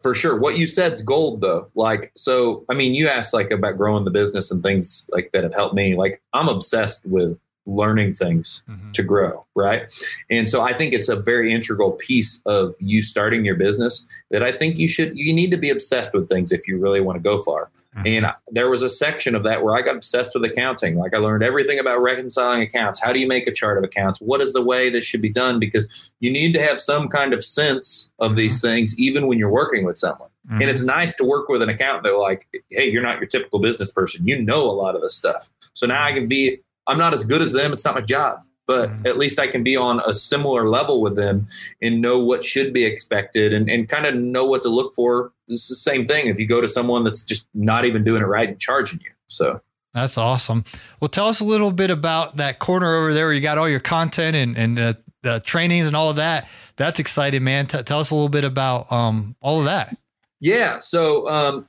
For 0.00 0.14
sure. 0.14 0.38
What 0.38 0.56
you 0.56 0.66
said's 0.66 1.02
gold, 1.02 1.40
though. 1.40 1.68
Like, 1.74 2.12
so, 2.14 2.64
I 2.68 2.74
mean, 2.74 2.94
you 2.94 3.08
asked 3.08 3.34
like 3.34 3.50
about 3.50 3.76
growing 3.76 4.04
the 4.04 4.10
business 4.10 4.50
and 4.50 4.62
things 4.62 5.10
like 5.12 5.32
that 5.32 5.42
have 5.42 5.54
helped 5.54 5.74
me. 5.74 5.96
Like, 5.96 6.22
I'm 6.32 6.48
obsessed 6.48 7.04
with 7.06 7.40
learning 7.68 8.14
things 8.14 8.62
mm-hmm. 8.68 8.90
to 8.92 9.02
grow, 9.02 9.44
right? 9.54 9.82
And 10.30 10.48
so 10.48 10.62
I 10.62 10.72
think 10.72 10.94
it's 10.94 11.08
a 11.08 11.16
very 11.16 11.52
integral 11.52 11.92
piece 11.92 12.40
of 12.46 12.74
you 12.80 13.02
starting 13.02 13.44
your 13.44 13.56
business 13.56 14.06
that 14.30 14.42
I 14.42 14.50
think 14.50 14.78
you 14.78 14.88
should 14.88 15.16
you 15.16 15.32
need 15.32 15.50
to 15.50 15.56
be 15.56 15.70
obsessed 15.70 16.14
with 16.14 16.28
things 16.28 16.50
if 16.50 16.66
you 16.66 16.78
really 16.78 17.00
want 17.00 17.16
to 17.16 17.22
go 17.22 17.38
far. 17.38 17.70
Mm-hmm. 17.98 18.24
And 18.24 18.34
there 18.50 18.70
was 18.70 18.82
a 18.82 18.88
section 18.88 19.34
of 19.34 19.42
that 19.44 19.62
where 19.62 19.76
I 19.76 19.82
got 19.82 19.96
obsessed 19.96 20.32
with 20.34 20.44
accounting. 20.44 20.96
Like 20.96 21.14
I 21.14 21.18
learned 21.18 21.42
everything 21.42 21.78
about 21.78 22.00
reconciling 22.00 22.62
accounts. 22.62 23.00
How 23.00 23.12
do 23.12 23.18
you 23.18 23.26
make 23.26 23.46
a 23.46 23.52
chart 23.52 23.78
of 23.78 23.84
accounts? 23.84 24.20
What 24.20 24.40
is 24.40 24.52
the 24.52 24.62
way 24.62 24.90
this 24.90 25.04
should 25.04 25.22
be 25.22 25.28
done 25.28 25.58
because 25.58 26.10
you 26.20 26.30
need 26.30 26.52
to 26.54 26.62
have 26.62 26.80
some 26.80 27.08
kind 27.08 27.32
of 27.32 27.44
sense 27.44 28.12
of 28.18 28.36
these 28.36 28.56
mm-hmm. 28.56 28.68
things 28.68 28.98
even 28.98 29.26
when 29.26 29.38
you're 29.38 29.50
working 29.50 29.84
with 29.84 29.96
someone. 29.96 30.28
Mm-hmm. 30.48 30.62
And 30.62 30.70
it's 30.70 30.82
nice 30.82 31.14
to 31.14 31.24
work 31.24 31.48
with 31.48 31.62
an 31.62 31.68
accountant 31.68 32.04
that 32.04 32.14
like, 32.16 32.48
hey, 32.70 32.90
you're 32.90 33.02
not 33.02 33.18
your 33.18 33.26
typical 33.26 33.58
business 33.58 33.90
person. 33.90 34.26
You 34.26 34.42
know 34.42 34.62
a 34.62 34.72
lot 34.72 34.94
of 34.94 35.02
this 35.02 35.14
stuff. 35.14 35.50
So 35.74 35.86
now 35.86 36.04
I 36.04 36.12
can 36.12 36.28
be 36.28 36.60
I'm 36.88 36.98
not 36.98 37.12
as 37.12 37.22
good 37.22 37.42
as 37.42 37.52
them. 37.52 37.72
It's 37.72 37.84
not 37.84 37.94
my 37.94 38.00
job, 38.00 38.42
but 38.68 38.90
mm-hmm. 38.90 39.06
at 39.06 39.18
least 39.18 39.40
I 39.40 39.48
can 39.48 39.64
be 39.64 39.76
on 39.76 40.00
a 40.06 40.12
similar 40.12 40.68
level 40.68 41.00
with 41.00 41.16
them 41.16 41.48
and 41.82 42.00
know 42.00 42.20
what 42.20 42.44
should 42.44 42.72
be 42.72 42.84
expected 42.84 43.52
and, 43.52 43.68
and 43.68 43.88
kind 43.88 44.06
of 44.06 44.14
know 44.14 44.44
what 44.44 44.62
to 44.62 44.68
look 44.68 44.94
for. 44.94 45.32
It's 45.48 45.68
the 45.68 45.74
same 45.74 46.04
thing 46.04 46.28
if 46.28 46.38
you 46.38 46.46
go 46.46 46.60
to 46.60 46.68
someone 46.68 47.02
that's 47.02 47.24
just 47.24 47.48
not 47.54 47.86
even 47.86 48.04
doing 48.04 48.22
it 48.22 48.26
right 48.26 48.48
and 48.48 48.60
charging 48.60 49.00
you. 49.00 49.10
So 49.26 49.60
that's 49.94 50.18
awesome. 50.18 50.64
Well, 51.00 51.08
tell 51.08 51.26
us 51.26 51.40
a 51.40 51.44
little 51.44 51.72
bit 51.72 51.90
about 51.90 52.36
that 52.36 52.58
corner 52.58 52.94
over 52.94 53.14
there 53.14 53.26
where 53.26 53.32
you 53.32 53.40
got 53.40 53.58
all 53.58 53.68
your 53.68 53.80
content 53.80 54.36
and, 54.36 54.56
and 54.56 54.78
uh, 54.78 54.94
the 55.22 55.40
trainings 55.40 55.86
and 55.86 55.96
all 55.96 56.10
of 56.10 56.16
that. 56.16 56.46
That's 56.76 57.00
exciting, 57.00 57.42
man. 57.42 57.66
T- 57.66 57.82
tell 57.82 58.00
us 58.00 58.10
a 58.10 58.14
little 58.14 58.28
bit 58.28 58.44
about 58.44 58.92
um, 58.92 59.34
all 59.40 59.60
of 59.60 59.64
that. 59.64 59.96
Yeah. 60.40 60.78
So 60.78 61.28
um, 61.28 61.66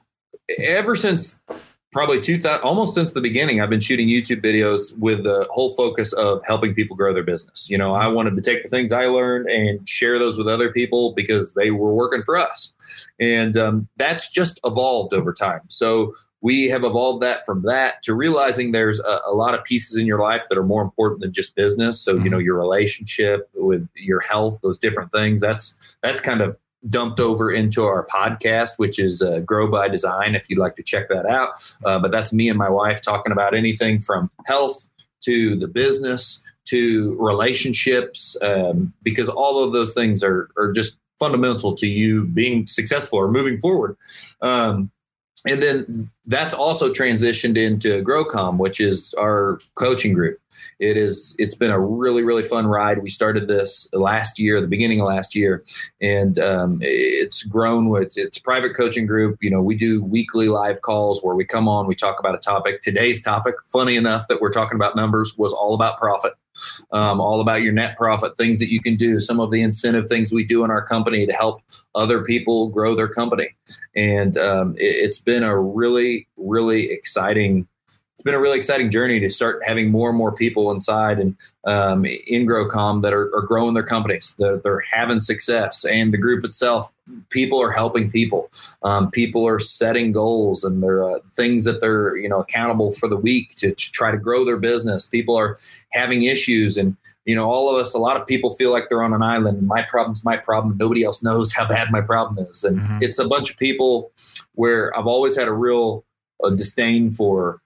ever 0.58 0.98
since 0.98 1.40
probably 1.91 2.19
two 2.19 2.38
thousand 2.38 2.63
almost 2.63 2.93
since 2.93 3.13
the 3.13 3.21
beginning 3.21 3.62
i've 3.62 3.69
been 3.69 3.80
shooting 3.80 4.08
youtube 4.08 4.41
videos 4.41 4.97
with 4.99 5.23
the 5.23 5.47
whole 5.49 5.75
focus 5.75 6.13
of 6.13 6.41
helping 6.45 6.73
people 6.73 6.95
grow 6.95 7.13
their 7.13 7.23
business. 7.23 7.69
You 7.69 7.78
know 7.78 7.93
i 7.93 8.08
wanted 8.08 8.36
to 8.36 8.41
take 8.41 8.63
the 8.63 8.69
things 8.69 8.91
i 8.91 9.06
learned 9.06 9.49
and 9.49 9.88
share 9.88 10.19
those 10.19 10.38
with 10.38 10.47
other 10.47 10.71
people 10.71 11.13
because 11.13 11.54
they 11.54 11.71
were 11.71 11.93
working 11.93 12.23
for 12.23 12.38
us. 12.38 12.73
And 13.19 13.58
um, 13.58 13.88
that's 13.97 14.30
just 14.30 14.60
evolved 14.63 15.13
over 15.13 15.34
time. 15.34 15.62
So 15.67 16.13
we 16.41 16.69
have 16.69 16.84
evolved 16.84 17.21
that 17.21 17.45
from 17.45 17.63
that 17.63 18.02
to 18.04 18.13
realizing 18.13 18.71
there's 18.71 18.99
a, 19.02 19.19
a, 19.25 19.34
lot 19.34 19.54
of 19.54 19.63
pieces 19.65 19.97
in 19.97 20.06
your 20.06 20.19
life 20.19 20.43
that 20.49 20.58
are 20.58 20.63
more 20.63 20.82
important 20.82 21.19
than 21.19 21.34
just 21.34 21.56
business. 21.56 21.99
So 21.99 22.15
mm-hmm. 22.15 22.23
you 22.23 22.30
know 22.32 22.38
your 22.38 22.58
relationship 22.58 23.49
with 23.54 23.88
your 23.95 24.21
health 24.21 24.60
those 24.62 24.80
different 24.80 25.12
things 25.12 25.41
that's 25.41 25.78
that's 26.02 26.21
kind 26.21 26.41
of 26.41 26.58
dumped 26.88 27.20
over 27.20 27.52
into 27.52 27.84
our 27.84 28.06
podcast, 28.08 28.72
which 28.78 29.00
is 29.00 29.22
uh, 29.22 29.39
Grow 29.39 29.70
by 29.70 29.88
Design, 29.88 30.36
if 30.36 30.50
you'd 30.50 30.60
like 30.60 30.76
to 30.76 30.84
check 30.84 31.10
that 31.10 31.26
out. 31.26 31.50
Uh, 31.86 32.00
but 32.00 32.12
that's 32.12 32.32
me 32.32 32.50
and 32.50 32.58
my 32.58 32.70
wife 32.70 33.02
talking 33.02 33.32
about 33.32 33.54
anything 33.54 34.00
from 34.00 34.32
health 34.46 34.89
to 35.22 35.58
the 35.58 35.68
business 35.68 36.42
to 36.65 37.18
relationships, 37.20 38.38
um, 38.42 38.94
because 39.04 39.28
all 39.28 39.63
of 39.63 39.74
those 39.74 39.94
things 39.94 40.24
are, 40.24 40.50
are 40.56 40.72
just 40.72 40.98
fundamental 41.20 41.76
to 41.76 41.88
you 41.88 42.26
being 42.26 42.65
successful 42.68 43.20
or 43.20 43.30
moving 43.30 43.58
forward. 43.58 43.98
Um, 44.42 44.92
and 45.45 45.62
then 45.62 46.10
that's 46.25 46.54
also 46.54 46.91
transitioned 46.91 47.58
into 47.58 48.04
GrowCom, 48.04 48.58
which 48.58 48.80
is 48.80 49.13
our 49.17 49.60
coaching 49.75 50.13
group. 50.13 50.39
It 50.80 50.97
is. 50.97 51.36
It's 51.38 51.56
been 51.56 51.71
a 51.71 51.80
really, 51.80 52.23
really 52.23 52.43
fun 52.43 52.67
ride. 52.67 53.02
We 53.02 53.10
started 53.10 53.47
this 53.47 53.88
last 53.93 54.39
year, 54.39 54.60
the 54.60 54.67
beginning 54.67 54.99
of 54.99 55.08
last 55.08 55.34
year, 55.34 55.63
and 56.02 56.38
um, 56.39 56.80
it's 56.82 57.43
grown. 57.43 57.89
With, 57.89 58.17
it's 58.17 58.38
private 58.38 58.75
coaching 58.75 59.06
group. 59.06 59.38
You 59.41 59.49
know, 59.49 59.62
we 59.62 59.75
do 59.75 60.04
weekly 60.04 60.47
live 60.47 60.82
calls 60.82 61.21
where 61.23 61.36
we 61.36 61.45
come 61.45 61.67
on, 61.67 61.88
we 61.88 61.95
talk 61.95 62.19
about 62.19 62.36
a 62.36 62.39
topic. 62.39 62.82
Today's 62.82 63.21
topic, 63.21 63.56
funny 63.71 63.95
enough, 63.95 64.28
that 64.28 64.41
we're 64.41 64.52
talking 64.52 64.75
about 64.75 64.95
numbers, 64.95 65.38
was 65.38 65.54
all 65.54 65.73
about 65.73 65.97
profit. 65.97 66.34
Um, 66.91 67.19
all 67.19 67.41
about 67.41 67.62
your 67.62 67.74
net 67.74 67.98
profit, 67.98 68.38
things 68.38 68.60
that 68.60 68.72
you 68.72 68.82
can 68.82 68.95
do, 68.95 69.19
some 69.19 69.39
of 69.39 69.52
the 69.52 69.62
incentive 69.62 70.08
things 70.08 70.32
we 70.32 70.43
do 70.43 70.63
in 70.63 70.72
our 70.72 70.86
company 70.86 71.26
to 71.26 71.34
help 71.34 71.62
other 71.95 72.24
people 72.24 72.69
grow 72.69 72.95
their 72.95 73.08
company. 73.08 73.50
And 73.95 74.38
um, 74.38 74.76
it, 74.78 75.06
has 75.06 75.19
been 75.19 75.43
a 75.43 75.60
really, 75.60 76.28
really 76.38 76.91
exciting 76.91 77.67
it's 78.20 78.26
been 78.26 78.36
a 78.36 78.40
really 78.40 78.58
exciting 78.58 78.90
journey 78.90 79.18
to 79.22 79.30
start 79.30 79.62
having 79.66 79.90
more 79.90 80.10
and 80.10 80.18
more 80.18 80.34
people 80.34 80.72
inside 80.72 81.20
and 81.20 81.38
um, 81.64 82.04
in 82.04 82.46
GrowCom 82.46 83.02
that 83.02 83.14
are, 83.14 83.34
are 83.34 83.44
growing 83.44 83.76
their 83.76 83.84
companies. 83.84 84.36
They're, 84.38 84.58
they're, 84.58 84.82
having 84.92 85.22
success, 85.22 85.86
and 85.86 86.12
the 86.12 86.18
group 86.18 86.44
itself, 86.44 86.92
people 87.30 87.62
are 87.62 87.72
helping 87.72 88.12
people. 88.12 88.52
Um, 88.84 89.10
people 89.10 89.48
are 89.48 89.58
setting 89.58 90.12
goals 90.12 90.66
and 90.66 90.84
there 90.84 90.98
are 90.98 91.16
uh, 91.16 91.20
things 91.32 91.64
that 91.64 91.80
they're 91.80 92.18
you 92.18 92.28
know 92.28 92.42
accountable 92.42 92.92
for 92.92 93.08
the 93.08 93.16
week 93.16 93.56
to, 93.56 93.74
to 93.74 93.92
try 93.94 94.12
to 94.12 94.18
grow 94.18 94.44
their 94.44 94.58
business. 94.58 95.08
People 95.08 95.38
are 95.38 95.58
having 95.94 96.24
issues 96.24 96.76
and 96.76 96.98
you 97.24 97.36
know 97.36 97.50
all 97.50 97.74
of 97.74 97.80
us 97.80 97.94
a 97.94 98.00
lot 98.00 98.20
of 98.20 98.28
people 98.28 98.54
feel 98.56 98.74
like 98.74 98.90
they're 98.90 99.04
on 99.04 99.14
an 99.14 99.24
island 99.24 99.66
my 99.66 99.82
problem's 99.84 100.26
my 100.26 100.38
problem 100.38 100.76
nobody 100.78 101.04
else 101.04 101.24
knows 101.24 101.52
how 101.52 101.66
bad 101.68 101.92
my 101.92 102.02
problem 102.02 102.46
is 102.48 102.64
and 102.64 102.80
mm-hmm. 102.80 102.98
it's 103.02 103.20
a 103.20 103.28
bunch 103.28 103.52
of 103.52 103.58
people 103.58 104.12
where 104.54 104.96
i've 104.98 105.08
always 105.08 105.36
had 105.36 105.48
a 105.48 105.54
real 105.54 106.04
a 106.44 106.52
disdain 106.52 107.12
for 107.12 107.62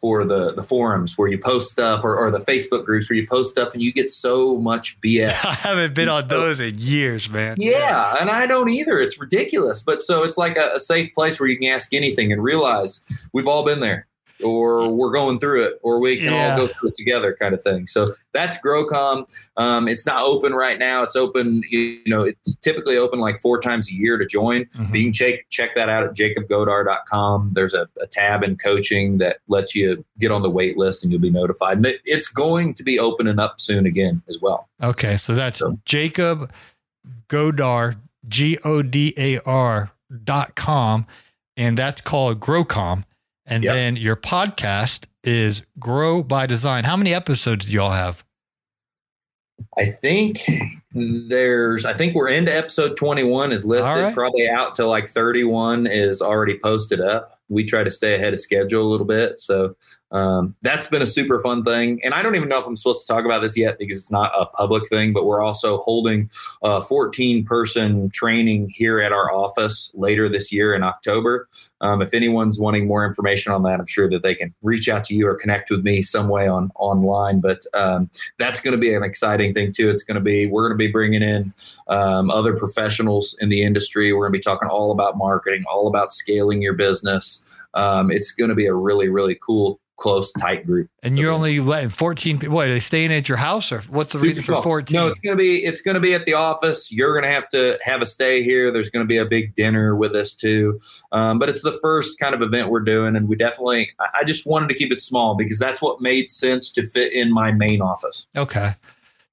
for 0.00 0.24
the 0.24 0.52
the 0.52 0.62
forums 0.62 1.16
where 1.16 1.28
you 1.28 1.38
post 1.38 1.70
stuff 1.70 2.04
or, 2.04 2.16
or 2.16 2.30
the 2.30 2.40
Facebook 2.40 2.84
groups 2.84 3.08
where 3.08 3.16
you 3.16 3.26
post 3.26 3.50
stuff 3.50 3.72
and 3.72 3.82
you 3.82 3.92
get 3.92 4.10
so 4.10 4.58
much 4.58 5.00
BS. 5.00 5.30
I 5.44 5.54
haven't 5.54 5.94
been 5.94 6.08
on 6.08 6.28
those 6.28 6.60
in 6.60 6.76
years, 6.78 7.30
man. 7.30 7.56
Yeah, 7.58 8.16
and 8.20 8.30
I 8.30 8.46
don't 8.46 8.68
either. 8.68 8.98
It's 8.98 9.18
ridiculous. 9.18 9.82
But 9.82 10.02
so 10.02 10.22
it's 10.22 10.36
like 10.36 10.56
a, 10.56 10.72
a 10.74 10.80
safe 10.80 11.12
place 11.14 11.40
where 11.40 11.48
you 11.48 11.58
can 11.58 11.68
ask 11.68 11.92
anything 11.94 12.32
and 12.32 12.42
realize 12.42 13.00
we've 13.32 13.48
all 13.48 13.64
been 13.64 13.80
there 13.80 14.06
or 14.42 14.88
we're 14.88 15.10
going 15.10 15.38
through 15.38 15.64
it, 15.64 15.80
or 15.82 16.00
we 16.00 16.16
can 16.16 16.32
yeah. 16.32 16.52
all 16.52 16.56
go 16.56 16.66
through 16.66 16.90
it 16.90 16.94
together, 16.94 17.36
kind 17.38 17.54
of 17.54 17.62
thing. 17.62 17.86
So 17.86 18.08
that's 18.32 18.58
GrowCom. 18.58 19.26
Um, 19.56 19.88
it's 19.88 20.06
not 20.06 20.22
open 20.22 20.52
right 20.52 20.78
now. 20.78 21.02
It's 21.02 21.16
open, 21.16 21.62
you 21.70 22.00
know, 22.06 22.22
it's 22.22 22.56
typically 22.56 22.96
open 22.96 23.20
like 23.20 23.38
four 23.38 23.60
times 23.60 23.90
a 23.90 23.94
year 23.94 24.18
to 24.18 24.26
join. 24.26 24.64
Mm-hmm. 24.64 24.90
But 24.90 24.98
you 24.98 25.04
can 25.06 25.12
check 25.12 25.48
check 25.50 25.74
that 25.74 25.88
out 25.88 26.04
at 26.04 26.14
jacobgodar.com. 26.14 27.52
There's 27.54 27.74
a, 27.74 27.88
a 28.00 28.06
tab 28.06 28.42
in 28.42 28.56
coaching 28.56 29.18
that 29.18 29.38
lets 29.48 29.74
you 29.74 30.04
get 30.18 30.30
on 30.30 30.42
the 30.42 30.50
wait 30.50 30.76
list 30.76 31.02
and 31.02 31.12
you'll 31.12 31.20
be 31.20 31.30
notified. 31.30 31.82
But 31.82 31.96
it's 32.04 32.28
going 32.28 32.74
to 32.74 32.82
be 32.82 32.98
opening 32.98 33.38
up 33.38 33.60
soon 33.60 33.86
again 33.86 34.22
as 34.28 34.38
well. 34.40 34.68
Okay, 34.82 35.16
so 35.16 35.34
that's 35.34 35.58
so. 35.58 35.78
Jacob 35.84 36.50
Godar, 37.28 37.96
G 38.28 38.58
O 38.64 38.82
D 38.82 39.14
A 39.16 39.38
R 39.40 39.92
dot 40.24 40.54
com, 40.54 41.06
and 41.56 41.76
that's 41.76 42.00
called 42.00 42.40
GrowCom. 42.40 43.04
And 43.46 43.62
yep. 43.62 43.74
then 43.74 43.96
your 43.96 44.16
podcast 44.16 45.06
is 45.22 45.62
Grow 45.78 46.22
by 46.22 46.46
Design. 46.46 46.84
How 46.84 46.96
many 46.96 47.14
episodes 47.14 47.66
do 47.66 47.72
y'all 47.72 47.90
have? 47.90 48.24
I 49.78 49.86
think 49.86 50.40
There's, 50.96 51.84
I 51.84 51.92
think 51.92 52.14
we're 52.14 52.28
into 52.28 52.54
episode 52.54 52.96
21 52.96 53.52
is 53.52 53.64
listed, 53.64 53.94
right. 53.94 54.14
probably 54.14 54.48
out 54.48 54.74
to 54.76 54.86
like 54.86 55.08
31 55.08 55.86
is 55.86 56.22
already 56.22 56.58
posted 56.58 57.00
up. 57.00 57.38
We 57.48 57.64
try 57.64 57.84
to 57.84 57.90
stay 57.90 58.14
ahead 58.14 58.32
of 58.32 58.40
schedule 58.40 58.82
a 58.82 58.90
little 58.90 59.06
bit. 59.06 59.38
So 59.38 59.76
um, 60.12 60.54
that's 60.62 60.86
been 60.86 61.02
a 61.02 61.06
super 61.06 61.40
fun 61.40 61.64
thing. 61.64 62.00
And 62.04 62.14
I 62.14 62.22
don't 62.22 62.36
even 62.36 62.48
know 62.48 62.60
if 62.60 62.66
I'm 62.66 62.76
supposed 62.76 63.06
to 63.06 63.12
talk 63.12 63.24
about 63.24 63.42
this 63.42 63.56
yet 63.56 63.78
because 63.78 63.98
it's 63.98 64.10
not 64.10 64.32
a 64.38 64.46
public 64.46 64.88
thing, 64.88 65.12
but 65.12 65.26
we're 65.26 65.42
also 65.42 65.78
holding 65.78 66.30
a 66.62 66.80
14 66.80 67.44
person 67.44 68.08
training 68.10 68.68
here 68.72 69.00
at 69.00 69.12
our 69.12 69.32
office 69.32 69.90
later 69.94 70.28
this 70.28 70.52
year 70.52 70.74
in 70.74 70.82
October. 70.82 71.48
Um, 71.80 72.00
if 72.00 72.14
anyone's 72.14 72.58
wanting 72.58 72.86
more 72.86 73.04
information 73.04 73.52
on 73.52 73.62
that, 73.64 73.80
I'm 73.80 73.86
sure 73.86 74.08
that 74.08 74.22
they 74.22 74.34
can 74.34 74.54
reach 74.62 74.88
out 74.88 75.04
to 75.04 75.14
you 75.14 75.26
or 75.26 75.34
connect 75.34 75.70
with 75.70 75.84
me 75.84 76.02
some 76.02 76.28
way 76.28 76.48
on 76.48 76.70
online. 76.76 77.40
But 77.40 77.60
um, 77.74 78.08
that's 78.38 78.60
going 78.60 78.72
to 78.72 78.78
be 78.78 78.94
an 78.94 79.02
exciting 79.02 79.52
thing 79.52 79.72
too. 79.72 79.90
It's 79.90 80.02
going 80.02 80.14
to 80.14 80.20
be 80.20 80.46
we're 80.46 80.68
going 80.68 80.78
to 80.78 80.84
be 80.84 80.85
bringing 80.88 81.22
in 81.22 81.52
um, 81.88 82.30
other 82.30 82.56
professionals 82.56 83.36
in 83.40 83.48
the 83.48 83.62
industry. 83.62 84.12
We're 84.12 84.28
going 84.28 84.32
to 84.32 84.38
be 84.38 84.42
talking 84.42 84.68
all 84.68 84.90
about 84.90 85.16
marketing, 85.16 85.64
all 85.70 85.88
about 85.88 86.12
scaling 86.12 86.62
your 86.62 86.74
business. 86.74 87.44
Um, 87.74 88.10
it's 88.10 88.32
going 88.32 88.48
to 88.48 88.54
be 88.54 88.66
a 88.66 88.74
really 88.74 89.08
really 89.08 89.38
cool, 89.40 89.80
close, 89.96 90.32
tight 90.32 90.64
group. 90.64 90.88
And 91.02 91.18
you're 91.18 91.32
only 91.32 91.60
letting 91.60 91.88
14 91.90 92.38
people. 92.38 92.54
What 92.54 92.68
are 92.68 92.72
they 92.72 92.80
staying 92.80 93.12
at 93.12 93.28
your 93.28 93.38
house, 93.38 93.72
or 93.72 93.80
what's 93.82 94.12
the 94.12 94.18
reason 94.18 94.42
for 94.42 94.62
14? 94.62 94.94
No, 94.94 95.06
it's 95.06 95.18
gonna 95.18 95.36
be 95.36 95.64
it's 95.64 95.80
gonna 95.80 96.00
be 96.00 96.14
at 96.14 96.26
the 96.26 96.34
office. 96.34 96.92
You're 96.92 97.14
gonna 97.14 97.32
have 97.32 97.48
to 97.50 97.78
have 97.82 98.02
a 98.02 98.06
stay 98.06 98.42
here. 98.42 98.70
There's 98.70 98.90
gonna 98.90 99.06
be 99.06 99.18
a 99.18 99.24
big 99.24 99.54
dinner 99.54 99.96
with 99.96 100.14
us 100.14 100.34
too. 100.34 100.78
Um, 101.12 101.38
but 101.38 101.48
it's 101.48 101.62
the 101.62 101.78
first 101.82 102.18
kind 102.18 102.34
of 102.34 102.42
event 102.42 102.70
we're 102.70 102.80
doing, 102.80 103.16
and 103.16 103.28
we 103.28 103.36
definitely 103.36 103.90
I 104.14 104.24
just 104.24 104.46
wanted 104.46 104.68
to 104.68 104.74
keep 104.74 104.92
it 104.92 105.00
small 105.00 105.34
because 105.34 105.58
that's 105.58 105.80
what 105.80 106.00
made 106.00 106.30
sense 106.30 106.70
to 106.72 106.82
fit 106.82 107.12
in 107.12 107.32
my 107.32 107.52
main 107.52 107.80
office. 107.80 108.26
Okay. 108.36 108.74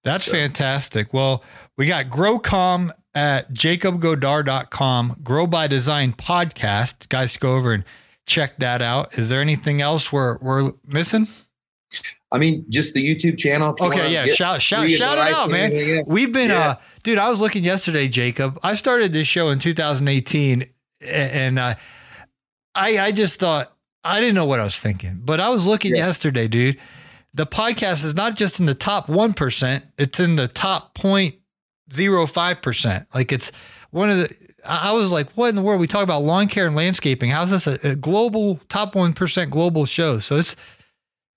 That's 0.04 0.26
So- 0.26 0.32
fantastic. 0.32 1.14
Well, 1.14 1.44
we 1.78 1.88
got 1.88 2.10
Growcom 2.10 2.92
at 3.16 3.54
jacobgodar.com, 3.54 5.18
Grow 5.24 5.48
by 5.48 5.68
Design 5.68 6.14
podcast. 6.14 7.10
Guys, 7.10 7.38
go 7.38 7.56
over 7.56 7.72
and 7.74 7.84
check 8.26 8.58
that 8.60 8.82
out. 8.82 9.18
Is 9.18 9.30
there 9.30 9.42
anything 9.42 9.82
else 9.82 10.12
we're 10.12 10.38
we're 10.40 10.72
missing? 10.88 11.28
I 12.32 12.40
mean, 12.40 12.66
just 12.70 12.96
the 12.96 13.06
YouTube 13.08 13.38
channel. 13.38 13.76
Okay, 13.80 14.12
yeah, 14.12 14.26
shout 14.34 14.62
shout 14.62 14.90
shout 14.90 15.18
it 15.20 15.34
out, 15.34 15.52
man. 15.52 15.72
yeah. 15.76 16.02
We've 16.08 16.32
been 16.32 16.50
Yeah. 16.50 16.70
uh 16.70 16.76
dude, 17.04 17.20
I 17.20 17.30
was 17.30 17.40
looking 17.40 17.64
yesterday, 17.64 18.08
Jacob. 18.08 18.60
I 18.64 18.74
started 18.74 19.14
this 19.14 19.28
show 19.28 19.50
in 19.50 19.60
2018 19.60 20.66
and 21.02 21.60
uh 21.60 21.76
I 22.74 22.98
I 22.98 23.12
just 23.12 23.40
thought 23.40 23.74
I 24.04 24.20
didn't 24.20 24.36
know 24.36 24.46
what 24.46 24.60
I 24.60 24.64
was 24.64 24.80
thinking, 24.80 25.22
but 25.24 25.40
I 25.40 25.50
was 25.50 25.68
looking 25.68 25.96
Yeah. 25.96 26.08
yesterday, 26.08 26.48
dude. 26.48 26.78
The 27.34 27.46
podcast 27.46 28.06
is 28.06 28.16
not 28.16 28.36
just 28.36 28.60
in 28.60 28.68
the 28.68 28.76
top 28.76 29.08
1%, 29.08 29.84
it's 29.98 30.20
in 30.20 30.36
the 30.36 30.48
top 30.48 30.98
0.05%. 30.98 33.06
Like 33.14 33.32
it's 33.32 33.52
one 33.92 34.10
of 34.10 34.18
the 34.18 34.36
I 34.66 34.94
was 34.94 35.12
like, 35.12 35.30
what 35.32 35.50
in 35.50 35.56
the 35.56 35.62
world? 35.62 35.82
We 35.82 35.88
talk 35.88 36.04
about 36.04 36.24
lawn 36.24 36.48
care 36.48 36.66
and 36.66 36.76
landscaping. 36.76 37.32
How's 37.32 37.52
this 37.52 37.68
a, 37.68 37.78
a 37.84 37.96
global 37.96 38.60
top 38.70 38.94
1% 38.94 39.50
global 39.50 39.86
show? 39.86 40.20
So 40.20 40.38
it's 40.38 40.56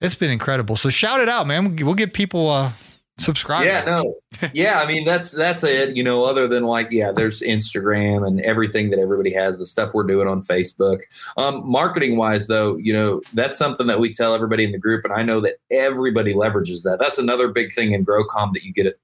it's 0.00 0.14
been 0.14 0.30
incredible. 0.30 0.76
So 0.76 0.90
shout 0.90 1.20
it 1.20 1.28
out, 1.28 1.46
man. 1.46 1.76
We'll, 1.76 1.86
we'll 1.86 1.94
get 1.94 2.12
people 2.12 2.48
uh 2.48 2.72
subscribing. 3.18 3.68
Yeah, 3.68 3.84
no, 3.84 4.14
yeah. 4.54 4.80
I 4.80 4.86
mean, 4.86 5.04
that's 5.04 5.32
that's 5.32 5.64
it. 5.64 5.96
You 5.96 6.02
know, 6.02 6.24
other 6.24 6.46
than 6.46 6.64
like, 6.64 6.88
yeah, 6.90 7.12
there's 7.12 7.40
Instagram 7.42 8.26
and 8.26 8.40
everything 8.40 8.90
that 8.90 8.98
everybody 8.98 9.32
has. 9.32 9.58
The 9.58 9.66
stuff 9.66 9.94
we're 9.94 10.04
doing 10.04 10.28
on 10.28 10.42
Facebook. 10.42 11.00
Um, 11.36 11.62
marketing 11.64 12.16
wise, 12.16 12.46
though, 12.46 12.76
you 12.76 12.92
know, 12.92 13.20
that's 13.34 13.58
something 13.58 13.86
that 13.86 14.00
we 14.00 14.12
tell 14.12 14.34
everybody 14.34 14.64
in 14.64 14.72
the 14.72 14.78
group, 14.78 15.04
and 15.04 15.12
I 15.12 15.22
know 15.22 15.40
that 15.40 15.56
everybody 15.70 16.34
leverages 16.34 16.82
that. 16.84 16.98
That's 16.98 17.18
another 17.18 17.48
big 17.48 17.72
thing 17.72 17.92
in 17.92 18.04
GrowCom 18.04 18.52
that 18.52 18.62
you 18.62 18.72
get 18.72 18.86
it. 18.86 19.00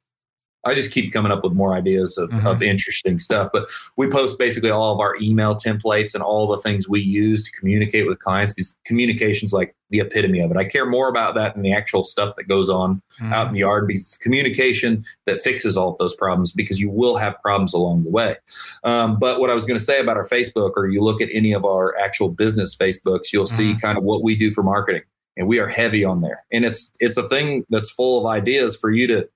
I 0.65 0.75
just 0.75 0.91
keep 0.93 1.13
coming 1.13 1.33
up 1.33 1.43
with 1.43 1.53
more 1.53 1.75
ideas 1.75 2.17
of, 2.19 2.31
Mhm. 2.31 2.47
of 2.47 2.63
interesting 2.63 3.19
stuff. 3.19 3.49
But 3.53 3.67
we 3.97 4.07
post 4.07 4.39
basically 4.39 4.71
all 4.71 4.93
of 4.95 5.01
our 5.01 5.17
email 5.21 5.55
templates 5.55 6.15
and 6.15 6.23
all 6.23 6.47
the 6.47 6.59
things 6.59 6.89
we 6.89 7.01
use 7.01 7.43
to 7.45 7.51
communicate 7.59 8.07
with 8.07 8.19
clients 8.21 8.53
because 8.53 8.77
communication's 8.85 9.53
like 9.53 9.75
the 9.91 10.01
epitome 10.01 10.41
of 10.41 10.51
it. 10.51 10.57
I 10.57 10.65
care 10.65 10.87
more 10.87 11.09
about 11.09 11.35
that 11.35 11.55
than 11.55 11.63
the 11.63 11.73
actual 11.73 12.05
stuff 12.05 12.35
that 12.37 12.45
goes 12.49 12.71
on 12.71 13.03
Mhm. 13.21 13.33
out 13.33 13.49
in 13.49 13.53
the 13.55 13.59
yard 13.61 13.87
because 13.87 14.03
it's 14.03 14.17
communication 14.17 15.05
that 15.27 15.41
fixes 15.41 15.77
all 15.77 15.91
of 15.93 15.99
those 15.99 16.15
problems 16.15 16.53
because 16.53 16.81
you 16.81 16.89
will 16.91 17.17
have 17.17 17.35
problems 17.43 17.75
along 17.75 18.05
the 18.05 18.11
way. 18.11 18.37
Um, 18.85 19.19
but 19.19 19.41
what 19.41 19.51
I 19.51 19.55
was 19.55 19.65
going 19.67 19.79
to 19.79 19.85
say 19.85 20.01
about 20.01 20.17
our 20.17 20.25
Facebook, 20.27 20.73
or 20.77 20.87
you 20.89 21.03
look 21.03 21.21
at 21.21 21.29
any 21.33 21.53
of 21.53 21.65
our 21.65 21.97
actual 21.99 22.29
business 22.29 22.75
Facebooks, 22.77 23.33
you'll 23.33 23.47
see 23.47 23.75
kind 23.75 23.99
of 23.99 24.05
what 24.05 24.23
we 24.23 24.35
do 24.35 24.51
for 24.51 24.63
marketing, 24.63 25.03
and 25.37 25.47
we 25.49 25.59
are 25.59 25.69
heavy 25.69 26.05
on 26.05 26.21
there. 26.23 26.45
And 26.53 26.65
it's 26.65 26.93
it's 27.01 27.17
a 27.17 27.29
thing 27.29 27.67
that's 27.69 27.91
full 27.91 28.21
of 28.21 28.27
ideas 28.27 28.77
for 28.77 28.91
you 28.91 29.07
to 29.09 29.29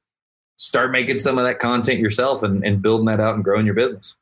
start 0.56 0.90
making 0.90 1.18
some 1.18 1.38
of 1.38 1.44
that 1.44 1.58
content 1.58 2.00
yourself 2.00 2.42
and, 2.42 2.64
and 2.64 2.82
building 2.82 3.06
that 3.06 3.20
out 3.20 3.34
and 3.34 3.44
growing 3.44 3.66
your 3.66 3.74
business. 3.74 4.16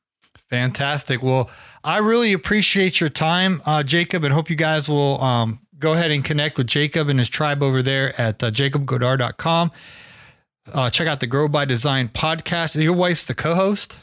Fantastic. 0.51 1.23
Well, 1.23 1.51
I 1.83 1.99
really 1.99 2.33
appreciate 2.33 3.01
your 3.01 3.11
time, 3.11 3.63
uh, 3.67 3.83
Jacob, 3.83 4.25
and 4.25 4.33
hope 4.33 4.51
you 4.51 4.57
guys 4.57 4.89
will 4.89 5.21
um, 5.21 5.61
go 5.79 5.95
ahead 5.95 6.11
and 6.11 6.25
connect 6.25 6.59
with 6.59 6.67
Jacob 6.67 7.09
and 7.09 7.19
his 7.19 7.29
tribe 7.29 7.63
over 7.63 7.83
there 7.83 8.19
at 8.21 8.43
uh, 8.43 8.51
jacobgodar.com. 8.51 9.73
Uh, 10.73 10.91
check 10.91 11.07
out 11.07 11.21
the 11.21 11.27
Grow 11.27 11.49
by 11.49 11.65
Design 11.65 12.09
podcast. 12.09 12.81
Your 12.81 12.95
wife's 12.95 13.25
the 13.25 13.35
co-host. 13.35 13.97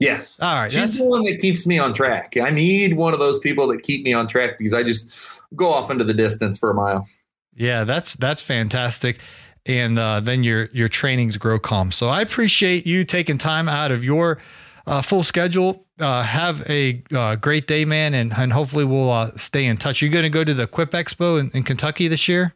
Yes. 0.00 0.40
All 0.40 0.54
right, 0.54 0.72
She's 0.72 0.98
the 0.98 1.04
one 1.04 1.24
that 1.24 1.40
keeps 1.40 1.66
me 1.66 1.78
on 1.78 1.92
track. 1.92 2.36
I 2.36 2.50
need 2.50 2.94
one 2.94 3.12
of 3.12 3.20
those 3.20 3.38
people 3.38 3.66
that 3.68 3.82
keep 3.82 4.04
me 4.04 4.12
on 4.12 4.26
track 4.26 4.58
because 4.58 4.74
I 4.74 4.82
just 4.82 5.14
go 5.54 5.72
off 5.72 5.90
into 5.90 6.04
the 6.04 6.14
distance 6.14 6.58
for 6.58 6.70
a 6.70 6.74
mile. 6.74 7.06
Yeah, 7.54 7.84
that's 7.84 8.16
that's 8.16 8.42
fantastic. 8.42 9.18
And 9.66 9.98
uh, 9.98 10.20
then 10.20 10.44
your 10.44 10.66
your 10.72 10.88
trainings 10.88 11.38
GrowCom. 11.38 11.92
So 11.92 12.08
I 12.08 12.20
appreciate 12.20 12.86
you 12.86 13.04
taking 13.04 13.38
time 13.38 13.68
out 13.68 13.90
of 13.90 14.04
your 14.04 14.38
uh, 14.86 15.00
full 15.00 15.22
schedule. 15.22 15.86
Uh, 15.98 16.22
have 16.22 16.68
a 16.68 17.02
uh, 17.14 17.36
great 17.36 17.66
day, 17.66 17.84
man, 17.84 18.14
and 18.14 18.32
and 18.36 18.52
hopefully 18.52 18.84
we'll 18.84 19.10
uh, 19.10 19.30
stay 19.36 19.64
in 19.64 19.76
touch. 19.76 20.02
You're 20.02 20.10
going 20.10 20.24
to 20.24 20.28
go 20.28 20.44
to 20.44 20.52
the 20.52 20.64
Equip 20.64 20.90
Expo 20.90 21.40
in, 21.40 21.50
in 21.52 21.62
Kentucky 21.62 22.08
this 22.08 22.28
year? 22.28 22.54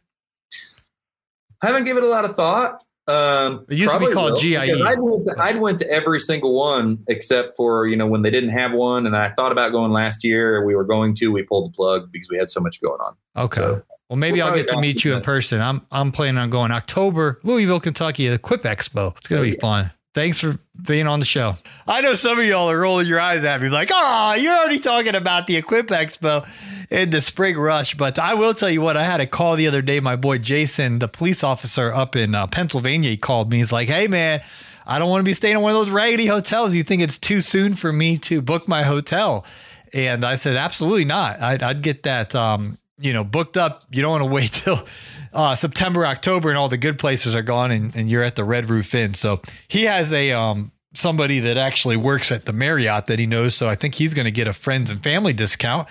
I 1.62 1.68
haven't 1.68 1.84
given 1.84 2.04
it 2.04 2.06
a 2.06 2.10
lot 2.10 2.24
of 2.24 2.36
thought. 2.36 2.82
Um, 3.08 3.64
It 3.70 3.78
used 3.78 3.92
to 3.92 3.98
be 3.98 4.12
called 4.12 4.32
will, 4.32 4.40
GIE. 4.40 4.56
I'd 4.56 5.00
went, 5.00 5.24
to, 5.24 5.34
I'd 5.38 5.60
went 5.60 5.78
to 5.78 5.90
every 5.90 6.20
single 6.20 6.54
one 6.54 6.98
except 7.08 7.56
for 7.56 7.86
you 7.86 7.96
know 7.96 8.06
when 8.06 8.20
they 8.22 8.30
didn't 8.30 8.50
have 8.50 8.72
one, 8.72 9.06
and 9.06 9.16
I 9.16 9.30
thought 9.30 9.50
about 9.50 9.72
going 9.72 9.92
last 9.92 10.22
year. 10.24 10.64
We 10.64 10.74
were 10.74 10.84
going 10.84 11.14
to, 11.14 11.32
we 11.32 11.42
pulled 11.42 11.72
the 11.72 11.74
plug 11.74 12.12
because 12.12 12.28
we 12.28 12.36
had 12.36 12.50
so 12.50 12.60
much 12.60 12.82
going 12.82 13.00
on. 13.00 13.14
Okay. 13.36 13.62
So, 13.62 13.82
well, 14.08 14.16
maybe 14.16 14.40
I'll 14.40 14.54
get 14.54 14.68
to 14.68 14.80
meet 14.80 15.04
you 15.04 15.14
in 15.14 15.22
person. 15.22 15.60
I'm 15.60 15.86
I'm 15.90 16.12
planning 16.12 16.38
on 16.38 16.50
going 16.50 16.70
October, 16.72 17.40
Louisville, 17.42 17.80
Kentucky, 17.80 18.28
the 18.28 18.34
Equip 18.34 18.62
Expo. 18.62 19.16
It's 19.16 19.28
gonna 19.28 19.42
be 19.42 19.52
fun. 19.52 19.90
Thanks 20.14 20.38
for 20.38 20.58
being 20.82 21.06
on 21.06 21.20
the 21.20 21.26
show. 21.26 21.56
I 21.86 22.00
know 22.00 22.14
some 22.14 22.38
of 22.40 22.44
y'all 22.44 22.70
are 22.70 22.80
rolling 22.80 23.06
your 23.06 23.20
eyes 23.20 23.44
at 23.44 23.60
me 23.60 23.68
like, 23.68 23.90
oh, 23.92 24.34
you're 24.34 24.56
already 24.56 24.80
talking 24.80 25.14
about 25.14 25.46
the 25.46 25.56
Equip 25.56 25.88
Expo 25.88 26.48
in 26.90 27.10
the 27.10 27.20
spring 27.20 27.56
rush. 27.56 27.94
But 27.94 28.18
I 28.18 28.34
will 28.34 28.54
tell 28.54 28.70
you 28.70 28.80
what, 28.80 28.96
I 28.96 29.04
had 29.04 29.20
a 29.20 29.26
call 29.26 29.54
the 29.54 29.68
other 29.68 29.82
day. 29.82 30.00
My 30.00 30.16
boy 30.16 30.38
Jason, 30.38 30.98
the 30.98 31.06
police 31.06 31.44
officer 31.44 31.92
up 31.92 32.16
in 32.16 32.34
uh, 32.34 32.46
Pennsylvania, 32.48 33.10
he 33.10 33.16
called 33.16 33.50
me. 33.50 33.58
He's 33.58 33.70
like, 33.70 33.88
hey, 33.88 34.08
man, 34.08 34.40
I 34.86 34.98
don't 34.98 35.10
want 35.10 35.20
to 35.20 35.24
be 35.24 35.34
staying 35.34 35.54
in 35.56 35.60
one 35.60 35.72
of 35.72 35.78
those 35.78 35.90
raggedy 35.90 36.26
hotels. 36.26 36.74
You 36.74 36.82
think 36.82 37.02
it's 37.02 37.18
too 37.18 37.40
soon 37.40 37.74
for 37.74 37.92
me 37.92 38.18
to 38.18 38.40
book 38.40 38.66
my 38.66 38.82
hotel? 38.82 39.44
And 39.92 40.24
I 40.24 40.34
said, 40.34 40.56
absolutely 40.56 41.04
not. 41.04 41.40
I'd, 41.40 41.62
I'd 41.62 41.82
get 41.82 42.02
that, 42.04 42.34
um, 42.34 42.78
you 42.98 43.12
know, 43.12 43.24
booked 43.24 43.56
up. 43.56 43.84
You 43.90 44.02
don't 44.02 44.10
want 44.10 44.22
to 44.22 44.26
wait 44.30 44.52
till 44.52 44.86
uh, 45.32 45.54
September, 45.54 46.06
October, 46.06 46.48
and 46.50 46.58
all 46.58 46.68
the 46.68 46.76
good 46.76 46.98
places 46.98 47.34
are 47.34 47.42
gone, 47.42 47.70
and, 47.70 47.94
and 47.94 48.10
you're 48.10 48.22
at 48.22 48.36
the 48.36 48.44
Red 48.44 48.70
Roof 48.70 48.94
Inn. 48.94 49.14
So 49.14 49.40
he 49.68 49.84
has 49.84 50.12
a 50.12 50.32
um, 50.32 50.72
somebody 50.94 51.40
that 51.40 51.56
actually 51.56 51.96
works 51.96 52.32
at 52.32 52.44
the 52.44 52.52
Marriott 52.52 53.06
that 53.06 53.18
he 53.18 53.26
knows. 53.26 53.54
So 53.54 53.68
I 53.68 53.74
think 53.74 53.94
he's 53.94 54.14
going 54.14 54.24
to 54.24 54.30
get 54.30 54.48
a 54.48 54.52
friends 54.52 54.90
and 54.90 55.02
family 55.02 55.32
discount 55.32 55.88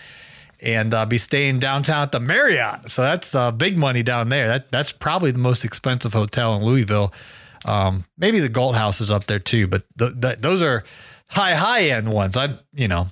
and 0.60 0.94
uh, 0.94 1.06
be 1.06 1.18
staying 1.18 1.60
downtown 1.60 2.04
at 2.04 2.12
the 2.12 2.20
Marriott. 2.20 2.90
So 2.92 3.04
that's 3.04 3.36
uh, 3.36 3.52
big 3.52 3.78
money 3.78 4.04
down 4.04 4.30
there. 4.30 4.48
That 4.48 4.72
that's 4.72 4.92
probably 4.92 5.32
the 5.32 5.40
most 5.40 5.64
expensive 5.64 6.14
hotel 6.14 6.56
in 6.56 6.64
Louisville. 6.64 7.14
Um, 7.66 8.06
maybe 8.18 8.40
the 8.40 8.50
Galt 8.50 8.76
House 8.76 9.02
is 9.02 9.12
up 9.12 9.26
there 9.26 9.40
too, 9.40 9.68
but 9.68 9.84
th- 9.98 10.20
th- 10.20 10.40
those 10.40 10.62
are 10.62 10.84
high 11.30 11.56
high 11.56 11.84
end 11.84 12.12
ones. 12.12 12.38
I 12.38 12.56
you 12.74 12.88
know. 12.88 13.08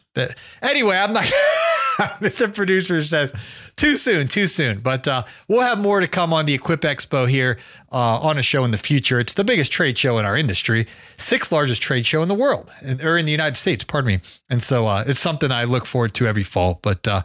anyway, 0.61 0.97
I'm 0.97 1.13
not. 1.13 1.25
Mr. 2.19 2.53
Producer 2.53 3.01
says 3.01 3.31
too 3.77 3.95
soon, 3.95 4.27
too 4.27 4.47
soon. 4.47 4.79
But 4.79 5.07
uh, 5.07 5.23
we'll 5.47 5.61
have 5.61 5.79
more 5.79 6.01
to 6.01 6.07
come 6.07 6.33
on 6.33 6.45
the 6.45 6.53
Equip 6.53 6.81
Expo 6.81 7.27
here 7.29 7.57
uh, 7.89 8.19
on 8.19 8.37
a 8.37 8.41
show 8.41 8.65
in 8.65 8.71
the 8.71 8.77
future. 8.77 9.19
It's 9.19 9.33
the 9.33 9.45
biggest 9.45 9.71
trade 9.71 9.97
show 9.97 10.17
in 10.17 10.25
our 10.25 10.35
industry, 10.35 10.87
sixth 11.17 11.53
largest 11.53 11.81
trade 11.81 12.05
show 12.05 12.21
in 12.21 12.27
the 12.27 12.35
world, 12.35 12.69
or 13.01 13.17
in 13.17 13.25
the 13.25 13.31
United 13.31 13.55
States, 13.55 13.85
pardon 13.85 14.07
me. 14.07 14.19
And 14.49 14.61
so 14.61 14.87
uh, 14.87 15.05
it's 15.07 15.21
something 15.21 15.51
I 15.51 15.63
look 15.63 15.85
forward 15.85 16.13
to 16.15 16.27
every 16.27 16.43
fall. 16.43 16.79
But 16.81 17.07
uh, 17.07 17.21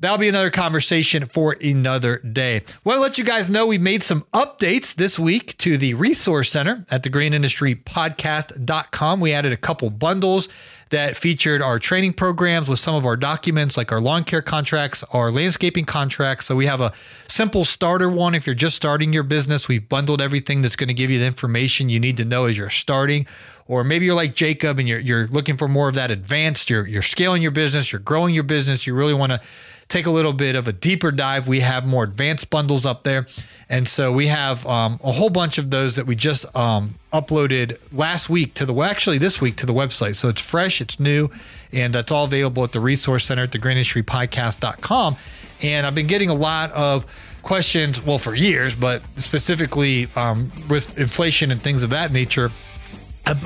that'll 0.00 0.18
be 0.18 0.28
another 0.28 0.50
conversation 0.50 1.24
for 1.26 1.56
another 1.62 2.18
day. 2.18 2.62
Want 2.84 2.98
to 2.98 3.00
let 3.00 3.18
you 3.18 3.24
guys 3.24 3.48
know 3.50 3.66
we 3.66 3.78
made 3.78 4.02
some 4.02 4.24
updates 4.34 4.94
this 4.94 5.18
week 5.18 5.56
to 5.58 5.78
the 5.78 5.94
resource 5.94 6.50
center 6.50 6.84
at 6.90 7.02
the 7.02 7.08
Green 7.08 7.32
Industry 7.32 7.74
Podcast.com. 7.74 9.20
We 9.20 9.32
added 9.32 9.52
a 9.52 9.56
couple 9.56 9.90
bundles 9.90 10.48
that 10.90 11.16
featured 11.16 11.62
our 11.62 11.78
training 11.78 12.12
programs 12.12 12.68
with 12.68 12.78
some 12.78 12.94
of 12.94 13.06
our 13.06 13.16
documents, 13.16 13.76
like 13.76 13.90
our 13.90 14.00
lawn 14.00 14.24
care 14.24 14.42
contracts, 14.42 15.02
our 15.12 15.30
landscaping 15.30 15.84
contracts. 15.84 16.46
So 16.46 16.54
we 16.54 16.66
have 16.66 16.80
a 16.80 16.92
simple 17.26 17.64
starter 17.64 18.08
one 18.08 18.34
if 18.34 18.46
you're 18.46 18.54
just 18.54 18.76
starting 18.76 19.12
your 19.12 19.22
business. 19.22 19.68
We've 19.68 19.88
bundled 19.88 20.20
everything 20.20 20.62
that's 20.62 20.76
going 20.76 20.88
to 20.88 20.94
give 20.94 21.10
you 21.10 21.18
the 21.18 21.26
information 21.26 21.88
you 21.88 21.98
need 21.98 22.16
to 22.18 22.24
know 22.24 22.44
as 22.44 22.56
you're 22.58 22.70
starting. 22.70 23.26
Or 23.66 23.82
maybe 23.82 24.04
you're 24.04 24.14
like 24.14 24.34
Jacob 24.34 24.78
and 24.78 24.86
you're 24.86 25.00
you're 25.00 25.26
looking 25.28 25.56
for 25.56 25.68
more 25.68 25.88
of 25.88 25.94
that 25.94 26.10
advanced. 26.10 26.68
You're 26.68 26.86
you're 26.86 27.02
scaling 27.02 27.40
your 27.40 27.50
business, 27.50 27.92
you're 27.92 27.98
growing 27.98 28.34
your 28.34 28.44
business. 28.44 28.86
You 28.86 28.94
really 28.94 29.14
want 29.14 29.32
to 29.32 29.40
take 29.88 30.06
a 30.06 30.10
little 30.10 30.32
bit 30.32 30.56
of 30.56 30.66
a 30.66 30.72
deeper 30.72 31.10
dive, 31.10 31.46
we 31.46 31.60
have 31.60 31.86
more 31.86 32.04
advanced 32.04 32.50
bundles 32.50 32.86
up 32.86 33.02
there. 33.02 33.26
And 33.68 33.86
so 33.86 34.12
we 34.12 34.28
have 34.28 34.66
um, 34.66 35.00
a 35.02 35.12
whole 35.12 35.30
bunch 35.30 35.58
of 35.58 35.70
those 35.70 35.96
that 35.96 36.06
we 36.06 36.16
just 36.16 36.44
um, 36.56 36.96
uploaded 37.12 37.78
last 37.92 38.28
week 38.28 38.54
to 38.54 38.66
the, 38.66 38.72
well, 38.72 38.88
actually 38.88 39.18
this 39.18 39.40
week 39.40 39.56
to 39.56 39.66
the 39.66 39.74
website. 39.74 40.16
So 40.16 40.28
it's 40.28 40.40
fresh, 40.40 40.80
it's 40.80 40.98
new, 40.98 41.28
and 41.72 41.94
that's 41.94 42.12
all 42.12 42.24
available 42.24 42.64
at 42.64 42.72
the 42.72 42.80
resource 42.80 43.24
center 43.24 43.42
at 43.42 43.52
the 43.52 43.58
greenindustrypodcast.com. 43.58 45.16
And 45.62 45.86
I've 45.86 45.94
been 45.94 46.06
getting 46.06 46.30
a 46.30 46.34
lot 46.34 46.72
of 46.72 47.06
questions, 47.42 48.02
well, 48.02 48.18
for 48.18 48.34
years, 48.34 48.74
but 48.74 49.02
specifically 49.16 50.08
um, 50.16 50.50
with 50.68 50.98
inflation 50.98 51.50
and 51.50 51.60
things 51.60 51.82
of 51.82 51.90
that 51.90 52.10
nature 52.10 52.50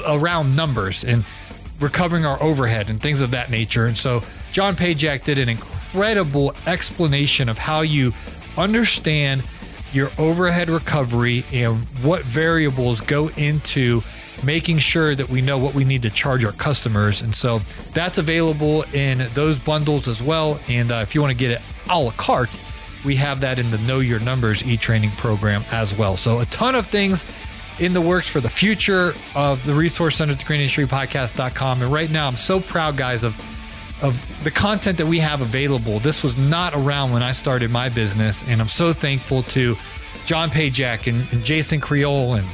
around 0.07 0.57
numbers 0.57 1.05
and 1.05 1.25
recovering 1.81 2.25
our 2.25 2.43
overhead 2.43 2.89
and 2.89 3.01
things 3.01 3.21
of 3.21 3.31
that 3.33 3.51
nature. 3.51 3.87
And 3.87 3.97
so 3.97 4.23
John 4.53 4.77
Pajak 4.77 5.25
did 5.25 5.39
an 5.39 5.49
incredible 5.49 6.55
explanation 6.67 7.49
of 7.49 7.59
how 7.59 7.83
you 7.83 8.13
understand 8.57 9.43
your 9.93 10.11
overhead 10.19 10.69
recovery 10.69 11.45
and 11.53 11.79
what 12.03 12.23
variables 12.23 13.01
go 13.01 13.29
into 13.31 14.03
making 14.45 14.79
sure 14.79 15.15
that 15.15 15.29
we 15.29 15.41
know 15.41 15.59
what 15.59 15.75
we 15.75 15.85
need 15.85 16.03
to 16.03 16.11
charge 16.11 16.45
our 16.45 16.53
customers. 16.53 17.23
And 17.23 17.35
so 17.35 17.61
that's 17.95 18.19
available 18.19 18.85
in 18.93 19.27
those 19.35 19.59
bundles 19.59 20.09
as 20.09 20.23
well. 20.23 20.61
And 20.69 20.93
uh, 20.93 20.97
if 20.97 21.15
you 21.15 21.21
want 21.21 21.33
to 21.33 21.39
get 21.39 21.51
it 21.51 21.63
a 21.91 21.99
la 21.99 22.11
carte, 22.13 22.51
we 23.05 23.17
have 23.17 23.41
that 23.41 23.59
in 23.59 23.71
the 23.71 23.79
Know 23.79 24.01
Your 24.01 24.21
Numbers 24.21 24.67
e 24.67 24.77
training 24.77 25.11
program 25.13 25.65
as 25.73 25.97
well. 25.97 26.17
So 26.17 26.41
a 26.41 26.47
ton 26.47 26.75
of 26.75 26.87
things 26.87 27.25
in 27.81 27.93
the 27.93 28.01
works 28.01 28.29
for 28.29 28.41
the 28.41 28.51
future 28.51 29.15
of 29.35 29.65
the 29.65 29.75
Resource 29.75 30.17
Center 30.17 30.33
at 30.33 30.39
the 30.39 30.45
Green 30.45 30.61
Industry 30.61 30.87
Podcast.com. 30.87 31.83
And 31.83 31.93
right 31.93 32.11
now, 32.11 32.27
I'm 32.27 32.37
so 32.37 32.61
proud, 32.61 32.97
guys, 32.97 33.25
of 33.25 33.37
of 34.01 34.45
the 34.45 34.51
content 34.51 34.97
that 34.99 35.07
we 35.07 35.19
have 35.19 35.41
available. 35.41 35.99
This 35.99 36.23
was 36.23 36.39
not 36.39 36.73
around 36.75 37.13
when 37.13 37.23
I 37.23 37.33
started 37.33 37.71
my 37.71 37.89
business, 37.89 38.45
and 38.47 38.61
I'm 38.61 38.69
so 38.69 38.93
thankful 38.93 39.43
to 39.45 39.77
John 40.25 40.51
Pajak 40.51 41.09
and, 41.09 41.27
and 41.33 41.45
Jason 41.45 41.81
Creole 41.81 42.35
and 42.35 42.47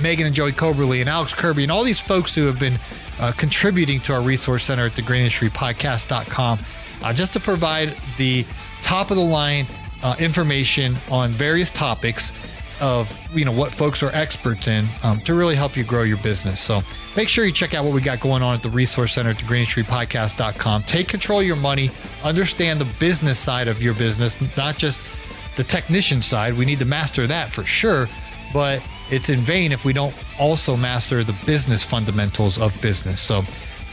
Megan 0.00 0.26
and 0.26 0.34
Joey 0.34 0.52
Coberly 0.52 1.00
and 1.00 1.08
Alex 1.08 1.32
Kirby 1.32 1.62
and 1.62 1.70
all 1.70 1.84
these 1.84 2.00
folks 2.00 2.34
who 2.34 2.46
have 2.46 2.58
been 2.58 2.78
uh, 3.20 3.32
contributing 3.32 4.00
to 4.00 4.12
our 4.12 4.20
resource 4.20 4.64
center 4.64 4.86
at 4.86 4.96
the 4.96 5.02
Green 5.02 5.20
Industry 5.20 5.50
Podcast.com 5.50 6.58
uh, 7.02 7.12
just 7.12 7.32
to 7.34 7.40
provide 7.40 7.94
the 8.16 8.44
top 8.82 9.10
of 9.10 9.16
the 9.16 9.22
line 9.22 9.66
uh, 10.02 10.16
information 10.18 10.96
on 11.10 11.30
various 11.30 11.70
topics 11.70 12.32
of 12.80 13.10
you 13.34 13.44
know 13.44 13.52
what 13.52 13.72
folks 13.72 14.02
are 14.02 14.10
experts 14.10 14.68
in 14.68 14.86
um, 15.02 15.18
to 15.20 15.34
really 15.34 15.54
help 15.54 15.76
you 15.76 15.84
grow 15.84 16.02
your 16.02 16.18
business. 16.18 16.60
So 16.60 16.82
make 17.16 17.28
sure 17.28 17.44
you 17.44 17.52
check 17.52 17.74
out 17.74 17.84
what 17.84 17.94
we 17.94 18.00
got 18.00 18.20
going 18.20 18.42
on 18.42 18.54
at 18.54 18.62
the 18.62 18.68
Resource 18.68 19.14
Center 19.14 19.30
at 19.30 19.38
the 19.38 20.82
Take 20.86 21.08
control 21.08 21.40
of 21.40 21.46
your 21.46 21.56
money, 21.56 21.90
understand 22.22 22.80
the 22.80 22.92
business 22.98 23.38
side 23.38 23.68
of 23.68 23.82
your 23.82 23.94
business, 23.94 24.38
not 24.56 24.76
just 24.76 25.00
the 25.56 25.64
technician 25.64 26.22
side. 26.22 26.54
We 26.54 26.64
need 26.64 26.78
to 26.80 26.84
master 26.84 27.26
that 27.26 27.50
for 27.50 27.64
sure, 27.64 28.06
but 28.52 28.82
it's 29.10 29.28
in 29.28 29.38
vain 29.38 29.72
if 29.72 29.84
we 29.84 29.92
don't 29.92 30.14
also 30.38 30.76
master 30.76 31.24
the 31.24 31.36
business 31.46 31.82
fundamentals 31.82 32.58
of 32.58 32.80
business. 32.82 33.20
So 33.20 33.44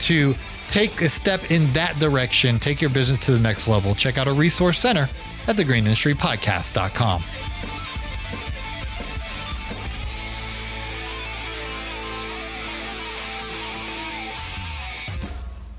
to 0.01 0.35
take 0.69 1.01
a 1.01 1.09
step 1.09 1.51
in 1.51 1.71
that 1.73 1.97
direction, 1.99 2.59
take 2.59 2.81
your 2.81 2.89
business 2.89 3.19
to 3.25 3.31
the 3.31 3.39
next 3.39 3.67
level, 3.67 3.95
check 3.95 4.17
out 4.17 4.27
a 4.27 4.33
resource 4.33 4.79
center 4.79 5.09
at 5.47 5.55
thegreenindustrypodcast.com. 5.55 7.23